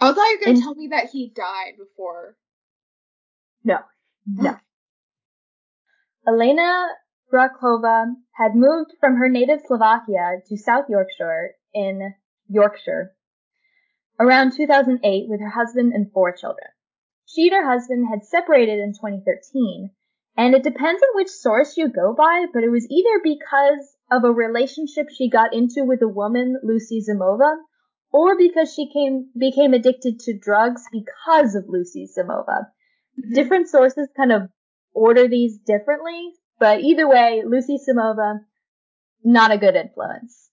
I 0.00 0.12
thought 0.12 0.30
you 0.30 0.38
were 0.40 0.44
going 0.46 0.56
to 0.56 0.62
tell 0.62 0.74
me 0.74 0.88
that 0.88 1.10
he 1.12 1.30
died 1.34 1.74
before. 1.78 2.36
No, 3.62 3.80
no. 4.26 4.56
Elena 6.26 6.86
Grakova 7.32 8.14
had 8.32 8.54
moved 8.54 8.92
from 8.98 9.16
her 9.16 9.28
native 9.28 9.60
Slovakia 9.66 10.40
to 10.48 10.56
South 10.56 10.86
Yorkshire 10.88 11.54
in 11.74 12.14
Yorkshire 12.48 13.14
around 14.18 14.52
2008 14.56 15.28
with 15.28 15.40
her 15.40 15.50
husband 15.50 15.92
and 15.92 16.12
four 16.12 16.32
children. 16.32 16.66
She 17.26 17.48
and 17.48 17.52
her 17.52 17.70
husband 17.70 18.08
had 18.10 18.24
separated 18.24 18.80
in 18.80 18.92
2013, 18.92 19.90
and 20.36 20.54
it 20.54 20.62
depends 20.62 21.02
on 21.02 21.16
which 21.16 21.28
source 21.28 21.76
you 21.76 21.88
go 21.88 22.14
by, 22.14 22.46
but 22.52 22.62
it 22.62 22.70
was 22.70 22.86
either 22.90 23.20
because 23.22 23.96
of 24.10 24.24
a 24.24 24.32
relationship 24.32 25.06
she 25.10 25.28
got 25.28 25.54
into 25.54 25.84
with 25.84 26.02
a 26.02 26.08
woman, 26.08 26.58
Lucy 26.62 27.02
Zamova, 27.08 27.56
or 28.12 28.36
because 28.36 28.72
she 28.72 28.90
came, 28.92 29.30
became 29.38 29.74
addicted 29.74 30.18
to 30.20 30.38
drugs 30.38 30.82
because 30.92 31.54
of 31.54 31.68
Lucy 31.68 32.08
Zamova. 32.16 32.66
Mm-hmm. 33.18 33.34
Different 33.34 33.68
sources 33.68 34.08
kind 34.16 34.32
of 34.32 34.42
order 34.92 35.28
these 35.28 35.58
differently, 35.58 36.32
but 36.58 36.80
either 36.80 37.08
way, 37.08 37.42
Lucy 37.46 37.78
Samova, 37.78 38.40
not 39.22 39.52
a 39.52 39.58
good 39.58 39.76
influence. 39.76 40.48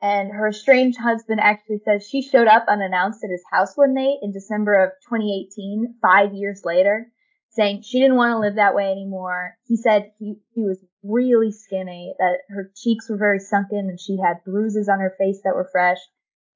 And 0.00 0.30
her 0.30 0.48
estranged 0.48 0.98
husband 0.98 1.40
actually 1.40 1.80
says 1.84 2.06
she 2.06 2.22
showed 2.22 2.46
up 2.46 2.66
unannounced 2.68 3.24
at 3.24 3.30
his 3.30 3.42
house 3.50 3.76
one 3.76 3.94
night 3.94 4.18
in 4.22 4.32
December 4.32 4.74
of 4.84 4.90
2018, 5.08 5.96
five 6.00 6.34
years 6.34 6.62
later, 6.64 7.10
saying 7.58 7.82
she 7.82 7.98
didn't 7.98 8.16
want 8.16 8.32
to 8.32 8.38
live 8.38 8.54
that 8.54 8.76
way 8.76 8.84
anymore. 8.84 9.56
He 9.66 9.76
said 9.76 10.12
he, 10.20 10.36
he 10.54 10.62
was 10.62 10.78
really 11.02 11.50
skinny, 11.50 12.14
that 12.18 12.38
her 12.50 12.70
cheeks 12.76 13.10
were 13.10 13.16
very 13.16 13.40
sunken 13.40 13.88
and 13.90 13.98
she 14.00 14.16
had 14.16 14.44
bruises 14.44 14.88
on 14.88 15.00
her 15.00 15.12
face 15.18 15.40
that 15.42 15.56
were 15.56 15.68
fresh. 15.72 15.98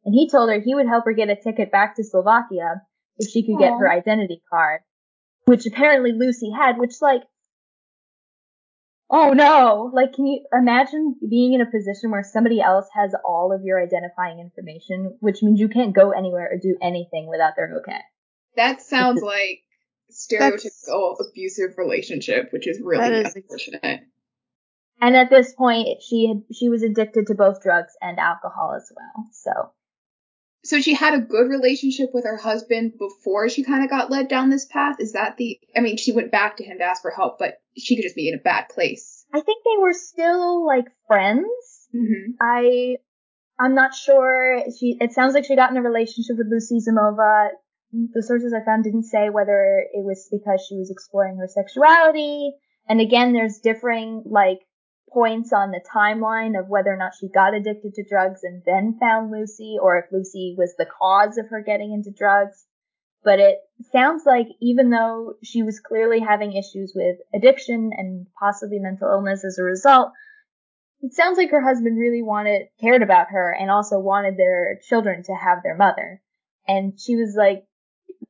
And 0.05 0.15
he 0.15 0.31
told 0.31 0.49
her 0.49 0.61
he 0.61 0.75
would 0.75 0.87
help 0.87 1.05
her 1.05 1.13
get 1.13 1.29
a 1.29 1.37
ticket 1.37 1.73
back 1.73 1.97
to 1.97 2.05
Slovakia 2.05 2.83
if 3.19 3.31
she 3.31 3.45
could 3.45 3.59
get 3.59 3.73
her 3.73 3.91
identity 3.91 4.43
card, 4.49 4.81
which 5.45 5.67
apparently 5.67 6.13
Lucy 6.13 6.51
had, 6.57 6.79
which 6.79 6.95
like, 7.01 7.23
oh 9.11 9.33
no, 9.33 9.91
like 9.93 10.13
can 10.13 10.27
you 10.27 10.45
imagine 10.53 11.17
being 11.29 11.53
in 11.53 11.61
a 11.61 11.71
position 11.71 12.13
where 12.13 12.25
somebody 12.25 12.61
else 12.61 12.87
has 12.95 13.13
all 13.25 13.53
of 13.53 13.65
your 13.65 13.83
identifying 13.83 14.39
information, 14.39 15.17
which 15.19 15.43
means 15.43 15.59
you 15.59 15.69
can't 15.69 15.95
go 15.95 16.13
anywhere 16.13 16.49
or 16.53 16.59
do 16.59 16.77
anything 16.81 17.29
without 17.29 17.55
their 17.57 17.79
okay. 17.79 18.01
That 18.57 18.83
sounds 18.83 19.21
like 19.23 19.63
stereotypical 20.13 21.17
abusive 21.31 21.77
relationship, 21.79 22.53
which 22.53 22.67
is 22.67 22.81
really 22.83 23.21
is- 23.21 23.35
unfortunate. 23.35 24.01
And 25.01 25.17
at 25.17 25.31
this 25.31 25.53
point, 25.53 26.01
she 26.01 26.29
had, 26.29 26.43
she 26.55 26.69
was 26.69 26.85
addicted 26.85 27.27
to 27.27 27.35
both 27.35 27.61
drugs 27.61 27.93
and 28.01 28.21
alcohol 28.21 28.75
as 28.77 28.93
well. 28.95 29.27
So 29.33 29.51
So 30.63 30.81
she 30.81 30.95
had 30.95 31.15
a 31.15 31.19
good 31.21 31.49
relationship 31.49 32.11
with 32.15 32.25
her 32.25 32.37
husband 32.37 32.93
before 32.99 33.49
she 33.49 33.65
kind 33.65 33.83
of 33.83 33.91
got 33.91 34.13
led 34.13 34.29
down 34.29 34.49
this 34.51 34.65
path. 34.65 34.97
Is 35.01 35.15
that 35.15 35.37
the? 35.39 35.59
I 35.77 35.81
mean, 35.81 35.97
she 35.97 36.13
went 36.13 36.31
back 36.31 36.59
to 36.59 36.65
him 36.65 36.79
to 36.79 36.85
ask 36.85 37.03
for 37.03 37.11
help, 37.11 37.41
but 37.41 37.55
she 37.77 37.97
could 37.97 38.05
just 38.05 38.15
be 38.15 38.29
in 38.29 38.35
a 38.35 38.43
bad 38.43 38.69
place. 38.69 39.25
I 39.35 39.41
think 39.41 39.65
they 39.65 39.83
were 39.83 39.93
still 39.93 40.65
like 40.65 40.87
friends. 41.09 41.49
Mm-hmm. 41.93 42.33
I 42.41 42.97
I'm 43.59 43.75
not 43.75 43.95
sure. 43.95 44.63
She 44.79 44.97
it 45.01 45.13
sounds 45.13 45.35
like 45.35 45.45
she 45.45 45.57
got 45.57 45.71
in 45.71 45.77
a 45.77 45.83
relationship 45.83 46.37
with 46.39 46.47
Lucy 46.51 46.79
Zamova. 46.79 47.49
The 47.93 48.23
sources 48.23 48.55
I 48.55 48.65
found 48.65 48.85
didn't 48.85 49.05
say 49.05 49.29
whether 49.29 49.85
it 49.93 50.03
was 50.03 50.27
because 50.31 50.65
she 50.67 50.77
was 50.77 50.91
exploring 50.91 51.37
her 51.37 51.47
sexuality. 51.47 52.55
And 52.89 53.01
again, 53.01 53.33
there's 53.33 53.59
differing 53.59 54.23
like 54.25 54.61
points 55.13 55.53
on 55.53 55.71
the 55.71 55.85
timeline 55.95 56.59
of 56.59 56.69
whether 56.69 56.91
or 56.91 56.97
not 56.97 57.13
she 57.19 57.29
got 57.29 57.55
addicted 57.55 57.95
to 57.95 58.05
drugs 58.09 58.41
and 58.45 58.63
then 58.65 58.97
found 58.99 59.31
Lucy 59.31 59.77
or 59.81 59.99
if 59.99 60.07
Lucy 60.11 60.55
was 60.57 60.75
the 60.79 60.87
cause 60.87 61.37
of 61.37 61.49
her 61.51 61.63
getting 61.63 61.93
into 61.93 62.11
drugs. 62.11 62.65
But 63.25 63.39
it 63.39 63.59
sounds 63.93 64.25
like 64.25 64.49
even 64.61 64.89
though 64.89 65.35
she 65.43 65.63
was 65.63 65.79
clearly 65.79 66.19
having 66.21 66.55
issues 66.55 66.93
with 66.95 67.19
addiction 67.35 67.91
and 67.97 68.27
possibly 68.41 68.79
mental 68.79 69.11
illness 69.11 69.45
as 69.45 69.59
a 69.59 69.63
result, 69.63 70.13
it 71.03 71.13
sounds 71.13 71.37
like 71.37 71.51
her 71.51 71.61
husband 71.63 71.99
really 71.99 72.23
wanted, 72.23 72.69
cared 72.81 73.03
about 73.03 73.29
her 73.31 73.53
and 73.53 73.71
also 73.71 73.99
wanted 73.99 74.39
their 74.39 74.81
children 74.89 75.23
to 75.25 75.35
have 75.35 75.63
their 75.63 75.77
mother. 75.77 76.23
And 76.67 76.99
she 76.99 77.17
was 77.17 77.35
like, 77.37 77.65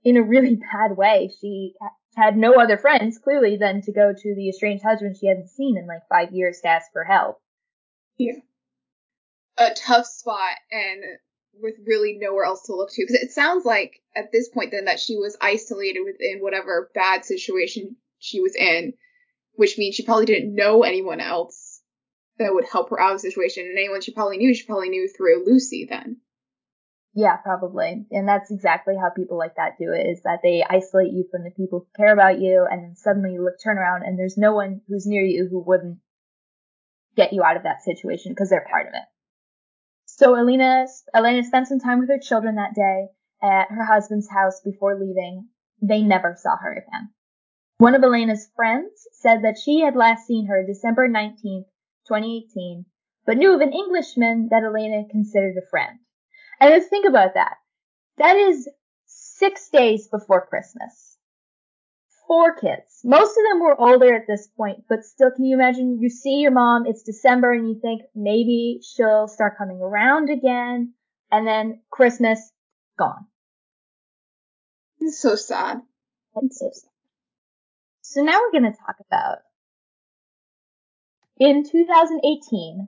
in 0.04 0.16
a 0.16 0.22
really 0.22 0.56
bad 0.56 0.96
way. 0.96 1.30
She 1.40 1.74
had 2.16 2.36
no 2.36 2.54
other 2.54 2.76
friends, 2.76 3.18
clearly, 3.18 3.56
than 3.56 3.82
to 3.82 3.92
go 3.92 4.12
to 4.12 4.34
the 4.34 4.48
estranged 4.48 4.84
husband 4.84 5.16
she 5.16 5.26
hadn't 5.26 5.48
seen 5.48 5.78
in 5.78 5.86
like 5.86 6.02
five 6.08 6.32
years 6.32 6.60
to 6.60 6.68
ask 6.68 6.92
for 6.92 7.04
help. 7.04 7.40
Yeah. 8.18 8.34
A 9.58 9.70
tough 9.74 10.06
spot 10.06 10.56
and 10.70 11.02
with 11.60 11.74
really 11.86 12.18
nowhere 12.20 12.44
else 12.44 12.62
to 12.62 12.74
look 12.74 12.90
to. 12.92 13.02
Because 13.02 13.22
it 13.22 13.32
sounds 13.32 13.64
like 13.64 14.00
at 14.16 14.32
this 14.32 14.48
point 14.48 14.70
then 14.70 14.86
that 14.86 15.00
she 15.00 15.16
was 15.16 15.36
isolated 15.40 16.00
within 16.04 16.40
whatever 16.40 16.90
bad 16.94 17.24
situation 17.24 17.96
she 18.18 18.40
was 18.40 18.54
in, 18.54 18.94
which 19.54 19.78
means 19.78 19.94
she 19.94 20.04
probably 20.04 20.26
didn't 20.26 20.54
know 20.54 20.82
anyone 20.82 21.20
else 21.20 21.80
that 22.38 22.52
would 22.52 22.64
help 22.64 22.90
her 22.90 23.00
out 23.00 23.14
of 23.14 23.22
the 23.22 23.28
situation. 23.28 23.64
And 23.64 23.78
anyone 23.78 24.00
she 24.00 24.12
probably 24.12 24.38
knew, 24.38 24.54
she 24.54 24.66
probably 24.66 24.88
knew 24.88 25.08
through 25.08 25.44
Lucy 25.46 25.86
then. 25.88 26.18
Yeah, 27.14 27.36
probably. 27.36 28.06
And 28.10 28.26
that's 28.26 28.50
exactly 28.50 28.94
how 28.96 29.10
people 29.10 29.36
like 29.36 29.56
that 29.56 29.76
do 29.78 29.92
it, 29.92 30.06
is 30.06 30.22
that 30.22 30.40
they 30.42 30.64
isolate 30.68 31.12
you 31.12 31.26
from 31.30 31.44
the 31.44 31.50
people 31.50 31.80
who 31.80 32.02
care 32.02 32.12
about 32.12 32.40
you, 32.40 32.66
and 32.70 32.82
then 32.82 32.96
suddenly 32.96 33.32
you 33.32 33.44
look, 33.44 33.60
turn 33.62 33.78
around 33.78 34.02
and 34.04 34.18
there's 34.18 34.38
no 34.38 34.54
one 34.54 34.80
who's 34.88 35.06
near 35.06 35.22
you 35.22 35.46
who 35.50 35.62
wouldn't 35.62 35.98
get 37.14 37.32
you 37.32 37.42
out 37.42 37.56
of 37.56 37.64
that 37.64 37.82
situation 37.82 38.32
because 38.32 38.48
they're 38.48 38.66
part 38.70 38.86
of 38.86 38.94
it. 38.94 39.04
So 40.06 40.34
Elena, 40.36 40.86
Elena 41.14 41.44
spent 41.44 41.68
some 41.68 41.80
time 41.80 41.98
with 41.98 42.08
her 42.08 42.18
children 42.18 42.56
that 42.56 42.74
day 42.74 43.08
at 43.42 43.70
her 43.70 43.84
husband's 43.84 44.30
house 44.30 44.60
before 44.64 44.98
leaving. 44.98 45.48
They 45.82 46.02
never 46.02 46.36
saw 46.38 46.56
her 46.56 46.72
again. 46.72 47.10
One 47.78 47.94
of 47.94 48.02
Elena's 48.04 48.48
friends 48.54 49.06
said 49.12 49.42
that 49.42 49.58
she 49.58 49.80
had 49.80 49.96
last 49.96 50.26
seen 50.26 50.46
her 50.46 50.64
December 50.64 51.08
19th, 51.08 51.66
2018, 52.06 52.84
but 53.26 53.36
knew 53.36 53.54
of 53.54 53.60
an 53.60 53.72
Englishman 53.72 54.48
that 54.50 54.62
Elena 54.62 55.02
considered 55.10 55.56
a 55.56 55.68
friend. 55.68 55.98
And 56.62 56.70
let's 56.70 56.86
think 56.86 57.06
about 57.08 57.34
that. 57.34 57.56
That 58.18 58.36
is 58.36 58.68
six 59.06 59.68
days 59.70 60.06
before 60.06 60.46
Christmas. 60.46 61.18
Four 62.28 62.54
kids. 62.54 63.00
Most 63.02 63.30
of 63.30 63.42
them 63.50 63.60
were 63.60 63.80
older 63.80 64.14
at 64.14 64.28
this 64.28 64.46
point, 64.56 64.84
but 64.88 65.02
still, 65.02 65.32
can 65.32 65.44
you 65.44 65.56
imagine? 65.56 65.98
You 66.00 66.08
see 66.08 66.36
your 66.36 66.52
mom, 66.52 66.86
it's 66.86 67.02
December, 67.02 67.50
and 67.52 67.68
you 67.68 67.80
think 67.82 68.02
maybe 68.14 68.78
she'll 68.80 69.26
start 69.26 69.58
coming 69.58 69.78
around 69.78 70.30
again, 70.30 70.94
and 71.32 71.44
then 71.44 71.80
Christmas, 71.90 72.52
gone. 72.96 73.26
It's 75.00 75.20
so 75.20 75.34
sad. 75.34 75.80
It's 76.36 76.60
so 76.60 76.70
sad. 76.72 76.90
So 78.02 78.22
now 78.22 78.38
we're 78.38 78.60
going 78.60 78.72
to 78.72 78.78
talk 78.78 78.98
about 79.10 79.38
in 81.40 81.64
2018, 81.68 82.86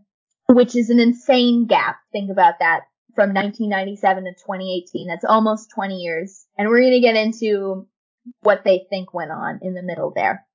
which 0.51 0.77
is 0.77 0.91
an 0.91 1.01
insane 1.01 1.66
gap. 1.66 1.97
Think 2.12 2.31
about 2.31 2.61
that 2.61 2.83
from 3.15 3.35
1997 3.35 4.25
to 4.25 4.33
2018. 4.33 5.09
That's 5.09 5.25
almost 5.25 5.71
20 5.75 5.97
years. 5.97 6.47
And 6.59 6.69
we're 6.69 6.81
going 6.81 6.93
to 6.93 7.01
get 7.01 7.17
into 7.17 7.87
what 8.41 8.65
they 8.65 8.87
think 8.91 9.15
went 9.15 9.31
on 9.31 9.61
in 9.62 9.75
the 9.75 9.83
middle 9.83 10.12
there. 10.15 10.47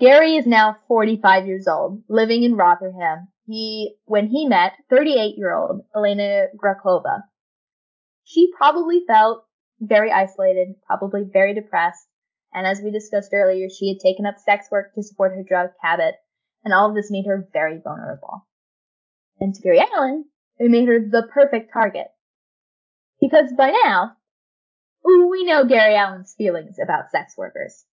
Gary 0.00 0.36
is 0.36 0.46
now 0.46 0.76
45 0.86 1.46
years 1.46 1.66
old, 1.66 2.02
living 2.08 2.44
in 2.44 2.54
Rotherham. 2.54 3.28
He, 3.46 3.96
when 4.04 4.28
he 4.28 4.46
met 4.46 4.74
38 4.90 5.36
year 5.36 5.54
old 5.54 5.80
Elena 5.94 6.46
Grakova, 6.56 7.22
she 8.24 8.52
probably 8.56 9.02
felt 9.06 9.44
very 9.80 10.12
isolated, 10.12 10.74
probably 10.86 11.22
very 11.24 11.54
depressed. 11.54 12.06
And 12.52 12.66
as 12.66 12.80
we 12.80 12.90
discussed 12.90 13.32
earlier, 13.32 13.68
she 13.68 13.88
had 13.88 14.00
taken 14.00 14.26
up 14.26 14.38
sex 14.38 14.66
work 14.70 14.94
to 14.94 15.02
support 15.02 15.32
her 15.34 15.42
drug 15.42 15.70
habit, 15.82 16.14
and 16.64 16.72
all 16.72 16.88
of 16.88 16.94
this 16.94 17.10
made 17.10 17.26
her 17.26 17.48
very 17.52 17.80
vulnerable. 17.82 18.46
And 19.40 19.54
to 19.54 19.62
Gary 19.62 19.80
Allen, 19.80 20.24
it 20.58 20.70
made 20.70 20.88
her 20.88 21.00
the 21.00 21.28
perfect 21.32 21.72
target. 21.72 22.06
Because 23.20 23.52
by 23.56 23.70
now, 23.84 24.12
we 25.04 25.44
know 25.44 25.64
Gary 25.64 25.94
Allen's 25.94 26.34
feelings 26.36 26.76
about 26.82 27.10
sex 27.10 27.34
workers. 27.36 27.84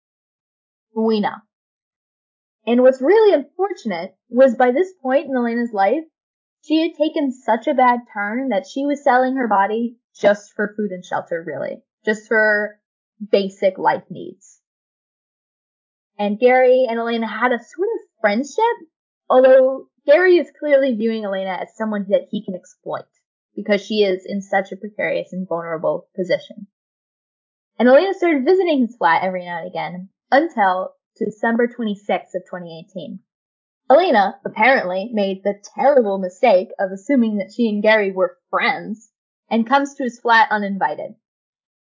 We 0.96 1.20
know. 1.20 1.36
And 2.66 2.82
what's 2.82 3.02
really 3.02 3.34
unfortunate 3.34 4.16
was 4.30 4.56
by 4.56 4.72
this 4.72 4.92
point 5.02 5.28
in 5.28 5.36
Elena's 5.36 5.74
life, 5.74 6.04
she 6.64 6.82
had 6.82 6.98
taken 6.98 7.32
such 7.32 7.68
a 7.68 7.76
bad 7.76 8.00
turn 8.14 8.50
that 8.50 8.66
she 8.66 8.86
was 8.86 9.04
selling 9.04 9.36
her 9.36 9.48
body 9.48 9.98
just 10.20 10.54
for 10.56 10.74
food 10.76 10.92
and 10.92 11.06
shelter, 11.06 11.44
really. 11.46 11.84
Just 12.06 12.28
for 12.28 12.80
basic 13.32 13.78
life 13.78 14.04
needs. 14.10 14.60
And 16.18 16.40
Gary 16.40 16.86
and 16.90 17.00
Elena 17.00 17.28
had 17.28 17.52
a 17.52 17.60
sort 17.60 17.88
of 17.94 18.22
friendship, 18.22 18.88
Although 19.30 19.88
Gary 20.06 20.38
is 20.38 20.52
clearly 20.60 20.94
viewing 20.96 21.26
Elena 21.26 21.58
as 21.62 21.76
someone 21.76 22.06
that 22.10 22.28
he 22.30 22.44
can 22.44 22.54
exploit 22.54 23.08
because 23.56 23.82
she 23.82 24.04
is 24.04 24.24
in 24.26 24.42
such 24.42 24.72
a 24.72 24.78
precarious 24.78 25.34
and 25.34 25.48
vulnerable 25.48 26.08
position. 26.16 26.68
And 27.80 27.88
Elena 27.88 28.14
started 28.14 28.46
visiting 28.46 28.82
his 28.82 28.96
flat 28.96 29.24
every 29.24 29.46
now 29.46 29.60
and 29.60 29.68
again 29.68 30.10
until 30.32 30.94
December 31.18 31.68
26th 31.68 32.36
of 32.36 32.44
2018. 32.46 33.20
Elena 33.90 34.40
apparently 34.46 35.10
made 35.14 35.44
the 35.44 35.62
terrible 35.76 36.18
mistake 36.18 36.70
of 36.80 36.92
assuming 36.92 37.38
that 37.38 37.52
she 37.52 37.70
and 37.70 37.82
Gary 37.82 38.12
were 38.12 38.38
friends 38.50 39.12
and 39.50 39.68
comes 39.68 39.96
to 39.96 40.04
his 40.04 40.20
flat 40.20 40.48
uninvited. 40.52 41.16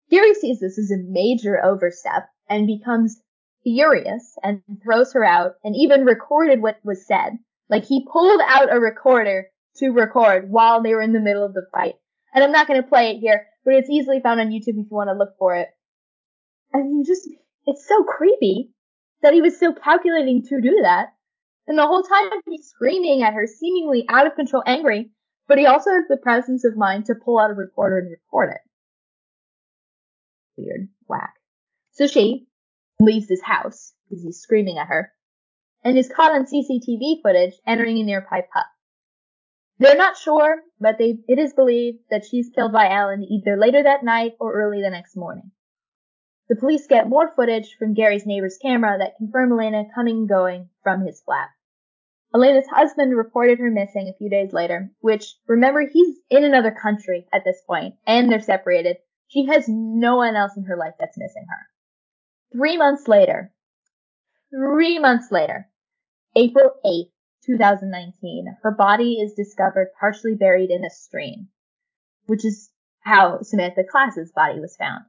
Gary 0.09 0.33
sees 0.33 0.59
this 0.59 0.77
as 0.77 0.91
a 0.91 0.97
major 0.97 1.63
overstep 1.63 2.29
and 2.49 2.67
becomes 2.67 3.21
furious 3.63 4.35
and 4.43 4.61
throws 4.83 5.13
her 5.13 5.23
out 5.23 5.53
and 5.63 5.75
even 5.75 6.05
recorded 6.05 6.61
what 6.61 6.77
was 6.83 7.07
said. 7.07 7.37
Like 7.71 7.85
he 7.85 8.05
pulled 8.11 8.41
out 8.45 8.71
a 8.71 8.79
recorder 8.79 9.47
to 9.77 9.91
record 9.91 10.51
while 10.51 10.83
they 10.83 10.93
were 10.93 11.01
in 11.01 11.13
the 11.13 11.21
middle 11.21 11.45
of 11.45 11.53
the 11.53 11.65
fight. 11.71 11.95
And 12.33 12.43
I'm 12.43 12.51
not 12.51 12.67
going 12.67 12.81
to 12.81 12.87
play 12.87 13.11
it 13.11 13.19
here, 13.19 13.47
but 13.63 13.73
it's 13.73 13.89
easily 13.89 14.19
found 14.19 14.41
on 14.41 14.49
YouTube 14.49 14.75
if 14.75 14.75
you 14.75 14.87
want 14.91 15.09
to 15.09 15.17
look 15.17 15.37
for 15.39 15.55
it. 15.55 15.69
And 16.73 16.97
you 16.97 17.05
just, 17.05 17.27
it's 17.65 17.87
so 17.87 18.03
creepy 18.03 18.71
that 19.21 19.33
he 19.33 19.41
was 19.41 19.57
so 19.57 19.73
calculating 19.73 20.43
to 20.49 20.61
do 20.61 20.81
that. 20.83 21.13
And 21.65 21.77
the 21.77 21.87
whole 21.87 22.03
time 22.03 22.29
he's 22.49 22.67
screaming 22.67 23.23
at 23.23 23.33
her, 23.33 23.47
seemingly 23.47 24.05
out 24.09 24.27
of 24.27 24.35
control, 24.35 24.63
angry, 24.65 25.11
but 25.47 25.57
he 25.57 25.65
also 25.65 25.91
has 25.91 26.03
the 26.09 26.17
presence 26.17 26.65
of 26.65 26.75
mind 26.75 27.05
to 27.05 27.15
pull 27.15 27.39
out 27.39 27.51
a 27.51 27.53
recorder 27.53 27.99
and 27.99 28.11
record 28.11 28.49
it. 28.51 28.61
Weird. 30.57 30.89
Whack. 31.07 31.33
So 31.91 32.07
she 32.07 32.47
leaves 32.99 33.29
his 33.29 33.41
house 33.41 33.93
because 34.09 34.23
he's 34.23 34.39
screaming 34.39 34.77
at 34.77 34.87
her 34.87 35.11
and 35.83 35.97
is 35.97 36.11
caught 36.13 36.31
on 36.31 36.45
CCTV 36.45 37.21
footage 37.21 37.53
entering 37.65 37.99
a 37.99 38.03
nearby 38.03 38.41
pub. 38.53 38.65
They're 39.79 39.95
not 39.95 40.17
sure, 40.17 40.57
but 40.79 40.97
they, 40.99 41.17
it 41.27 41.39
is 41.39 41.53
believed 41.53 41.99
that 42.11 42.23
she's 42.23 42.51
killed 42.53 42.71
by 42.71 42.87
Allen 42.87 43.23
either 43.23 43.57
later 43.57 43.81
that 43.81 44.03
night 44.03 44.33
or 44.39 44.53
early 44.53 44.81
the 44.81 44.91
next 44.91 45.17
morning. 45.17 45.51
The 46.49 46.55
police 46.55 46.85
get 46.85 47.09
more 47.09 47.33
footage 47.35 47.75
from 47.79 47.93
Gary's 47.93 48.25
neighbor's 48.25 48.59
camera 48.61 48.97
that 48.99 49.15
confirm 49.17 49.53
Elena 49.53 49.85
coming 49.95 50.17
and 50.17 50.29
going 50.29 50.69
from 50.83 51.05
his 51.05 51.21
flat. 51.21 51.47
Elena's 52.33 52.67
husband 52.67 53.15
reported 53.15 53.57
her 53.59 53.71
missing 53.71 54.07
a 54.07 54.17
few 54.17 54.29
days 54.29 54.53
later, 54.53 54.91
which, 54.99 55.35
remember, 55.47 55.87
he's 55.91 56.17
in 56.29 56.43
another 56.43 56.71
country 56.71 57.25
at 57.33 57.43
this 57.43 57.61
point, 57.65 57.95
and 58.05 58.31
they're 58.31 58.41
separated. 58.41 58.97
She 59.29 59.45
has 59.47 59.65
no 59.67 60.17
one 60.17 60.35
else 60.35 60.55
in 60.55 60.65
her 60.65 60.77
life 60.77 60.93
that's 60.99 61.17
missing 61.17 61.45
her. 61.49 62.57
Three 62.57 62.77
months 62.77 63.07
later, 63.07 63.51
three 64.53 64.99
months 64.99 65.31
later, 65.31 65.69
April 66.35 66.71
8th, 66.85 67.11
2019, 67.45 68.57
her 68.61 68.71
body 68.71 69.15
is 69.15 69.33
discovered 69.33 69.91
partially 69.99 70.35
buried 70.35 70.69
in 70.69 70.85
a 70.85 70.89
stream, 70.89 71.49
which 72.27 72.45
is 72.45 72.69
how 73.01 73.41
Samantha 73.41 73.83
Class's 73.83 74.31
body 74.31 74.59
was 74.59 74.77
found. 74.77 75.03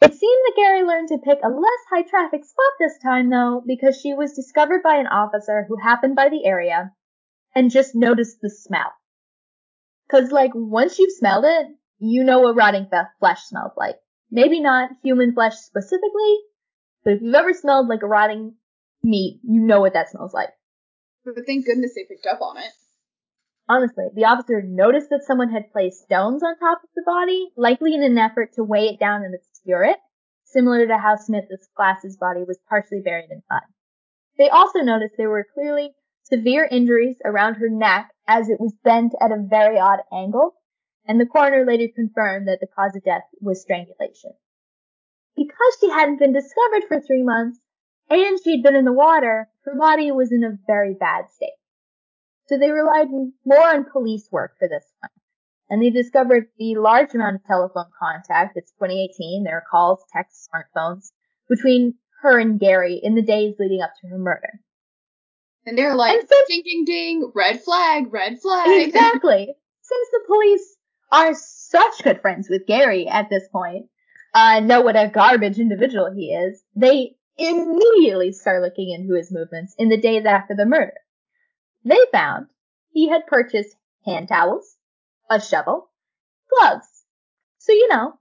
It 0.00 0.14
seemed 0.14 0.42
that 0.46 0.56
Gary 0.56 0.84
learned 0.84 1.08
to 1.08 1.18
pick 1.18 1.40
a 1.42 1.48
less 1.48 1.80
high 1.90 2.02
traffic 2.02 2.44
spot 2.44 2.72
this 2.78 2.96
time 3.02 3.28
though, 3.28 3.64
because 3.66 4.00
she 4.00 4.14
was 4.14 4.34
discovered 4.34 4.84
by 4.84 4.98
an 4.98 5.08
officer 5.08 5.64
who 5.66 5.76
happened 5.76 6.14
by 6.14 6.28
the 6.28 6.44
area 6.46 6.92
and 7.56 7.68
just 7.68 7.96
noticed 7.96 8.40
the 8.40 8.50
smell. 8.50 8.92
Cause 10.08 10.30
like 10.30 10.52
once 10.54 11.00
you've 11.00 11.10
smelled 11.10 11.44
it, 11.44 11.66
you 11.98 12.22
know 12.22 12.38
what 12.38 12.54
rotting 12.54 12.86
flesh 13.18 13.42
smells 13.42 13.72
like. 13.76 13.96
Maybe 14.30 14.60
not 14.60 14.90
human 15.02 15.34
flesh 15.34 15.56
specifically, 15.56 16.38
but 17.02 17.14
if 17.14 17.22
you've 17.22 17.34
ever 17.34 17.52
smelled 17.52 17.88
like 17.88 18.02
a 18.04 18.06
rotting 18.06 18.54
meat, 19.02 19.40
you 19.42 19.60
know 19.60 19.80
what 19.80 19.94
that 19.94 20.10
smells 20.10 20.34
like. 20.34 20.50
But 21.24 21.46
thank 21.46 21.66
goodness 21.66 21.92
they 21.94 22.04
picked 22.08 22.26
up 22.26 22.40
on 22.40 22.56
it. 22.58 22.72
Honestly, 23.68 24.06
the 24.14 24.24
officer 24.24 24.62
noticed 24.62 25.10
that 25.10 25.24
someone 25.26 25.50
had 25.50 25.70
placed 25.72 26.02
stones 26.04 26.42
on 26.42 26.58
top 26.58 26.78
of 26.82 26.88
the 26.96 27.02
body, 27.04 27.50
likely 27.56 27.94
in 27.94 28.02
an 28.02 28.16
effort 28.16 28.54
to 28.54 28.64
weigh 28.64 28.88
it 28.88 28.98
down 28.98 29.22
and 29.22 29.34
obscure 29.34 29.84
it, 29.84 29.98
similar 30.44 30.86
to 30.86 30.96
how 30.96 31.16
Samantha 31.16 31.58
Class's 31.76 32.16
body 32.16 32.44
was 32.46 32.58
partially 32.68 33.02
buried 33.04 33.30
in 33.30 33.42
mud. 33.50 33.62
They 34.38 34.48
also 34.48 34.80
noticed 34.80 35.14
there 35.18 35.28
were 35.28 35.46
clearly 35.52 35.94
severe 36.22 36.66
injuries 36.70 37.16
around 37.24 37.54
her 37.56 37.68
neck 37.68 38.10
as 38.26 38.48
it 38.48 38.60
was 38.60 38.74
bent 38.84 39.14
at 39.20 39.32
a 39.32 39.44
very 39.48 39.78
odd 39.78 40.00
angle, 40.12 40.54
and 41.06 41.20
the 41.20 41.26
coroner 41.26 41.66
later 41.66 41.92
confirmed 41.94 42.48
that 42.48 42.60
the 42.60 42.68
cause 42.74 42.96
of 42.96 43.04
death 43.04 43.24
was 43.40 43.60
strangulation. 43.60 44.32
Because 45.36 45.76
she 45.80 45.90
hadn't 45.90 46.18
been 46.18 46.32
discovered 46.32 46.84
for 46.88 47.00
three 47.00 47.22
months, 47.22 47.58
and 48.10 48.38
she'd 48.42 48.62
been 48.62 48.76
in 48.76 48.84
the 48.84 48.92
water, 48.92 49.48
her 49.64 49.74
body 49.78 50.10
was 50.10 50.32
in 50.32 50.44
a 50.44 50.58
very 50.66 50.94
bad 50.94 51.24
state. 51.34 51.50
So 52.46 52.58
they 52.58 52.70
relied 52.70 53.08
more 53.44 53.68
on 53.68 53.84
police 53.90 54.28
work 54.30 54.52
for 54.58 54.68
this 54.68 54.84
one. 55.00 55.10
And 55.70 55.82
they 55.82 55.90
discovered 55.90 56.48
the 56.58 56.76
large 56.76 57.14
amount 57.14 57.36
of 57.36 57.44
telephone 57.44 57.90
contact, 57.98 58.56
it's 58.56 58.72
2018, 58.72 59.44
there 59.44 59.56
are 59.56 59.64
calls, 59.70 60.02
texts, 60.12 60.48
smartphones, 60.48 61.10
between 61.48 61.94
her 62.22 62.38
and 62.38 62.58
Gary 62.58 62.98
in 63.02 63.14
the 63.14 63.22
days 63.22 63.56
leading 63.58 63.82
up 63.82 63.92
to 64.00 64.08
her 64.08 64.18
murder. 64.18 64.60
And 65.66 65.76
they're 65.76 65.94
like, 65.94 66.18
And 66.18 66.28
ding, 66.48 66.62
ding, 66.64 66.84
ding, 66.86 67.32
red 67.34 67.62
flag, 67.62 68.10
red 68.10 68.40
flag. 68.40 68.86
Exactly. 68.86 69.54
Since 69.82 70.08
the 70.12 70.20
police 70.26 70.76
are 71.12 71.34
such 71.34 72.02
good 72.02 72.22
friends 72.22 72.48
with 72.48 72.66
Gary 72.66 73.06
at 73.06 73.28
this 73.28 73.46
point, 73.52 73.86
uh, 74.32 74.60
know 74.60 74.80
what 74.80 74.96
a 74.96 75.10
garbage 75.12 75.58
individual 75.58 76.10
he 76.14 76.32
is, 76.32 76.62
they 76.74 77.17
immediately 77.38 78.32
start 78.32 78.62
looking 78.62 78.90
into 78.90 79.14
his 79.14 79.32
movements 79.32 79.74
in 79.78 79.88
the 79.88 79.96
days 79.96 80.26
after 80.26 80.54
the 80.54 80.66
murder. 80.66 80.94
They 81.84 81.98
found 82.12 82.46
he 82.90 83.08
had 83.08 83.26
purchased 83.26 83.76
hand 84.04 84.28
towels, 84.28 84.76
a 85.30 85.40
shovel, 85.40 85.90
gloves. 86.50 86.86
So, 87.58 87.72
you 87.72 87.88
know, 87.88 88.18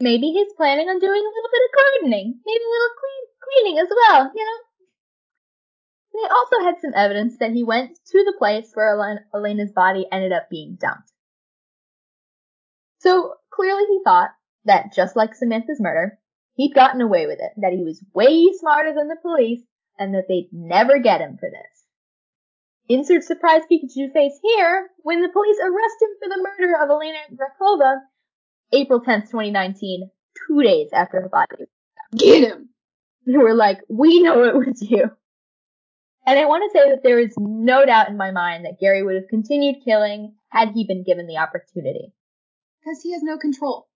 maybe 0.00 0.30
he's 0.30 0.52
planning 0.56 0.88
on 0.88 0.98
doing 0.98 1.20
a 1.20 1.34
little 1.34 1.50
bit 1.52 1.62
of 1.64 1.76
gardening, 1.76 2.40
maybe 2.46 2.64
a 2.64 2.72
little 2.72 2.96
clean, 2.98 3.24
cleaning 3.44 3.78
as 3.78 3.88
well, 3.90 4.32
you 4.34 4.44
know? 4.44 4.58
They 6.14 6.28
also 6.28 6.60
had 6.64 6.80
some 6.80 6.92
evidence 6.94 7.38
that 7.38 7.52
he 7.52 7.62
went 7.62 7.96
to 8.06 8.24
the 8.24 8.34
place 8.38 8.70
where 8.74 8.96
Elen- 8.96 9.24
Elena's 9.34 9.72
body 9.72 10.06
ended 10.10 10.32
up 10.32 10.48
being 10.50 10.76
dumped. 10.80 11.12
So 12.98 13.34
clearly 13.50 13.84
he 13.86 14.00
thought 14.02 14.30
that 14.64 14.92
just 14.92 15.16
like 15.16 15.34
Samantha's 15.34 15.80
murder, 15.80 16.18
he'd 16.58 16.74
gotten 16.74 17.00
away 17.00 17.26
with 17.26 17.38
it, 17.40 17.52
that 17.56 17.72
he 17.72 17.84
was 17.84 18.04
way 18.12 18.50
smarter 18.58 18.92
than 18.92 19.08
the 19.08 19.16
police, 19.22 19.62
and 19.98 20.12
that 20.14 20.24
they'd 20.28 20.50
never 20.52 20.98
get 20.98 21.20
him 21.20 21.38
for 21.38 21.48
this. 21.48 21.84
Insert 22.88 23.22
surprise 23.22 23.62
Pikachu 23.70 24.12
face 24.12 24.38
here 24.42 24.88
when 25.02 25.22
the 25.22 25.28
police 25.28 25.56
arrest 25.62 26.02
him 26.02 26.08
for 26.20 26.28
the 26.28 26.42
murder 26.42 26.74
of 26.82 26.90
Elena 26.90 27.18
Grakova, 27.32 28.00
April 28.72 29.00
10th, 29.00 29.30
2019, 29.30 30.10
two 30.48 30.62
days 30.62 30.88
after 30.92 31.20
her 31.20 31.28
body. 31.28 31.66
Get 32.16 32.50
him. 32.50 32.70
They 33.24 33.36
were 33.36 33.54
like, 33.54 33.78
we 33.88 34.22
know 34.22 34.44
it 34.44 34.56
was 34.56 34.82
you. 34.82 35.10
And 36.26 36.38
I 36.38 36.46
want 36.46 36.70
to 36.70 36.78
say 36.78 36.90
that 36.90 37.02
there 37.02 37.20
is 37.20 37.34
no 37.38 37.86
doubt 37.86 38.08
in 38.08 38.16
my 38.16 38.32
mind 38.32 38.64
that 38.64 38.80
Gary 38.80 39.02
would 39.02 39.14
have 39.14 39.28
continued 39.30 39.76
killing 39.84 40.34
had 40.48 40.70
he 40.70 40.84
been 40.86 41.04
given 41.04 41.26
the 41.26 41.38
opportunity. 41.38 42.12
Because 42.80 43.00
he 43.02 43.12
has 43.12 43.22
no 43.22 43.38
control. 43.38 43.88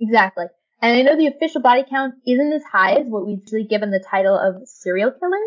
Exactly. 0.00 0.46
And 0.80 0.96
I 0.96 1.02
know 1.02 1.16
the 1.16 1.28
official 1.28 1.60
body 1.60 1.84
count 1.88 2.14
isn't 2.26 2.52
as 2.52 2.62
high 2.64 2.94
as 2.94 3.06
what 3.06 3.26
we 3.26 3.34
usually 3.34 3.64
give 3.64 3.80
the 3.80 4.04
title 4.06 4.38
of 4.38 4.68
serial 4.68 5.10
killer, 5.10 5.38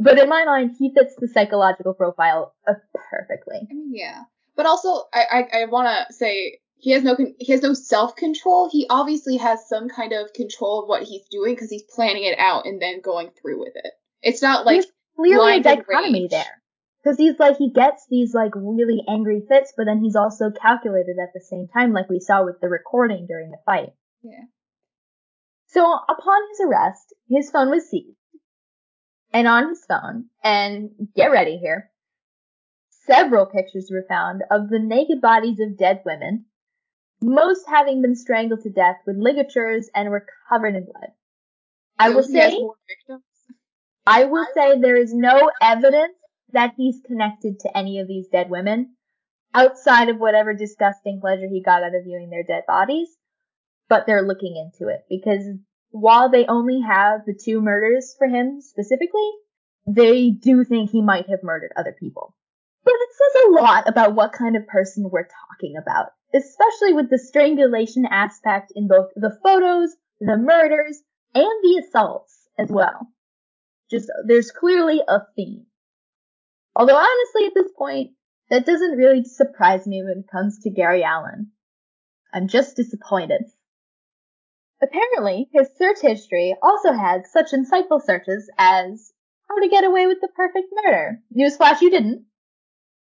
but 0.00 0.18
in 0.18 0.28
my 0.28 0.44
mind, 0.44 0.76
he 0.78 0.92
fits 0.94 1.14
the 1.16 1.28
psychological 1.28 1.94
profile 1.94 2.54
uh, 2.66 2.74
perfectly. 3.10 3.66
I 3.70 3.74
mean, 3.74 3.92
yeah. 3.94 4.24
But 4.56 4.66
also, 4.66 5.04
I 5.12 5.46
I, 5.52 5.62
I 5.62 5.64
want 5.66 5.88
to 5.88 6.12
say 6.12 6.58
he 6.76 6.92
has 6.92 7.02
no 7.02 7.16
con- 7.16 7.34
he 7.38 7.52
has 7.52 7.62
no 7.62 7.74
self 7.74 8.16
control. 8.16 8.68
He 8.70 8.86
obviously 8.88 9.36
has 9.36 9.68
some 9.68 9.88
kind 9.88 10.12
of 10.12 10.32
control 10.32 10.82
of 10.82 10.88
what 10.88 11.02
he's 11.02 11.26
doing 11.30 11.54
because 11.54 11.70
he's 11.70 11.82
planning 11.82 12.24
it 12.24 12.38
out 12.38 12.66
and 12.66 12.80
then 12.80 13.00
going 13.00 13.30
through 13.40 13.60
with 13.60 13.74
it. 13.74 13.92
It's 14.22 14.42
not 14.42 14.64
like 14.64 14.82
There's 14.82 14.92
clearly 15.16 15.58
a 15.58 15.62
dichotomy 15.62 16.28
there. 16.28 16.62
Because 17.02 17.16
he's 17.16 17.38
like, 17.38 17.56
he 17.56 17.70
gets 17.70 18.06
these 18.10 18.34
like 18.34 18.52
really 18.54 19.02
angry 19.08 19.42
fits, 19.48 19.72
but 19.76 19.84
then 19.84 20.02
he's 20.02 20.16
also 20.16 20.50
calculated 20.50 21.16
at 21.22 21.32
the 21.32 21.40
same 21.40 21.68
time, 21.68 21.92
like 21.92 22.08
we 22.10 22.20
saw 22.20 22.44
with 22.44 22.60
the 22.60 22.68
recording 22.68 23.26
during 23.26 23.50
the 23.50 23.58
fight. 23.64 23.92
Yeah. 24.22 24.44
So 25.68 25.82
upon 25.82 26.48
his 26.50 26.60
arrest, 26.66 27.14
his 27.28 27.50
phone 27.50 27.70
was 27.70 27.88
seized. 27.88 28.16
And 29.32 29.46
on 29.46 29.68
his 29.68 29.84
phone, 29.86 30.26
and 30.42 30.90
get 31.14 31.30
ready 31.30 31.58
here, 31.58 31.90
several 33.06 33.46
pictures 33.46 33.90
were 33.92 34.06
found 34.08 34.42
of 34.50 34.70
the 34.70 34.78
naked 34.78 35.20
bodies 35.20 35.58
of 35.60 35.76
dead 35.76 36.02
women, 36.06 36.46
most 37.20 37.68
having 37.68 38.00
been 38.00 38.16
strangled 38.16 38.62
to 38.62 38.70
death 38.70 38.96
with 39.06 39.16
ligatures 39.18 39.90
and 39.94 40.10
were 40.10 40.24
covered 40.48 40.76
in 40.76 40.84
blood. 40.84 41.10
I 41.98 42.10
will 42.10 42.22
say. 42.22 42.58
I 44.06 44.24
will 44.24 44.46
say 44.54 44.78
there 44.78 44.96
is 44.96 45.12
no 45.12 45.50
evidence 45.60 46.14
that 46.52 46.72
he's 46.78 47.02
connected 47.06 47.60
to 47.60 47.76
any 47.76 47.98
of 47.98 48.08
these 48.08 48.28
dead 48.28 48.48
women 48.48 48.94
outside 49.52 50.08
of 50.08 50.18
whatever 50.18 50.54
disgusting 50.54 51.20
pleasure 51.20 51.48
he 51.50 51.62
got 51.62 51.82
out 51.82 51.94
of 51.94 52.04
viewing 52.04 52.30
their 52.30 52.44
dead 52.44 52.62
bodies. 52.66 53.08
But 53.88 54.06
they're 54.06 54.26
looking 54.26 54.56
into 54.56 54.92
it 54.92 55.04
because 55.08 55.44
while 55.90 56.30
they 56.30 56.46
only 56.46 56.80
have 56.80 57.24
the 57.24 57.34
two 57.34 57.60
murders 57.60 58.14
for 58.18 58.26
him 58.26 58.60
specifically, 58.60 59.30
they 59.86 60.30
do 60.30 60.64
think 60.64 60.90
he 60.90 61.00
might 61.00 61.28
have 61.30 61.42
murdered 61.42 61.72
other 61.76 61.96
people. 61.98 62.34
But 62.84 62.94
it 62.94 63.08
says 63.12 63.42
a 63.46 63.50
lot 63.62 63.88
about 63.88 64.14
what 64.14 64.32
kind 64.32 64.56
of 64.56 64.66
person 64.66 65.08
we're 65.10 65.28
talking 65.50 65.76
about, 65.80 66.08
especially 66.34 66.92
with 66.92 67.10
the 67.10 67.18
strangulation 67.18 68.06
aspect 68.06 68.72
in 68.74 68.88
both 68.88 69.08
the 69.16 69.36
photos, 69.42 69.94
the 70.20 70.36
murders, 70.36 71.00
and 71.34 71.44
the 71.62 71.82
assaults 71.86 72.48
as 72.58 72.68
well. 72.70 73.08
Just, 73.90 74.10
there's 74.26 74.50
clearly 74.50 75.00
a 75.06 75.20
theme. 75.34 75.66
Although 76.76 76.96
honestly 76.96 77.46
at 77.46 77.54
this 77.54 77.72
point, 77.76 78.10
that 78.50 78.66
doesn't 78.66 78.96
really 78.96 79.24
surprise 79.24 79.86
me 79.86 80.02
when 80.02 80.24
it 80.24 80.30
comes 80.30 80.58
to 80.60 80.70
Gary 80.70 81.02
Allen. 81.02 81.52
I'm 82.32 82.48
just 82.48 82.76
disappointed. 82.76 83.42
Apparently, 84.82 85.48
his 85.52 85.68
search 85.76 86.00
history 86.00 86.54
also 86.62 86.92
had 86.92 87.26
such 87.26 87.50
insightful 87.52 88.02
searches 88.02 88.48
as 88.58 89.12
how 89.48 89.58
to 89.60 89.68
get 89.68 89.84
away 89.84 90.06
with 90.06 90.18
the 90.20 90.28
perfect 90.36 90.68
murder. 90.84 91.18
Newsflash, 91.36 91.80
you 91.80 91.90
didn't. 91.90 92.24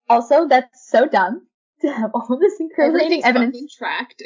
Also, 0.10 0.48
that's 0.48 0.90
so 0.90 1.06
dumb 1.08 1.48
to 1.82 1.92
have 1.92 2.12
all 2.14 2.38
this 2.40 2.60
incriminating 2.60 3.24
evidence 3.24 3.76
tracked. 3.76 4.24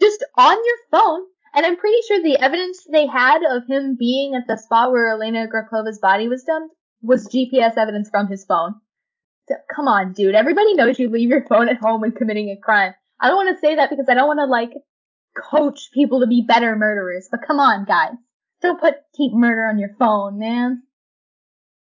just 0.00 0.24
on 0.36 0.56
your 0.56 0.76
phone. 0.90 1.22
And 1.54 1.64
I'm 1.64 1.76
pretty 1.76 1.98
sure 2.08 2.20
the 2.20 2.36
evidence 2.38 2.84
they 2.90 3.06
had 3.06 3.42
of 3.44 3.62
him 3.68 3.96
being 3.96 4.34
at 4.34 4.46
the 4.48 4.56
spot 4.56 4.90
where 4.90 5.08
Elena 5.08 5.46
Grakova's 5.46 6.00
body 6.00 6.28
was 6.28 6.42
dumped 6.42 6.74
was 7.00 7.28
GPS 7.28 7.76
evidence 7.78 8.10
from 8.10 8.26
his 8.26 8.44
phone. 8.44 8.74
So, 9.48 9.54
come 9.74 9.86
on, 9.86 10.14
dude. 10.14 10.34
Everybody 10.34 10.74
knows 10.74 10.98
you 10.98 11.08
leave 11.08 11.28
your 11.28 11.46
phone 11.46 11.68
at 11.68 11.76
home 11.76 12.00
when 12.00 12.12
committing 12.12 12.48
a 12.48 12.60
crime. 12.60 12.94
I 13.20 13.28
don't 13.28 13.36
want 13.36 13.56
to 13.56 13.60
say 13.60 13.76
that 13.76 13.88
because 13.88 14.06
I 14.08 14.14
don't 14.14 14.26
want 14.26 14.40
to 14.40 14.46
like 14.46 14.72
coach 15.34 15.90
people 15.92 16.20
to 16.20 16.26
be 16.26 16.44
better 16.46 16.76
murderers, 16.76 17.28
but 17.30 17.40
come 17.46 17.60
on, 17.60 17.84
guys. 17.84 18.14
Don't 18.62 18.80
put 18.80 18.94
keep 19.16 19.32
murder 19.32 19.66
on 19.68 19.78
your 19.78 19.94
phone, 19.98 20.38
man. 20.38 20.82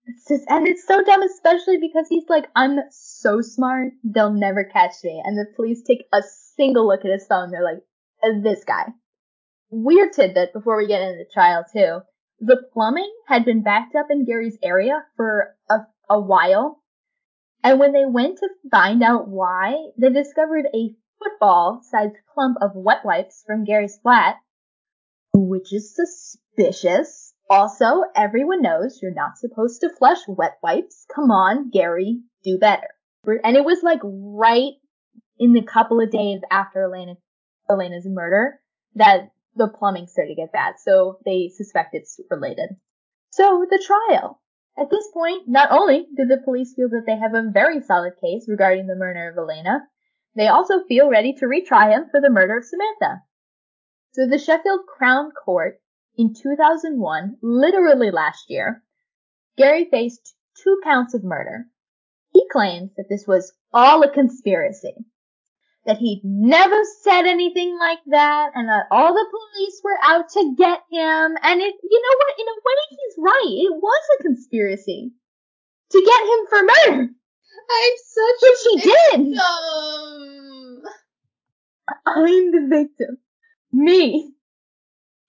It's 0.06 0.26
just, 0.26 0.44
and 0.48 0.66
it's 0.66 0.86
so 0.86 1.02
dumb, 1.04 1.22
especially 1.22 1.78
because 1.78 2.06
he's 2.08 2.28
like, 2.28 2.46
I'm 2.56 2.78
so 2.90 3.40
smart, 3.42 3.92
they'll 4.02 4.32
never 4.32 4.64
catch 4.64 4.94
me. 5.04 5.22
And 5.24 5.36
the 5.36 5.46
police 5.54 5.82
take 5.82 6.04
a 6.12 6.22
single 6.56 6.86
look 6.88 7.04
at 7.04 7.10
his 7.10 7.26
phone, 7.26 7.50
they're 7.50 7.62
like, 7.62 7.82
uh, 8.22 8.40
this 8.42 8.64
guy. 8.64 8.86
Weird 9.70 10.12
tidbit 10.12 10.52
before 10.52 10.76
we 10.76 10.88
get 10.88 11.02
into 11.02 11.18
the 11.18 11.30
trial 11.32 11.64
too. 11.72 12.00
The 12.40 12.62
plumbing 12.72 13.12
had 13.28 13.44
been 13.44 13.62
backed 13.62 13.94
up 13.94 14.06
in 14.10 14.24
Gary's 14.24 14.58
area 14.62 15.04
for 15.16 15.54
a, 15.68 15.80
a 16.08 16.18
while. 16.18 16.82
And 17.62 17.78
when 17.78 17.92
they 17.92 18.06
went 18.06 18.38
to 18.38 18.48
find 18.70 19.02
out 19.02 19.28
why, 19.28 19.76
they 19.98 20.08
discovered 20.08 20.64
a 20.74 20.94
football-sized 21.22 22.16
clump 22.34 22.56
of 22.60 22.72
wet 22.74 23.04
wipes 23.04 23.42
from 23.46 23.64
Gary's 23.64 23.98
flat, 24.02 24.36
which 25.34 25.72
is 25.72 25.94
suspicious. 25.94 27.32
Also, 27.48 28.02
everyone 28.14 28.62
knows 28.62 29.00
you're 29.02 29.12
not 29.12 29.38
supposed 29.38 29.80
to 29.80 29.90
flush 29.90 30.20
wet 30.28 30.58
wipes. 30.62 31.06
Come 31.14 31.30
on, 31.30 31.70
Gary, 31.70 32.20
do 32.44 32.58
better. 32.58 32.88
And 33.26 33.56
it 33.56 33.64
was 33.64 33.82
like 33.82 34.00
right 34.04 34.72
in 35.38 35.52
the 35.52 35.62
couple 35.62 36.00
of 36.00 36.10
days 36.10 36.40
after 36.50 36.84
Elena, 36.84 37.16
Elena's 37.68 38.06
murder 38.06 38.60
that 38.94 39.30
the 39.56 39.68
plumbing 39.68 40.06
started 40.06 40.34
to 40.34 40.42
get 40.42 40.52
bad. 40.52 40.74
So 40.78 41.18
they 41.24 41.50
suspect 41.54 41.94
it's 41.94 42.20
related. 42.30 42.70
So 43.30 43.66
the 43.68 43.82
trial. 43.84 44.40
At 44.78 44.88
this 44.88 45.08
point, 45.12 45.48
not 45.48 45.72
only 45.72 46.06
do 46.16 46.24
the 46.26 46.40
police 46.44 46.72
feel 46.74 46.88
that 46.90 47.02
they 47.06 47.16
have 47.16 47.34
a 47.34 47.50
very 47.52 47.82
solid 47.82 48.14
case 48.22 48.46
regarding 48.48 48.86
the 48.86 48.94
murder 48.94 49.28
of 49.28 49.36
Elena, 49.36 49.80
they 50.36 50.46
also 50.46 50.84
feel 50.84 51.08
ready 51.08 51.32
to 51.34 51.46
retry 51.46 51.90
him 51.90 52.06
for 52.10 52.20
the 52.20 52.30
murder 52.30 52.58
of 52.58 52.64
Samantha. 52.64 53.22
So 54.12 54.26
the 54.26 54.38
Sheffield 54.38 54.86
Crown 54.86 55.30
Court 55.32 55.80
in 56.16 56.34
2001, 56.34 57.38
literally 57.42 58.10
last 58.10 58.44
year, 58.48 58.82
Gary 59.56 59.86
faced 59.90 60.34
two 60.62 60.80
counts 60.84 61.14
of 61.14 61.24
murder. 61.24 61.66
He 62.32 62.46
claims 62.50 62.90
that 62.96 63.08
this 63.08 63.26
was 63.26 63.52
all 63.72 64.02
a 64.02 64.12
conspiracy, 64.12 64.94
that 65.86 65.98
he'd 65.98 66.22
never 66.24 66.80
said 67.02 67.26
anything 67.26 67.76
like 67.78 68.00
that, 68.06 68.50
and 68.54 68.68
that 68.68 68.86
all 68.90 69.12
the 69.12 69.26
police 69.30 69.80
were 69.82 69.98
out 70.02 70.28
to 70.30 70.54
get 70.56 70.80
him. 70.90 71.36
And 71.42 71.60
it, 71.60 71.74
you 71.82 72.02
know 72.02 72.16
what? 72.18 72.38
In 72.38 72.46
a 72.46 72.54
way, 72.54 72.86
he's 72.90 73.14
right. 73.18 73.64
It 73.66 73.74
was 73.74 74.02
a 74.18 74.22
conspiracy 74.22 75.12
to 75.90 76.04
get 76.04 76.22
him 76.22 76.46
for 76.48 76.62
murder. 76.62 77.10
I'm 77.70 77.92
such 78.06 78.42
Which 78.42 78.58
he 78.70 78.80
did. 78.80 79.34
victim. 79.34 80.82
I'm 82.06 82.50
the 82.52 82.66
victim. 82.68 83.18
Me. 83.72 84.32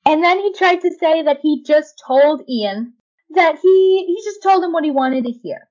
And 0.05 0.23
then 0.23 0.39
he 0.39 0.53
tried 0.53 0.81
to 0.81 0.91
say 0.99 1.23
that 1.23 1.39
he 1.41 1.63
just 1.63 2.01
told 2.05 2.41
Ian 2.49 2.93
that 3.31 3.59
he, 3.61 4.05
he 4.07 4.21
just 4.23 4.41
told 4.43 4.63
him 4.63 4.73
what 4.73 4.83
he 4.83 4.91
wanted 4.91 5.25
to 5.25 5.31
hear. 5.31 5.69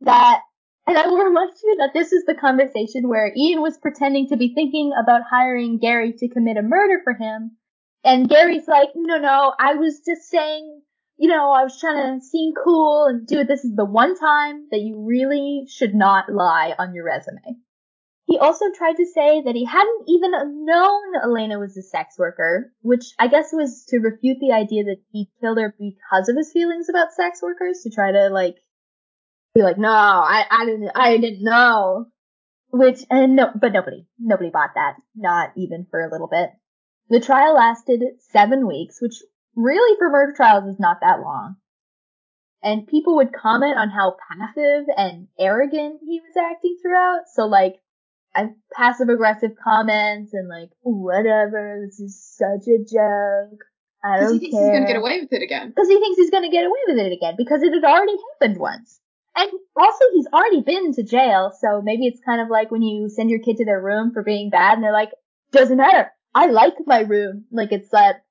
That, 0.00 0.40
and 0.86 0.96
I 0.98 1.06
will 1.06 1.18
remind 1.24 1.52
you 1.62 1.76
that 1.78 1.92
this 1.94 2.12
is 2.12 2.24
the 2.24 2.34
conversation 2.34 3.08
where 3.08 3.32
Ian 3.36 3.60
was 3.62 3.76
pretending 3.78 4.28
to 4.28 4.36
be 4.36 4.54
thinking 4.54 4.92
about 5.00 5.22
hiring 5.28 5.78
Gary 5.78 6.12
to 6.14 6.28
commit 6.28 6.56
a 6.56 6.62
murder 6.62 7.00
for 7.04 7.12
him. 7.14 7.52
And 8.02 8.28
Gary's 8.28 8.68
like, 8.68 8.90
no, 8.94 9.18
no, 9.18 9.54
I 9.58 9.74
was 9.74 10.00
just 10.04 10.22
saying, 10.28 10.82
you 11.16 11.28
know, 11.28 11.52
I 11.52 11.62
was 11.62 11.78
trying 11.78 12.18
to 12.18 12.24
seem 12.24 12.52
cool 12.54 13.06
and 13.06 13.26
do 13.26 13.40
it. 13.40 13.48
This 13.48 13.64
is 13.64 13.74
the 13.74 13.84
one 13.84 14.16
time 14.16 14.66
that 14.70 14.80
you 14.80 15.04
really 15.06 15.66
should 15.68 15.94
not 15.94 16.32
lie 16.32 16.74
on 16.78 16.94
your 16.94 17.04
resume. 17.04 17.58
He 18.26 18.38
also 18.38 18.66
tried 18.74 18.96
to 18.96 19.06
say 19.06 19.42
that 19.42 19.54
he 19.54 19.66
hadn't 19.66 20.04
even 20.08 20.32
known 20.64 21.02
Elena 21.22 21.58
was 21.58 21.76
a 21.76 21.82
sex 21.82 22.18
worker, 22.18 22.72
which 22.80 23.12
I 23.18 23.28
guess 23.28 23.52
was 23.52 23.84
to 23.88 23.98
refute 23.98 24.38
the 24.40 24.52
idea 24.52 24.84
that 24.84 25.02
he 25.12 25.28
killed 25.40 25.58
her 25.58 25.74
because 25.78 26.28
of 26.28 26.36
his 26.36 26.50
feelings 26.50 26.88
about 26.88 27.12
sex 27.12 27.42
workers, 27.42 27.80
to 27.82 27.90
try 27.90 28.10
to 28.10 28.30
like 28.30 28.56
be 29.54 29.62
like, 29.62 29.78
no, 29.78 29.90
I, 29.90 30.44
I 30.50 30.64
didn't, 30.64 30.90
I 30.94 31.16
didn't 31.18 31.44
know. 31.44 32.06
Which, 32.70 33.04
and 33.08 33.36
no, 33.36 33.50
but 33.54 33.72
nobody, 33.72 34.06
nobody 34.18 34.50
bought 34.50 34.70
that. 34.74 34.94
Not 35.14 35.52
even 35.56 35.86
for 35.90 36.00
a 36.00 36.10
little 36.10 36.26
bit. 36.26 36.50
The 37.10 37.20
trial 37.20 37.54
lasted 37.54 38.02
seven 38.32 38.66
weeks, 38.66 39.00
which 39.00 39.22
really 39.56 39.96
for 39.98 40.10
murder 40.10 40.32
trials 40.34 40.68
is 40.72 40.80
not 40.80 40.98
that 41.00 41.20
long. 41.20 41.56
And 42.62 42.86
people 42.86 43.16
would 43.16 43.32
comment 43.32 43.76
on 43.76 43.90
how 43.90 44.16
passive 44.30 44.86
and 44.96 45.28
arrogant 45.38 46.00
he 46.02 46.20
was 46.20 46.36
acting 46.36 46.78
throughout. 46.80 47.22
So 47.32 47.46
like, 47.46 47.76
passive 48.72 49.08
aggressive 49.08 49.52
comments 49.62 50.32
and 50.32 50.48
like, 50.48 50.70
whatever, 50.80 51.84
this 51.84 52.00
is 52.00 52.20
such 52.36 52.66
a 52.68 52.78
joke. 52.78 53.64
I 54.02 54.20
don't 54.20 54.34
he 54.34 54.38
thinks 54.38 54.56
care. 54.56 54.70
he's 54.70 54.80
gonna 54.80 54.86
get 54.86 54.96
away 54.96 55.20
with 55.20 55.32
it 55.32 55.42
again. 55.42 55.68
Because 55.68 55.88
he 55.88 55.98
thinks 55.98 56.18
he's 56.18 56.30
gonna 56.30 56.50
get 56.50 56.66
away 56.66 56.80
with 56.86 56.98
it 56.98 57.12
again 57.12 57.34
because 57.38 57.62
it 57.62 57.72
had 57.72 57.84
already 57.84 58.16
happened 58.32 58.58
once. 58.58 59.00
And 59.36 59.50
also 59.76 60.04
he's 60.12 60.26
already 60.32 60.60
been 60.60 60.92
to 60.94 61.02
jail, 61.02 61.52
so 61.58 61.82
maybe 61.82 62.06
it's 62.06 62.20
kind 62.24 62.40
of 62.40 62.48
like 62.48 62.70
when 62.70 62.82
you 62.82 63.08
send 63.08 63.30
your 63.30 63.40
kid 63.40 63.56
to 63.56 63.64
their 63.64 63.80
room 63.80 64.12
for 64.12 64.22
being 64.22 64.50
bad 64.50 64.74
and 64.74 64.84
they're 64.84 64.92
like, 64.92 65.10
doesn't 65.52 65.76
matter. 65.76 66.10
I 66.34 66.46
like 66.46 66.74
my 66.86 67.00
room. 67.00 67.44
Like 67.50 67.72
it's 67.72 67.88
that 67.90 68.24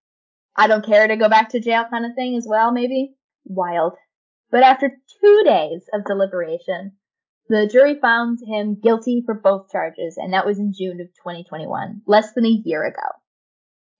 I 0.55 0.67
don't 0.67 0.85
care 0.85 1.07
to 1.07 1.15
go 1.15 1.29
back 1.29 1.49
to 1.49 1.59
jail 1.59 1.85
kind 1.89 2.05
of 2.05 2.15
thing 2.15 2.35
as 2.35 2.45
well, 2.47 2.71
maybe. 2.71 3.15
Wild. 3.45 3.93
But 4.51 4.63
after 4.63 4.89
two 5.21 5.41
days 5.45 5.81
of 5.93 6.05
deliberation, 6.05 6.93
the 7.49 7.67
jury 7.67 7.99
found 7.99 8.39
him 8.45 8.79
guilty 8.81 9.23
for 9.25 9.33
both 9.33 9.71
charges, 9.71 10.17
and 10.17 10.33
that 10.33 10.45
was 10.45 10.59
in 10.59 10.73
June 10.73 11.01
of 11.01 11.07
2021, 11.07 12.03
less 12.05 12.33
than 12.33 12.45
a 12.45 12.61
year 12.63 12.85
ago. 12.85 13.01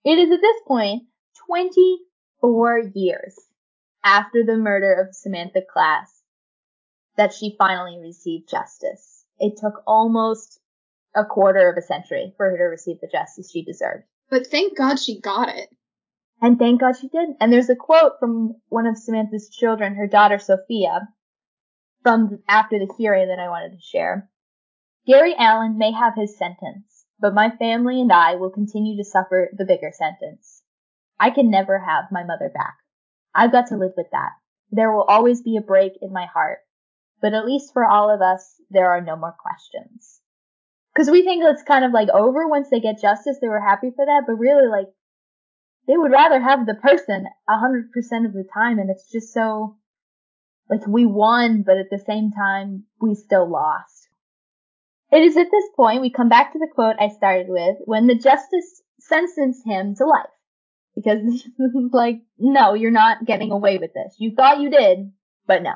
It 0.04 0.18
is 0.18 0.30
at 0.30 0.40
this 0.40 0.56
point 0.66 1.04
24 1.48 2.78
years 2.94 3.34
after 4.04 4.44
the 4.44 4.56
murder 4.56 4.92
of 4.94 5.14
Samantha 5.14 5.62
Class 5.62 6.22
that 7.16 7.32
she 7.32 7.56
finally 7.58 7.98
received 8.00 8.48
justice. 8.48 9.24
It 9.38 9.54
took 9.56 9.82
almost 9.86 10.60
a 11.14 11.24
quarter 11.24 11.68
of 11.68 11.76
a 11.76 11.82
century 11.82 12.32
for 12.36 12.50
her 12.50 12.58
to 12.58 12.64
receive 12.64 13.00
the 13.00 13.08
justice 13.10 13.50
she 13.50 13.64
deserved. 13.64 14.04
But 14.30 14.46
thank 14.46 14.76
God 14.76 14.98
she 14.98 15.20
got 15.20 15.48
it. 15.48 15.68
And 16.44 16.58
thank 16.58 16.82
God 16.82 16.94
she 16.94 17.08
did. 17.08 17.30
And 17.40 17.50
there's 17.50 17.70
a 17.70 17.74
quote 17.74 18.20
from 18.20 18.56
one 18.68 18.86
of 18.86 18.98
Samantha's 18.98 19.48
children, 19.48 19.94
her 19.94 20.06
daughter 20.06 20.38
Sophia, 20.38 21.08
from 22.02 22.40
after 22.46 22.78
the 22.78 22.92
hearing 22.98 23.28
that 23.28 23.38
I 23.38 23.48
wanted 23.48 23.70
to 23.70 23.80
share. 23.80 24.28
Gary 25.06 25.34
Allen 25.38 25.78
may 25.78 25.90
have 25.92 26.12
his 26.14 26.36
sentence, 26.36 27.06
but 27.18 27.32
my 27.32 27.48
family 27.48 27.98
and 27.98 28.12
I 28.12 28.34
will 28.34 28.50
continue 28.50 28.98
to 28.98 29.08
suffer 29.08 29.48
the 29.56 29.64
bigger 29.64 29.90
sentence. 29.90 30.60
I 31.18 31.30
can 31.30 31.50
never 31.50 31.78
have 31.78 32.12
my 32.12 32.24
mother 32.24 32.50
back. 32.54 32.76
I've 33.34 33.52
got 33.52 33.68
to 33.68 33.78
live 33.78 33.92
with 33.96 34.10
that. 34.12 34.32
There 34.70 34.92
will 34.92 35.04
always 35.04 35.40
be 35.40 35.56
a 35.56 35.62
break 35.62 35.92
in 36.02 36.12
my 36.12 36.26
heart, 36.26 36.58
but 37.22 37.32
at 37.32 37.46
least 37.46 37.72
for 37.72 37.86
all 37.86 38.14
of 38.14 38.20
us, 38.20 38.60
there 38.68 38.90
are 38.90 39.00
no 39.00 39.16
more 39.16 39.34
questions. 39.40 40.20
Cause 40.94 41.10
we 41.10 41.22
think 41.22 41.42
it's 41.42 41.62
kind 41.62 41.86
of 41.86 41.92
like 41.92 42.10
over 42.10 42.46
once 42.46 42.68
they 42.68 42.80
get 42.80 43.00
justice, 43.00 43.38
they 43.40 43.48
were 43.48 43.62
happy 43.62 43.92
for 43.96 44.04
that, 44.04 44.24
but 44.26 44.34
really 44.34 44.68
like, 44.68 44.88
they 45.86 45.96
would 45.96 46.10
rather 46.10 46.40
have 46.40 46.66
the 46.66 46.74
person 46.74 47.26
hundred 47.48 47.92
percent 47.92 48.26
of 48.26 48.32
the 48.32 48.44
time, 48.54 48.78
and 48.78 48.90
it's 48.90 49.10
just 49.10 49.32
so, 49.32 49.76
like 50.70 50.86
we 50.86 51.04
won, 51.04 51.62
but 51.62 51.76
at 51.76 51.90
the 51.90 52.02
same 52.06 52.30
time, 52.32 52.84
we 53.00 53.14
still 53.14 53.50
lost. 53.50 54.08
It 55.12 55.22
is 55.22 55.36
at 55.36 55.50
this 55.50 55.68
point 55.76 56.00
we 56.00 56.10
come 56.10 56.28
back 56.28 56.52
to 56.52 56.58
the 56.58 56.68
quote 56.74 56.96
I 56.98 57.08
started 57.08 57.46
with 57.48 57.76
when 57.84 58.06
the 58.06 58.14
justice 58.14 58.82
sentenced 58.98 59.64
him 59.66 59.94
to 59.96 60.06
life. 60.06 60.26
Because 60.96 61.18
like, 61.92 62.22
no, 62.38 62.74
you're 62.74 62.90
not 62.90 63.24
getting 63.24 63.50
away 63.52 63.78
with 63.78 63.92
this. 63.94 64.16
You 64.18 64.34
thought 64.34 64.60
you 64.60 64.70
did, 64.70 65.12
But 65.46 65.62
no. 65.62 65.72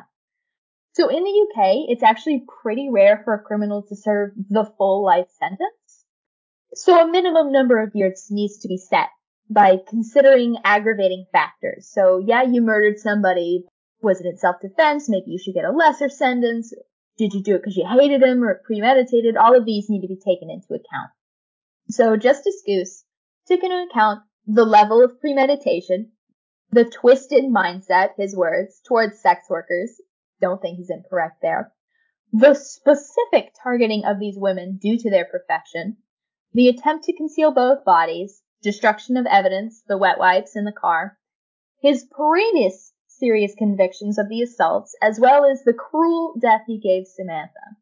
So 0.94 1.08
in 1.08 1.22
the 1.22 1.46
UK, 1.46 1.88
it's 1.88 2.02
actually 2.02 2.44
pretty 2.62 2.88
rare 2.90 3.20
for 3.24 3.34
a 3.34 3.42
criminal 3.42 3.82
to 3.88 3.96
serve 3.96 4.32
the 4.48 4.64
full 4.76 5.04
life 5.04 5.28
sentence. 5.38 6.04
So 6.74 7.00
a 7.00 7.10
minimum 7.10 7.52
number 7.52 7.80
of 7.80 7.92
years 7.94 8.26
needs 8.30 8.58
to 8.58 8.68
be 8.68 8.78
set 8.78 9.08
by 9.50 9.76
considering 9.88 10.56
aggravating 10.64 11.26
factors. 11.32 11.90
So 11.90 12.22
yeah, 12.24 12.42
you 12.42 12.60
murdered 12.60 12.98
somebody. 12.98 13.64
Was 14.02 14.20
it 14.20 14.26
in 14.26 14.36
self-defense? 14.36 15.08
Maybe 15.08 15.30
you 15.30 15.38
should 15.38 15.54
get 15.54 15.64
a 15.64 15.72
lesser 15.72 16.08
sentence. 16.08 16.72
Did 17.16 17.32
you 17.34 17.42
do 17.42 17.56
it 17.56 17.62
because 17.62 17.76
you 17.76 17.86
hated 17.88 18.22
him 18.22 18.44
or 18.44 18.62
premeditated? 18.64 19.36
All 19.36 19.56
of 19.56 19.64
these 19.64 19.86
need 19.88 20.02
to 20.02 20.08
be 20.08 20.20
taken 20.24 20.50
into 20.50 20.68
account. 20.68 21.10
So 21.90 22.16
Justice 22.16 22.62
Goose 22.64 23.04
took 23.46 23.62
into 23.62 23.86
account 23.90 24.20
the 24.46 24.64
level 24.64 25.02
of 25.02 25.20
premeditation, 25.20 26.12
the 26.70 26.84
twisted 26.84 27.44
mindset, 27.44 28.10
his 28.16 28.36
words, 28.36 28.80
towards 28.86 29.20
sex 29.20 29.46
workers. 29.50 30.00
Don't 30.40 30.62
think 30.62 30.76
he's 30.76 30.90
incorrect 30.90 31.38
there. 31.42 31.72
The 32.32 32.54
specific 32.54 33.54
targeting 33.62 34.04
of 34.04 34.20
these 34.20 34.36
women 34.38 34.78
due 34.80 34.98
to 34.98 35.10
their 35.10 35.24
profession, 35.24 35.96
the 36.52 36.68
attempt 36.68 37.04
to 37.04 37.16
conceal 37.16 37.52
both 37.52 37.84
bodies, 37.84 38.42
destruction 38.62 39.16
of 39.16 39.26
evidence, 39.26 39.82
the 39.86 39.98
wet 39.98 40.18
wipes 40.18 40.56
in 40.56 40.64
the 40.64 40.72
car, 40.72 41.18
his 41.80 42.04
previous 42.04 42.92
serious 43.06 43.54
convictions 43.56 44.18
of 44.18 44.28
the 44.28 44.42
assaults, 44.42 44.96
as 45.02 45.18
well 45.18 45.44
as 45.44 45.62
the 45.64 45.72
cruel 45.72 46.34
death 46.40 46.62
he 46.66 46.78
gave 46.78 47.06
Samantha. 47.06 47.76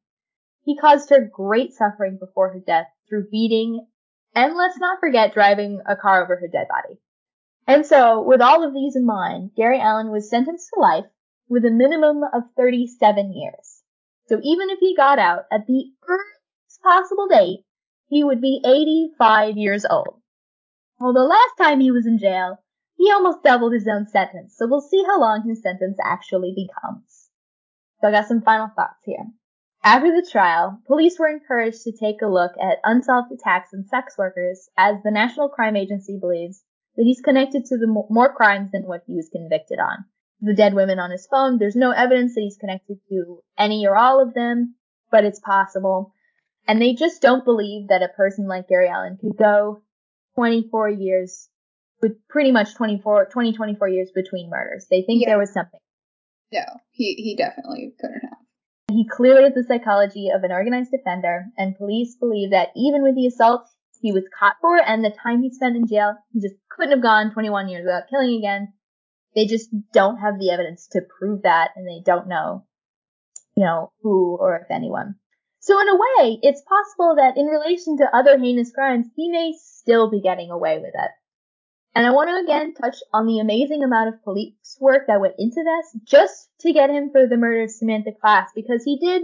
He 0.62 0.76
caused 0.76 1.10
her 1.10 1.30
great 1.32 1.74
suffering 1.74 2.18
before 2.18 2.52
her 2.52 2.60
death 2.60 2.88
through 3.08 3.28
beating, 3.30 3.86
and 4.34 4.54
let's 4.54 4.78
not 4.78 5.00
forget 5.00 5.34
driving 5.34 5.80
a 5.86 5.96
car 5.96 6.22
over 6.22 6.36
her 6.36 6.48
dead 6.48 6.66
body. 6.68 6.98
And 7.66 7.84
so, 7.84 8.22
with 8.22 8.40
all 8.40 8.64
of 8.64 8.72
these 8.72 8.96
in 8.96 9.04
mind, 9.04 9.50
Gary 9.56 9.80
Allen 9.80 10.10
was 10.10 10.30
sentenced 10.30 10.70
to 10.74 10.80
life 10.80 11.06
with 11.48 11.64
a 11.64 11.70
minimum 11.70 12.22
of 12.32 12.42
37 12.56 13.32
years. 13.32 13.82
So 14.26 14.40
even 14.42 14.70
if 14.70 14.78
he 14.80 14.96
got 14.96 15.18
out 15.18 15.44
at 15.52 15.66
the 15.66 15.84
earliest 16.08 16.82
possible 16.82 17.28
date, 17.28 17.64
he 18.08 18.24
would 18.24 18.40
be 18.40 18.60
85 18.64 19.56
years 19.56 19.84
old. 19.88 20.20
Although 21.00 21.26
last 21.26 21.56
time 21.58 21.80
he 21.80 21.90
was 21.90 22.06
in 22.06 22.18
jail, 22.18 22.58
he 22.96 23.10
almost 23.10 23.42
doubled 23.42 23.74
his 23.74 23.86
own 23.86 24.06
sentence, 24.06 24.56
so 24.56 24.66
we'll 24.66 24.80
see 24.80 25.04
how 25.04 25.20
long 25.20 25.46
his 25.46 25.60
sentence 25.62 25.98
actually 26.02 26.54
becomes. 26.54 27.28
So 28.00 28.08
I 28.08 28.12
got 28.12 28.28
some 28.28 28.40
final 28.40 28.68
thoughts 28.74 29.02
here. 29.04 29.26
After 29.84 30.08
the 30.10 30.26
trial, 30.28 30.80
police 30.86 31.18
were 31.18 31.28
encouraged 31.28 31.82
to 31.82 31.92
take 31.92 32.22
a 32.22 32.26
look 32.26 32.52
at 32.60 32.80
unsolved 32.82 33.30
attacks 33.30 33.74
on 33.74 33.84
sex 33.84 34.16
workers 34.16 34.68
as 34.76 34.96
the 35.02 35.10
National 35.10 35.48
Crime 35.48 35.76
Agency 35.76 36.18
believes 36.18 36.64
that 36.96 37.04
he's 37.04 37.20
connected 37.20 37.66
to 37.66 37.76
the 37.76 37.86
more 37.86 38.32
crimes 38.34 38.72
than 38.72 38.86
what 38.86 39.02
he 39.06 39.14
was 39.14 39.28
convicted 39.28 39.78
on. 39.78 40.06
The 40.40 40.54
dead 40.54 40.74
women 40.74 40.98
on 40.98 41.10
his 41.10 41.26
phone, 41.26 41.58
there's 41.58 41.76
no 41.76 41.90
evidence 41.90 42.34
that 42.34 42.40
he's 42.40 42.56
connected 42.56 42.98
to 43.10 43.42
any 43.58 43.86
or 43.86 43.96
all 43.96 44.20
of 44.20 44.34
them, 44.34 44.76
but 45.10 45.24
it's 45.24 45.40
possible. 45.40 46.14
And 46.66 46.80
they 46.80 46.94
just 46.94 47.22
don't 47.22 47.44
believe 47.44 47.88
that 47.88 48.02
a 48.02 48.08
person 48.08 48.48
like 48.48 48.68
Gary 48.68 48.88
Allen 48.88 49.18
could 49.20 49.36
go 49.36 49.82
24 50.36 50.90
years 50.90 51.48
with 52.02 52.12
pretty 52.28 52.52
much 52.52 52.74
24, 52.74 53.26
20, 53.32 53.52
24 53.52 53.88
years 53.88 54.10
between 54.14 54.50
murders. 54.50 54.86
They 54.90 55.02
think 55.02 55.22
Yeah. 55.22 55.30
there 55.30 55.38
was 55.38 55.52
something. 55.52 55.80
No, 56.52 56.62
he 56.92 57.14
he 57.14 57.34
definitely 57.36 57.94
couldn't 57.98 58.20
have. 58.20 58.38
He 58.88 59.06
clearly 59.08 59.44
has 59.44 59.54
the 59.54 59.64
psychology 59.64 60.30
of 60.30 60.44
an 60.44 60.52
organized 60.52 60.94
offender, 60.94 61.46
and 61.58 61.76
police 61.76 62.14
believe 62.16 62.50
that 62.50 62.68
even 62.76 63.02
with 63.02 63.16
the 63.16 63.26
assaults 63.26 63.74
he 64.00 64.12
was 64.12 64.28
caught 64.38 64.56
for 64.60 64.76
and 64.78 65.04
the 65.04 65.10
time 65.10 65.42
he 65.42 65.50
spent 65.50 65.76
in 65.76 65.86
jail, 65.88 66.14
he 66.32 66.40
just 66.40 66.54
couldn't 66.68 66.92
have 66.92 67.02
gone 67.02 67.32
21 67.32 67.68
years 67.68 67.84
without 67.84 68.08
killing 68.08 68.36
again. 68.38 68.72
They 69.34 69.46
just 69.46 69.70
don't 69.92 70.18
have 70.18 70.38
the 70.38 70.50
evidence 70.50 70.86
to 70.92 71.00
prove 71.18 71.42
that, 71.42 71.70
and 71.74 71.86
they 71.86 72.00
don't 72.04 72.28
know, 72.28 72.64
you 73.56 73.64
know, 73.64 73.90
who 74.02 74.36
or 74.36 74.56
if 74.56 74.70
anyone. 74.70 75.16
So 75.66 75.80
in 75.80 75.88
a 75.88 75.96
way, 75.96 76.38
it's 76.42 76.62
possible 76.62 77.16
that 77.16 77.36
in 77.36 77.46
relation 77.46 77.96
to 77.96 78.16
other 78.16 78.38
heinous 78.38 78.70
crimes, 78.70 79.06
he 79.16 79.28
may 79.28 79.52
still 79.60 80.08
be 80.08 80.20
getting 80.20 80.52
away 80.52 80.78
with 80.78 80.94
it. 80.94 81.10
And 81.92 82.06
I 82.06 82.12
want 82.12 82.30
to 82.30 82.36
again 82.36 82.72
touch 82.72 82.98
on 83.12 83.26
the 83.26 83.40
amazing 83.40 83.82
amount 83.82 84.14
of 84.14 84.22
police 84.22 84.78
work 84.78 85.08
that 85.08 85.20
went 85.20 85.34
into 85.38 85.64
this 85.64 86.02
just 86.04 86.48
to 86.60 86.72
get 86.72 86.90
him 86.90 87.10
for 87.10 87.26
the 87.26 87.36
murder 87.36 87.64
of 87.64 87.72
Samantha 87.72 88.12
Class 88.12 88.52
because 88.54 88.84
he 88.84 88.96
did 88.96 89.22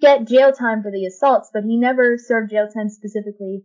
get 0.00 0.26
jail 0.26 0.50
time 0.50 0.82
for 0.82 0.90
the 0.90 1.06
assaults, 1.06 1.50
but 1.54 1.62
he 1.62 1.76
never 1.76 2.18
served 2.18 2.50
jail 2.50 2.66
time 2.66 2.88
specifically 2.88 3.62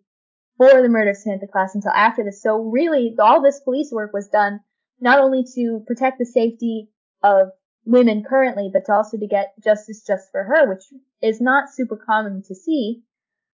for 0.57 0.79
the 0.79 0.89
murder 0.89 1.09
of 1.09 1.17
Samantha 1.17 1.47
Class 1.47 1.73
until 1.73 1.89
after 1.89 2.23
this. 2.23 2.43
So 2.43 2.57
really, 2.57 3.15
all 3.17 3.41
this 3.41 3.61
police 3.61 3.91
work 3.91 4.13
was 4.13 4.29
done 4.29 4.59
not 4.99 5.19
only 5.19 5.43
to 5.55 5.83
protect 5.87 6.19
the 6.19 6.25
safety 6.27 6.91
of 7.23 7.47
women 7.85 8.23
currently, 8.23 8.69
but 8.71 8.85
to 8.85 8.93
also 8.93 9.17
to 9.17 9.27
get 9.27 9.53
justice 9.63 10.03
just 10.05 10.31
for 10.31 10.43
her, 10.43 10.69
which 10.69 10.83
is 11.21 11.41
not 11.41 11.73
super 11.73 11.97
common 11.97 12.43
to 12.47 12.55
see. 12.55 13.03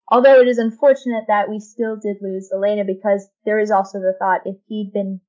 Although 0.08 0.42
it 0.42 0.48
is 0.48 0.58
unfortunate 0.58 1.26
that 1.28 1.50
we 1.50 1.60
still 1.60 1.96
did 1.96 2.18
lose 2.22 2.52
Elena 2.52 2.84
because 2.84 3.28
there 3.46 3.60
is 3.60 3.72
also 3.72 4.00
the 4.00 4.16
thought 4.18 4.42
if 4.46 4.58
he'd 4.68 4.92
been 4.94 5.22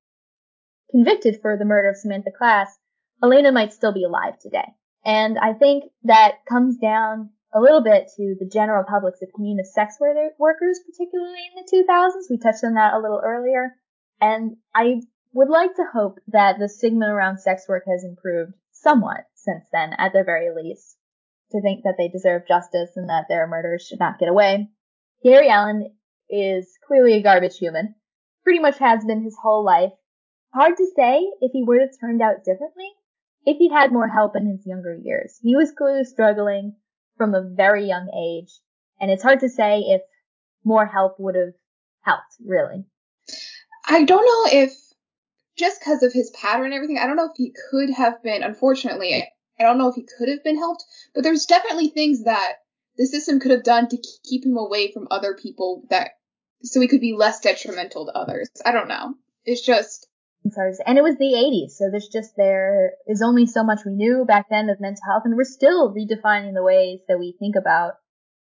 convicted 0.90 1.40
for 1.40 1.56
the 1.56 1.64
murder 1.64 1.90
of 1.90 1.96
Samantha 1.96 2.30
Class, 2.36 2.78
Elena 3.22 3.52
might 3.52 3.72
still 3.72 3.92
be 3.92 4.04
alive 4.04 4.38
today. 4.38 4.74
And 5.04 5.38
I 5.38 5.52
think 5.52 5.84
that 6.04 6.44
comes 6.48 6.76
down 6.78 7.30
a 7.52 7.60
little 7.60 7.82
bit 7.82 8.08
to 8.16 8.36
the 8.38 8.48
general 8.50 8.84
public's 8.84 9.22
opinion 9.22 9.60
of 9.60 9.66
sex 9.66 9.96
workers, 10.00 10.80
particularly 10.86 11.40
in 11.54 11.62
the 11.62 11.84
2000s. 11.88 12.30
We 12.30 12.38
touched 12.38 12.64
on 12.64 12.74
that 12.74 12.94
a 12.94 13.00
little 13.00 13.20
earlier. 13.22 13.74
And 14.20 14.56
I 14.74 15.00
would 15.32 15.48
like 15.48 15.74
to 15.76 15.84
hope 15.92 16.18
that 16.28 16.58
the 16.58 16.68
stigma 16.68 17.06
around 17.06 17.38
sex 17.38 17.66
work 17.68 17.84
has 17.86 18.04
improved 18.04 18.52
somewhat 18.82 19.24
since 19.34 19.64
then, 19.72 19.94
at 19.98 20.12
the 20.12 20.24
very 20.24 20.54
least, 20.54 20.96
to 21.52 21.60
think 21.60 21.84
that 21.84 21.94
they 21.98 22.08
deserve 22.08 22.48
justice 22.48 22.90
and 22.96 23.08
that 23.08 23.26
their 23.28 23.46
murderers 23.46 23.86
should 23.86 24.00
not 24.00 24.18
get 24.18 24.28
away. 24.28 24.68
Gary 25.22 25.48
Allen 25.48 25.94
is 26.28 26.68
clearly 26.86 27.14
a 27.14 27.22
garbage 27.22 27.58
human. 27.58 27.94
Pretty 28.44 28.58
much 28.58 28.78
has 28.78 29.04
been 29.04 29.22
his 29.22 29.36
whole 29.42 29.64
life. 29.64 29.92
Hard 30.54 30.76
to 30.76 30.86
say 30.96 31.20
if 31.40 31.52
he 31.52 31.62
would 31.62 31.80
have 31.80 31.90
turned 32.00 32.22
out 32.22 32.44
differently 32.44 32.90
if 33.46 33.56
he'd 33.58 33.72
had 33.72 33.92
more 33.92 34.08
help 34.08 34.36
in 34.36 34.46
his 34.46 34.66
younger 34.66 34.94
years. 34.94 35.38
He 35.42 35.56
was 35.56 35.72
clearly 35.72 36.04
struggling 36.04 36.76
from 37.16 37.34
a 37.34 37.42
very 37.42 37.86
young 37.86 38.10
age, 38.16 38.52
and 39.00 39.10
it's 39.10 39.22
hard 39.22 39.40
to 39.40 39.48
say 39.48 39.80
if 39.80 40.02
more 40.64 40.86
help 40.86 41.16
would 41.18 41.34
have 41.34 41.54
helped, 42.02 42.36
really. 42.44 42.84
I 43.88 44.04
don't 44.04 44.24
know 44.24 44.60
if 44.60 44.72
just 45.60 45.78
because 45.78 46.02
of 46.02 46.12
his 46.12 46.30
pattern 46.30 46.66
and 46.66 46.74
everything, 46.74 46.98
I 46.98 47.06
don't 47.06 47.16
know 47.16 47.26
if 47.26 47.36
he 47.36 47.54
could 47.70 47.90
have 47.90 48.22
been. 48.22 48.42
Unfortunately, 48.42 49.14
I, 49.14 49.62
don't 49.62 49.76
know 49.76 49.88
if 49.88 49.94
he 49.94 50.08
could 50.18 50.30
have 50.30 50.42
been 50.42 50.56
helped, 50.56 50.84
but 51.14 51.22
there's 51.22 51.44
definitely 51.44 51.88
things 51.88 52.24
that 52.24 52.54
the 52.96 53.04
system 53.04 53.38
could 53.38 53.50
have 53.50 53.62
done 53.62 53.86
to 53.88 54.02
keep 54.24 54.44
him 54.44 54.56
away 54.56 54.90
from 54.90 55.06
other 55.10 55.36
people 55.40 55.84
that 55.90 56.12
so 56.62 56.80
he 56.80 56.88
could 56.88 57.00
be 57.00 57.14
less 57.14 57.40
detrimental 57.40 58.06
to 58.06 58.12
others. 58.12 58.48
I 58.64 58.72
don't 58.72 58.88
know. 58.88 59.14
It's 59.44 59.64
just. 59.64 60.06
And 60.86 60.96
it 60.96 61.02
was 61.02 61.16
the 61.18 61.34
80s, 61.36 61.72
so 61.72 61.90
there's 61.90 62.08
just 62.08 62.34
there 62.34 62.92
is 63.06 63.20
only 63.20 63.44
so 63.44 63.62
much 63.62 63.80
we 63.84 63.92
knew 63.92 64.24
back 64.26 64.46
then 64.48 64.70
of 64.70 64.80
mental 64.80 65.04
health, 65.06 65.24
and 65.26 65.36
we're 65.36 65.44
still 65.44 65.94
redefining 65.94 66.54
the 66.54 66.62
ways 66.62 67.00
that 67.08 67.18
we 67.18 67.36
think 67.38 67.56
about, 67.56 67.92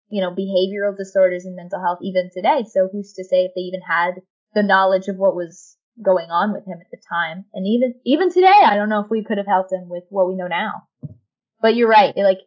you 0.08 0.22
know, 0.22 0.30
behavioral 0.30 0.96
disorders 0.96 1.44
and 1.44 1.54
mental 1.54 1.82
health 1.82 1.98
even 2.00 2.30
today. 2.32 2.64
So 2.66 2.88
who's 2.90 3.12
to 3.12 3.24
say 3.24 3.44
if 3.44 3.52
they 3.54 3.60
even 3.60 3.82
had 3.82 4.22
the 4.54 4.62
knowledge 4.62 5.08
of 5.08 5.16
what 5.16 5.36
was 5.36 5.76
going 6.02 6.30
on 6.30 6.52
with 6.52 6.66
him 6.66 6.78
at 6.80 6.90
the 6.90 6.98
time? 7.08 7.44
And 7.54 7.66
even 7.66 7.94
even 8.04 8.30
today, 8.30 8.60
I 8.64 8.76
don't 8.76 8.88
know 8.88 9.00
if 9.00 9.10
we 9.10 9.24
could 9.24 9.38
have 9.38 9.46
helped 9.46 9.72
him 9.72 9.88
with 9.88 10.04
what 10.10 10.28
we 10.28 10.36
know 10.36 10.48
now. 10.48 10.84
But 11.60 11.76
you're 11.76 11.88
right, 11.88 12.16
like 12.16 12.40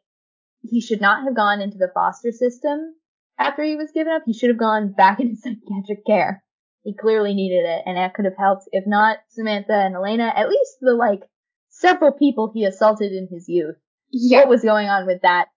he 0.61 0.81
should 0.81 1.01
not 1.01 1.23
have 1.23 1.35
gone 1.35 1.61
into 1.61 1.77
the 1.77 1.91
foster 1.93 2.31
system 2.31 2.95
after 3.39 3.63
he 3.63 3.75
was 3.75 3.91
given 3.91 4.13
up. 4.13 4.23
He 4.25 4.33
should 4.33 4.49
have 4.49 4.57
gone 4.57 4.91
back 4.91 5.19
into 5.21 5.35
psychiatric 5.37 6.05
care. 6.05 6.43
He 6.83 6.93
clearly 6.93 7.33
needed 7.33 7.65
it, 7.65 7.83
and 7.85 7.97
that 7.97 8.13
could 8.13 8.25
have 8.25 8.37
helped, 8.37 8.69
if 8.71 8.85
not 8.87 9.17
Samantha 9.29 9.73
and 9.73 9.95
Elena, 9.95 10.31
at 10.35 10.49
least 10.49 10.77
the 10.79 10.93
like 10.93 11.21
several 11.69 12.11
people 12.11 12.51
he 12.53 12.63
assaulted 12.63 13.11
in 13.11 13.27
his 13.29 13.49
youth. 13.49 13.75
yeah. 14.11 14.39
What 14.39 14.49
was 14.49 14.61
going 14.63 14.87
on 14.87 15.05
with 15.05 15.21
that? 15.23 15.47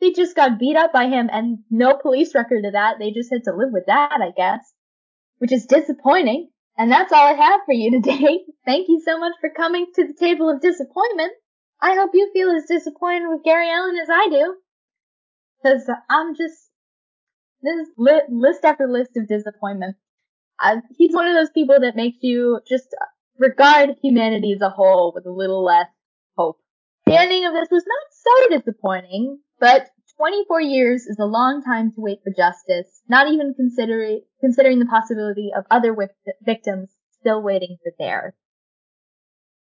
They 0.00 0.12
just 0.12 0.34
got 0.34 0.58
beat 0.58 0.76
up 0.76 0.92
by 0.92 1.06
him, 1.06 1.28
and 1.32 1.58
no 1.70 1.94
police 1.94 2.34
record 2.34 2.64
of 2.64 2.72
that. 2.72 2.96
They 2.98 3.10
just 3.12 3.30
had 3.30 3.44
to 3.44 3.54
live 3.54 3.70
with 3.70 3.86
that, 3.86 4.20
I 4.20 4.32
guess, 4.36 4.72
which 5.38 5.52
is 5.52 5.66
disappointing. 5.66 6.48
And 6.80 6.90
that's 6.90 7.12
all 7.12 7.26
I 7.26 7.34
have 7.34 7.60
for 7.66 7.74
you 7.74 7.90
today. 7.90 8.40
Thank 8.64 8.88
you 8.88 9.02
so 9.04 9.18
much 9.18 9.34
for 9.38 9.50
coming 9.54 9.88
to 9.96 10.06
the 10.06 10.14
table 10.14 10.48
of 10.48 10.62
disappointment. 10.62 11.30
I 11.78 11.94
hope 11.94 12.12
you 12.14 12.30
feel 12.32 12.50
as 12.52 12.64
disappointed 12.64 13.28
with 13.28 13.44
Gary 13.44 13.68
Allen 13.70 13.96
as 14.02 14.08
I 14.10 14.28
do. 14.30 14.56
Cause 15.62 15.90
I'm 16.08 16.34
just, 16.34 16.70
this 17.60 17.86
li- 17.98 18.22
list 18.30 18.64
after 18.64 18.88
list 18.88 19.10
of 19.18 19.28
disappointment. 19.28 19.96
I, 20.58 20.76
he's 20.96 21.12
one 21.14 21.28
of 21.28 21.34
those 21.34 21.50
people 21.50 21.80
that 21.80 21.96
makes 21.96 22.16
you 22.22 22.60
just 22.66 22.88
regard 23.38 23.96
humanity 24.02 24.54
as 24.54 24.62
a 24.62 24.70
whole 24.70 25.12
with 25.14 25.26
a 25.26 25.30
little 25.30 25.62
less 25.62 25.88
hope. 26.38 26.60
The 27.04 27.20
ending 27.20 27.44
of 27.44 27.52
this 27.52 27.68
was 27.70 27.84
not 27.86 28.48
so 28.48 28.58
disappointing, 28.58 29.38
but 29.58 29.90
24 30.20 30.60
years 30.60 31.06
is 31.06 31.16
a 31.18 31.24
long 31.24 31.62
time 31.62 31.92
to 31.92 32.00
wait 32.02 32.18
for 32.22 32.30
justice, 32.30 33.00
not 33.08 33.32
even 33.32 33.54
considering, 33.54 34.20
considering 34.38 34.78
the 34.78 34.84
possibility 34.84 35.50
of 35.56 35.64
other 35.70 35.96
victims 36.44 36.90
still 37.18 37.42
waiting 37.42 37.78
for 37.82 37.90
theirs. 37.98 38.34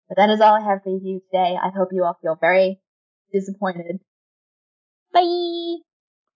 But 0.07 0.17
that 0.17 0.29
is 0.29 0.41
all 0.41 0.53
I 0.53 0.61
have 0.61 0.83
for 0.83 0.91
you 0.91 1.21
today. 1.31 1.57
I 1.59 1.69
hope 1.75 1.89
you 1.91 2.03
all 2.03 2.19
feel 2.21 2.37
very 2.39 2.79
disappointed. 3.33 3.99
Bye! 5.11 5.92